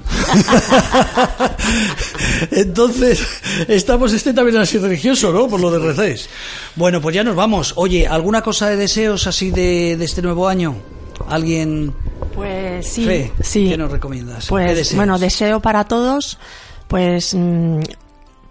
Entonces, 2.51 3.19
estamos 3.67 4.13
este 4.13 4.31
también 4.31 4.57
así 4.57 4.77
religioso, 4.77 5.33
¿no? 5.33 5.47
Por 5.47 5.59
lo 5.59 5.71
de 5.71 5.79
recéis. 5.79 6.29
Bueno, 6.75 7.01
pues 7.01 7.15
ya 7.15 7.23
nos 7.23 7.35
vamos. 7.35 7.73
Oye, 7.77 8.05
¿alguna 8.05 8.43
cosa 8.43 8.69
de 8.69 8.75
deseos 8.75 9.25
así 9.25 9.49
de, 9.49 9.95
de 9.97 10.05
este 10.05 10.21
nuevo 10.21 10.47
año? 10.47 10.75
¿Alguien? 11.29 11.93
Pues 12.33 12.87
sí, 12.87 13.05
Fe, 13.05 13.31
sí. 13.41 13.69
¿Qué 13.69 13.77
nos 13.77 13.91
recomiendas? 13.91 14.45
¿Qué 14.45 14.49
Pues 14.49 14.95
bueno, 14.95 15.19
deseo 15.19 15.59
para 15.59 15.85
todos, 15.85 16.37
pues 16.87 17.33
mm, 17.33 17.79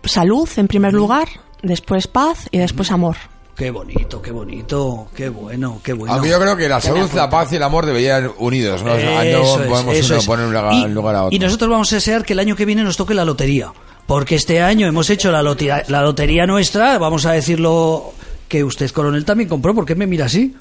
salud 0.05 0.49
en 0.57 0.69
primer 0.69 0.93
lugar, 0.93 1.29
después 1.63 2.07
paz 2.07 2.49
y 2.51 2.59
después 2.59 2.91
amor. 2.91 3.17
Qué 3.57 3.71
bonito, 3.71 4.23
qué 4.23 4.31
bonito, 4.31 5.09
qué 5.15 5.29
bueno, 5.29 5.81
qué 5.83 5.93
bueno. 5.93 6.15
Aunque 6.15 6.31
yo 6.31 6.41
creo 6.41 6.57
que 6.57 6.67
la 6.67 6.81
salud, 6.81 7.11
la 7.15 7.29
paz 7.29 7.53
y 7.53 7.57
el 7.57 7.63
amor 7.63 7.85
deberían 7.85 8.25
ir 8.25 8.31
unidos, 8.39 8.83
¿no? 8.83 8.93
O 8.93 8.99
sea, 8.99 9.23
no 9.25 9.43
es, 9.43 9.69
podemos 9.69 9.95
eso 9.97 10.15
uno 10.15 10.21
es. 10.21 10.27
poner 10.27 10.47
un 10.47 10.55
lugar, 10.55 10.73
y, 10.73 10.89
lugar 10.89 11.15
a 11.15 11.25
otro. 11.25 11.37
y 11.37 11.39
nosotros 11.39 11.69
vamos 11.69 11.93
a 11.93 11.97
desear 11.97 12.25
que 12.25 12.33
el 12.33 12.39
año 12.39 12.57
que 12.57 12.65
viene 12.65 12.83
nos 12.83 12.97
toque 12.97 13.13
la 13.13 13.25
lotería. 13.25 13.73
Porque 14.07 14.35
este 14.35 14.63
año 14.63 14.87
hemos 14.89 15.11
hecho 15.11 15.31
la 15.31 15.43
lotería, 15.43 15.85
la 15.89 16.01
lotería 16.03 16.47
nuestra, 16.47 16.99
vamos 16.99 17.27
a 17.27 17.33
decirlo 17.33 18.13
que 18.49 18.65
usted, 18.65 18.91
coronel, 18.91 19.25
también 19.25 19.49
compró. 19.49 19.75
¿Por 19.75 19.85
qué 19.85 19.95
me 19.95 20.07
mira 20.07 20.25
así? 20.25 20.57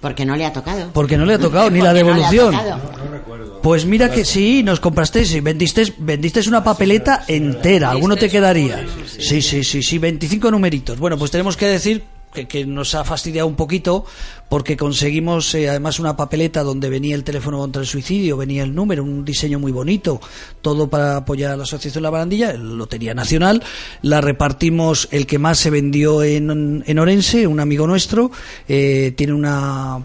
Porque 0.00 0.24
no 0.24 0.34
le 0.36 0.46
ha 0.46 0.52
tocado. 0.52 0.90
Porque 0.92 1.16
no 1.18 1.26
le 1.26 1.34
ha 1.34 1.38
tocado 1.38 1.70
ni 1.70 1.80
la 1.80 1.90
Porque 1.90 2.04
no 2.04 2.14
le 2.16 2.24
ha 2.24 2.30
devolución. 2.30 2.52
tocado. 2.54 3.60
Pues 3.62 3.84
mira 3.84 4.10
que 4.10 4.24
sí, 4.24 4.62
nos 4.62 4.80
comprasteis 4.80 5.34
y 5.34 5.40
vendisteis, 5.40 5.92
vendisteis 5.98 6.46
una 6.46 6.64
papeleta 6.64 7.24
entera. 7.28 7.90
¿Alguno 7.90 8.16
te 8.16 8.30
quedaría? 8.30 8.86
Sí, 9.18 9.42
sí, 9.42 9.62
sí, 9.62 9.82
sí, 9.82 9.98
25 9.98 10.50
numeritos. 10.50 10.98
Bueno, 10.98 11.18
pues 11.18 11.30
tenemos 11.30 11.56
que 11.58 11.66
decir 11.66 12.04
que, 12.32 12.48
que 12.48 12.64
nos 12.64 12.94
ha 12.94 13.04
fastidiado 13.04 13.46
un 13.46 13.56
poquito 13.56 14.06
porque 14.50 14.76
conseguimos 14.76 15.54
eh, 15.54 15.70
además 15.70 15.98
una 15.98 16.14
papeleta 16.16 16.62
donde 16.62 16.90
venía 16.90 17.14
el 17.14 17.24
teléfono 17.24 17.56
contra 17.58 17.80
el 17.80 17.88
suicidio, 17.88 18.36
venía 18.36 18.62
el 18.62 18.74
número, 18.74 19.02
un 19.02 19.24
diseño 19.24 19.58
muy 19.58 19.72
bonito, 19.72 20.20
todo 20.60 20.90
para 20.90 21.16
apoyar 21.16 21.52
a 21.52 21.56
la 21.56 21.62
Asociación 21.62 22.02
La 22.02 22.10
Barandilla, 22.10 22.52
Lotería 22.52 23.14
Nacional. 23.14 23.62
La 24.02 24.20
repartimos 24.20 25.08
el 25.12 25.26
que 25.26 25.38
más 25.38 25.58
se 25.58 25.70
vendió 25.70 26.22
en, 26.22 26.84
en 26.86 26.98
Orense, 26.98 27.46
un 27.46 27.60
amigo 27.60 27.86
nuestro, 27.86 28.30
eh, 28.68 29.14
tiene 29.16 29.32
una, 29.32 30.02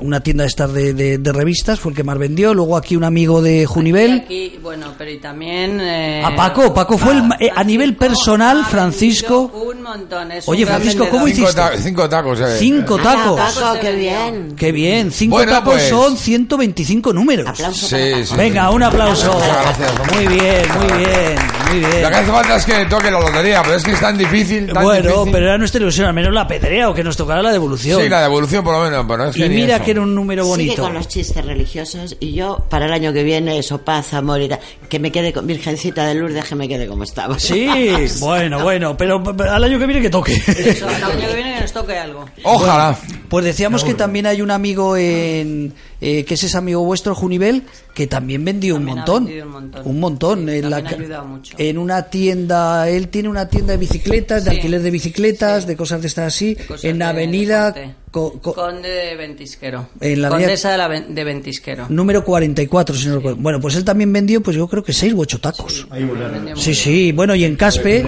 una 0.00 0.20
tienda 0.22 0.42
de 0.44 0.48
estas 0.48 0.72
de, 0.72 0.94
de- 0.94 1.18
de 1.18 1.32
revistas, 1.32 1.78
fue 1.78 1.92
el 1.92 1.96
que 1.96 2.04
más 2.04 2.16
vendió. 2.18 2.54
Luego 2.54 2.76
aquí 2.78 2.96
un 2.96 3.04
amigo 3.04 3.42
de 3.42 3.66
Junivel. 3.66 4.22
aquí, 4.24 4.58
bueno, 4.62 4.94
pero 4.96 5.10
y 5.10 5.18
también... 5.18 5.78
eh, 5.80 6.22
A 6.24 6.34
Paco, 6.34 6.72
Paco 6.72 6.96
fue 6.96 7.12
el, 7.12 7.22
ma- 7.22 7.36
eh, 7.38 7.50
a 7.54 7.62
nivel 7.62 7.96
personal, 7.96 8.64
Francisco. 8.64 9.52
Un 9.68 9.82
montón. 9.82 10.32
es 10.32 10.48
Oye, 10.48 10.64
Francisco, 10.64 11.06
¿cómo 11.10 11.26
vendedor. 11.26 11.50
Cinco, 11.50 11.60
hiciste? 11.60 11.76
ta- 11.76 11.82
cinco 11.82 12.08
tacos. 12.08 12.40
eh. 12.40 12.56
Cinco 12.58 12.96
tacos. 12.98 13.36
Paco, 13.74 13.86
qué 13.86 13.92
bien. 13.96 14.54
Qué 14.56 14.72
bien, 14.72 15.10
cinco 15.12 15.36
Bueno, 15.36 15.52
tacos 15.52 15.74
pues. 15.74 15.88
son 15.88 16.16
125 16.16 17.12
números. 17.12 17.48
Aplauso 17.48 17.86
Sí, 17.86 17.94
para 17.96 18.10
Paco. 18.12 18.26
sí. 18.26 18.34
Venga, 18.36 18.70
un 18.70 18.82
aplauso. 18.82 19.32
Muchas 19.32 19.76
gracias. 19.78 20.14
Muy 20.14 20.26
bien, 20.26 20.62
muy 20.78 20.98
bien, 20.98 21.34
muy 21.70 21.80
Lo 21.80 21.88
que 21.90 21.96
bien. 21.98 22.14
hace 22.14 22.30
falta 22.32 22.56
es 22.56 22.64
que 22.64 22.84
toque 22.86 23.10
la 23.10 23.20
lotería, 23.20 23.62
pero 23.62 23.74
es 23.76 23.82
que 23.84 23.92
es 23.92 24.00
tan 24.00 24.16
difícil. 24.18 24.72
Tan 24.72 24.82
Bueno, 24.82 25.08
difícil. 25.10 25.32
pero 25.32 25.46
era 25.46 25.58
nuestra 25.58 25.80
ilusión, 25.80 26.06
al 26.08 26.14
menos 26.14 26.32
la 26.32 26.46
pedrea 26.46 26.88
o 26.90 26.94
que 26.94 27.02
nos 27.04 27.16
tocara 27.16 27.42
la 27.42 27.52
devolución. 27.52 28.00
Sí, 28.00 28.08
la 28.08 28.22
devolución 28.22 28.62
por 28.64 28.74
lo 28.74 28.82
menos, 28.84 29.04
pero 29.08 29.28
es 29.28 29.36
que 29.36 29.46
y 29.46 29.48
mira 29.48 29.76
eso. 29.76 29.84
que 29.84 29.90
era 29.92 30.00
un 30.02 30.14
número 30.14 30.42
Sigue 30.44 30.50
bonito. 30.56 30.82
con 30.82 30.94
los 30.94 31.08
chistes 31.08 31.44
religiosos 31.44 32.16
y 32.20 32.32
yo 32.34 32.64
para 32.68 32.86
el 32.86 32.92
año 32.92 33.12
que 33.12 33.22
viene 33.22 33.58
eso 33.58 33.78
paz 33.84 34.14
amor 34.14 34.40
y 34.40 34.48
tal 34.48 34.60
que 34.88 34.98
me 34.98 35.10
quede 35.10 35.32
con 35.32 35.46
Virgencita 35.46 36.06
de 36.06 36.14
Lourdes 36.14 36.44
que 36.44 36.54
me 36.54 36.68
quede 36.68 36.86
como 36.86 37.04
estaba 37.04 37.38
Sí, 37.38 37.68
bueno, 38.20 38.62
bueno, 38.62 38.96
pero 38.96 39.22
al 39.50 39.64
año 39.64 39.78
que 39.78 39.86
viene 39.86 40.02
que 40.02 40.10
toque. 40.10 40.34
Eso, 40.46 40.88
el 40.88 41.02
año 41.04 41.28
que 41.28 41.34
viene 41.34 41.54
que 41.54 41.60
nos 41.62 41.72
toque 41.72 41.98
algo. 41.98 42.24
Ojalá. 42.44 42.96
Pues 43.28 43.44
decíamos 43.64 43.84
que 43.84 43.94
también 43.94 44.26
hay 44.26 44.42
un 44.42 44.50
amigo 44.50 44.96
en 44.96 45.72
eh, 46.06 46.24
que 46.24 46.34
es 46.34 46.42
ese 46.44 46.56
amigo 46.58 46.84
vuestro 46.84 47.14
Junivel 47.14 47.62
que 47.94 48.06
también 48.06 48.44
vendió 48.44 48.74
un 48.74 48.80
También 48.80 48.96
montón, 48.98 49.24
vendido 49.24 49.46
un 49.46 49.52
montón. 49.52 49.82
un 49.86 50.00
montón 50.00 50.38
Sí, 50.48 50.54
en 50.56 50.70
la 50.70 51.22
mucho. 51.24 51.54
en 51.58 51.78
una 51.78 52.02
tienda, 52.10 52.88
él 52.90 53.08
tiene 53.08 53.28
una 53.28 53.48
tienda 53.48 53.72
de 53.72 53.78
bicicletas, 53.78 54.44
de 54.44 54.50
Sí. 54.50 54.56
alquiler 54.56 54.82
de 54.82 54.90
bicicletas, 54.90 55.66
de 55.66 55.76
cosas 55.76 56.00
de 56.02 56.08
estas 56.08 56.34
así, 56.34 56.56
en 56.82 56.98
la 56.98 57.10
avenida 57.10 57.70
deporte. 57.70 57.94
co- 58.10 58.40
co- 58.40 58.52
Conde 58.54 58.88
de 58.88 59.16
Ventisquero. 59.16 59.88
En 60.00 60.22
la 60.22 60.28
Condesa 60.28 60.72
de, 60.72 60.78
la 60.78 60.88
Ven- 60.88 61.14
de 61.14 61.24
Ventisquero. 61.24 61.86
número 61.88 62.24
44, 62.24 62.96
si 62.96 63.06
no 63.08 63.14
recuerdo. 63.16 63.38
Bueno, 63.40 63.60
pues 63.60 63.76
él 63.76 63.84
también 63.84 64.12
vendió, 64.12 64.42
pues 64.42 64.56
yo 64.56 64.66
creo 64.68 64.82
que 64.82 64.92
seis 64.92 65.12
u 65.14 65.20
ocho 65.20 65.38
tacos. 65.40 65.86
Vendió 65.90 66.56
Sí, 66.56 66.70
muy 66.70 66.74
sí, 66.74 67.12
bueno, 67.12 67.34
y 67.36 67.44
en 67.44 67.54
Caspe, 67.56 68.04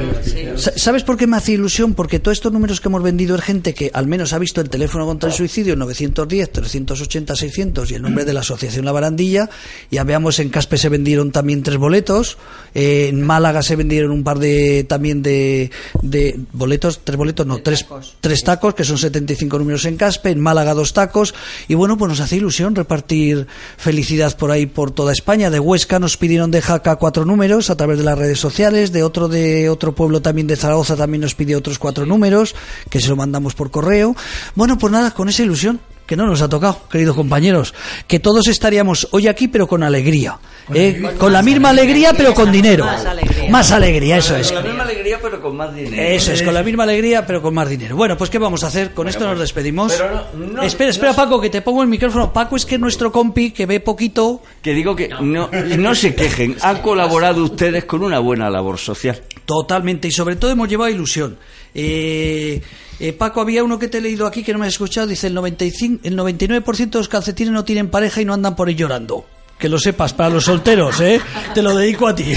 sa- 0.57 0.73
¿sabes 0.77 1.05
por 1.05 1.17
qué 1.17 1.27
me 1.29 1.37
hace 1.37 1.53
ilusión? 1.53 1.95
Porque 1.95 2.19
todos 2.19 2.37
estos 2.39 2.53
números 2.53 2.81
que 2.81 2.89
hemos 2.89 3.03
vendido 3.05 3.37
es 3.37 3.43
gente 3.43 3.73
que 3.73 3.91
al 3.95 4.09
menos 4.09 4.33
ha 4.33 4.39
visto 4.41 4.61
el 4.61 4.69
teléfono 4.69 5.07
contra 5.07 5.29
el 5.29 5.35
suicidio 5.35 5.77
910, 5.77 6.51
380, 6.51 7.37
600 7.37 7.86
y 7.91 7.95
el 7.95 8.03
nombre 8.03 8.25
de 8.25 8.33
la 8.33 8.41
Asociación 8.41 8.85
La 8.85 8.93
Barandilla. 8.93 9.51
Ya 9.91 10.05
veamos, 10.05 10.39
en 10.39 10.49
Caspe 10.49 10.79
se 10.79 10.89
vendieron 10.89 11.33
también 11.33 11.63
tres 11.63 11.77
boletos, 11.79 12.39
eh, 12.75 13.09
en 13.09 13.23
Málaga 13.23 13.63
se 13.63 13.77
vendieron 13.77 14.11
un 14.11 14.25
par 14.25 14.39
de 14.39 14.85
también 14.85 15.23
de, 15.23 15.71
de 16.03 16.39
boletos, 16.53 17.01
tres 17.05 17.17
boletos, 17.17 17.47
no, 17.47 17.59
tres, 17.59 17.83
tacos. 17.83 18.17
tres 18.21 18.43
tacos, 18.45 18.75
que 18.75 18.85
son 18.85 18.99
75 18.99 19.59
números 19.59 19.85
en 19.85 19.97
Caspe, 19.97 20.31
en 20.31 20.41
Málaga 20.41 20.75
dos 20.75 20.93
tacos, 20.93 21.35
y 21.69 21.75
bueno, 21.75 21.97
pues 21.97 22.09
nos 22.09 22.21
hace 22.21 22.37
ilusión 22.37 22.75
repartir 22.75 23.47
felicidad 23.77 24.37
por 24.37 24.51
ahí 24.51 24.67
por 24.67 24.91
toda 24.91 25.13
España. 25.13 25.51
De 25.51 25.61
Huesca 25.61 25.99
nos 25.99 26.17
pidieron 26.17 26.51
de 26.51 26.63
Jaca 26.63 26.97
cuatro 26.97 27.25
números 27.25 27.71
a 27.71 27.77
través 27.77 27.99
de 27.99 28.05
las 28.05 28.19
redes 28.19 28.39
sociales, 28.39 28.93
de 28.93 29.03
otro 29.03 29.29
de 29.29 29.69
otro 29.69 29.95
pueblo 29.95 30.23
también 30.23 30.47
de 30.47 30.57
Zaragoza 30.57 30.97
también 30.97 31.21
nos 31.21 31.35
pidió 31.35 31.59
otros 31.59 31.79
cuatro 31.79 32.07
números, 32.07 32.55
que 32.91 33.01
se 33.01 33.09
lo 33.09 33.17
mandamos 33.17 33.55
por 33.55 33.71
correo. 33.71 34.17
Bueno, 34.55 34.79
pues 34.79 34.93
nada, 34.93 35.13
con 35.13 35.29
esa 35.29 35.43
ilusión 35.43 35.81
que 36.07 36.17
no 36.17 36.27
nos 36.27 36.41
ha 36.43 36.49
tocado, 36.49 36.81
queridos 36.91 37.17
compañeros, 37.17 37.75
que 38.07 38.21
todos 38.21 38.47
estaríamos 38.49 39.09
hoy 39.11 39.27
aquí 39.29 39.49
pero 39.49 39.67
con 39.67 39.83
alegría, 39.83 40.39
¿eh? 40.73 41.03
con 41.19 41.33
la 41.33 41.43
misma 41.43 41.71
alegría 41.71 42.13
pero 42.17 42.33
con 42.33 42.51
dinero, 42.53 42.85
Más 42.85 43.05
alegría. 43.05 43.51
más 43.51 43.73
alegría, 43.73 44.17
eso 44.19 44.37
es. 44.37 44.53
Con 44.53 44.63
la 44.63 44.69
misma 44.69 44.83
alegría, 44.85 45.19
pero 45.21 45.41
con 45.43 45.57
más 45.57 45.75
dinero. 45.75 46.03
Eso 46.03 46.33
es, 46.33 46.43
con 46.43 46.55
la 46.55 46.63
misma 46.63 46.85
alegría, 46.85 47.27
pero 47.27 47.43
con 47.43 47.55
más 47.55 47.69
dinero. 47.69 47.97
Bueno, 47.97 48.17
pues 48.17 48.31
¿qué 48.31 48.39
vamos 48.39 48.63
a 48.65 48.69
hacer? 48.69 48.93
Con 48.95 49.09
esto 49.09 49.27
nos 49.27 49.39
despedimos. 49.39 49.93
pero 49.93 50.11
no- 50.35 50.47
no- 50.55 50.63
espera, 50.63 50.91
espera, 50.91 51.11
no- 51.13 51.17
Paco, 51.17 51.41
que 51.41 51.51
te 51.51 51.61
pongo 51.63 51.83
el 51.83 51.89
micrófono. 51.89 52.33
Paco 52.33 52.57
es 52.57 52.65
que 52.65 52.79
nuestro 52.79 53.11
compi, 53.11 53.51
que 53.51 53.67
ve 53.67 53.81
poquito, 53.81 54.43
Que 54.63 54.73
digo 54.75 54.95
que 54.95 55.09
no, 55.09 55.51
no 55.51 55.95
se 55.95 56.15
quejen. 56.15 56.57
Han 56.63 56.83
colaborado 56.83 57.43
ustedes 57.45 57.85
con 57.85 58.03
una 58.05 58.19
buena 58.21 58.49
labor 58.51 58.79
social. 58.79 59.21
totalmente, 59.45 60.09
y 60.09 60.11
sobre 60.11 60.37
todo 60.37 60.51
hemos 60.51 60.69
llevado 60.69 60.91
ilusión. 60.91 61.39
Eh, 61.75 62.61
eh, 62.99 63.13
Paco, 63.13 63.41
había 63.41 63.63
uno 63.65 63.79
que 63.79 63.89
te 63.89 63.99
he 63.99 64.01
leído 64.01 64.27
aquí 64.27 64.43
que 64.43 64.53
no 64.53 64.59
me 64.59 64.67
has 64.67 64.75
escuchado, 64.75 65.07
dice 65.07 65.27
el 65.27 65.35
95, 65.35 66.01
el 66.05 66.17
99% 66.17 66.91
de 66.91 66.99
los 66.99 67.09
calcetines 67.09 67.53
no 67.53 67.65
tienen 67.65 67.89
pareja 67.89 68.21
y 68.21 68.25
no 68.25 68.35
andan 68.35 68.57
por 68.57 68.69
ahí 68.69 68.75
llorando. 68.75 69.27
Que 69.59 69.71
lo 69.71 69.79
sepas, 69.79 70.13
para 70.13 70.29
los 70.29 70.45
solteros, 70.45 71.01
¿eh? 71.01 71.19
Te 71.55 71.63
lo 71.63 71.75
dedico 71.75 72.07
a 72.07 72.15
ti. 72.15 72.31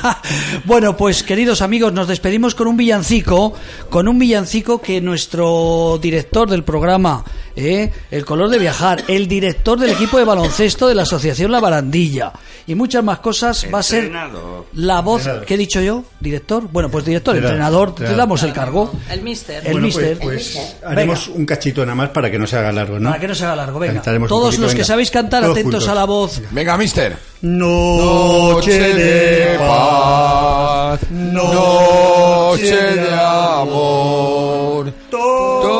bueno, 0.66 0.94
pues 0.94 1.22
queridos 1.22 1.62
amigos, 1.62 1.90
nos 1.94 2.06
despedimos 2.06 2.54
con 2.54 2.66
un 2.66 2.76
villancico, 2.76 3.54
con 3.88 4.08
un 4.08 4.18
villancico 4.18 4.78
que 4.78 5.00
nuestro 5.00 5.98
director 6.02 6.50
del 6.50 6.62
programa, 6.62 7.24
¿eh? 7.60 7.92
El 8.10 8.24
color 8.24 8.48
de 8.50 8.58
viajar, 8.58 9.04
el 9.08 9.28
director 9.28 9.78
del 9.78 9.90
equipo 9.90 10.18
de 10.18 10.24
baloncesto 10.24 10.88
de 10.88 10.94
la 10.94 11.02
Asociación 11.02 11.50
La 11.52 11.60
Barandilla 11.60 12.32
y 12.66 12.74
muchas 12.74 13.02
más 13.04 13.18
cosas 13.20 13.66
va 13.72 13.80
a 13.80 13.82
ser 13.82 14.04
Entrenador. 14.04 14.66
la 14.74 15.00
voz, 15.00 15.28
¿qué 15.46 15.54
he 15.54 15.56
dicho 15.56 15.80
yo? 15.80 16.04
¿Director? 16.20 16.68
Bueno, 16.70 16.88
pues 16.90 17.04
director, 17.04 17.36
entrenador, 17.36 17.94
te 17.94 18.14
damos 18.14 18.42
el 18.42 18.52
cargo. 18.52 18.92
El 19.10 19.22
mister. 19.22 19.64
El 19.66 19.72
Bueno, 19.72 19.86
mister. 19.86 20.18
pues, 20.18 20.52
pues 20.54 20.76
haremos 20.84 21.28
un 21.28 21.44
cachito 21.46 21.80
nada 21.84 21.94
más 21.96 22.10
para 22.10 22.30
que 22.30 22.38
no 22.38 22.46
se 22.46 22.56
haga 22.56 22.70
largo, 22.72 22.98
¿no? 22.98 23.08
Para 23.10 23.20
que 23.20 23.28
no 23.28 23.34
se 23.34 23.44
haga 23.44 23.56
largo, 23.56 23.78
venga. 23.78 24.02
Todos 24.02 24.28
poquito, 24.28 24.62
los 24.62 24.70
que 24.72 24.76
venga. 24.78 24.84
sabéis 24.86 25.10
cantar, 25.10 25.42
Todos 25.42 25.52
atentos 25.56 25.74
juntos. 25.82 25.88
a 25.88 25.94
la 25.94 26.04
voz. 26.04 26.40
Venga, 26.50 26.76
mister. 26.76 27.16
Noche 27.42 28.78
de 28.94 29.58
paz, 29.58 31.00
noche 31.10 32.74
de 32.96 33.14
amor. 33.14 34.92
Todo 35.10 35.79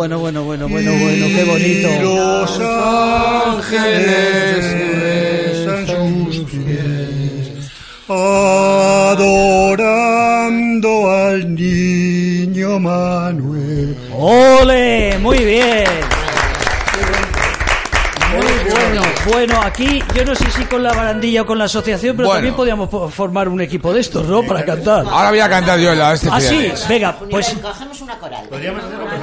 Bueno, 0.00 0.18
bueno, 0.18 0.44
bueno, 0.44 0.66
bueno, 0.66 0.92
bueno, 0.92 1.26
qué 1.26 1.44
bonito. 1.44 1.90
Los 2.00 2.58
ángeles 2.58 4.08
besan 4.98 5.86
sus 5.86 6.38
pies, 6.50 7.70
adorando 8.08 9.30
al 11.10 11.54
niño 11.54 12.80
Manuel. 12.80 13.94
¡Ole! 14.16 15.18
Muy 15.20 15.44
bien. 15.44 15.99
Bueno. 19.30 19.60
Aquí 19.62 20.02
yo 20.14 20.24
no 20.24 20.34
sé 20.34 20.50
si 20.50 20.64
con 20.64 20.82
la 20.82 20.92
barandilla 20.92 21.42
o 21.42 21.46
con 21.46 21.58
la 21.58 21.64
asociación, 21.66 22.16
pero 22.16 22.26
Bueno. 22.28 22.38
también 22.38 22.54
podíamos 22.56 22.88
po- 22.88 23.08
formar 23.08 23.48
un 23.48 23.60
equipo 23.60 23.92
de 23.92 24.00
estos, 24.00 24.26
¿no? 24.26 24.42
Para 24.42 24.64
cantar. 24.64 25.04
Ahora 25.08 25.30
voy 25.30 25.38
a 25.40 25.48
cantar 25.48 25.78
yo 25.78 25.94
la 25.94 26.08
de 26.10 26.14
este 26.16 26.28
Ah, 26.30 26.40
sí, 26.40 26.72
venga, 26.88 27.16
pues 27.30 27.54
Cogemos 27.60 28.00
una 28.00 28.18
coral. 28.18 28.48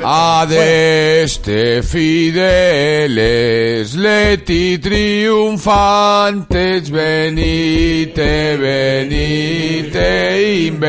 Ad 0.03 0.51
este 0.51 1.82
fideles 1.84 3.93
leti 3.95 4.78
triunfantes 4.80 6.89
venite 6.91 8.58
venite 8.58 10.68
in 10.68 10.80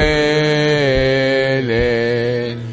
Belén 1.58 2.67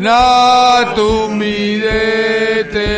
natum 0.00 1.38
videte 1.40 2.92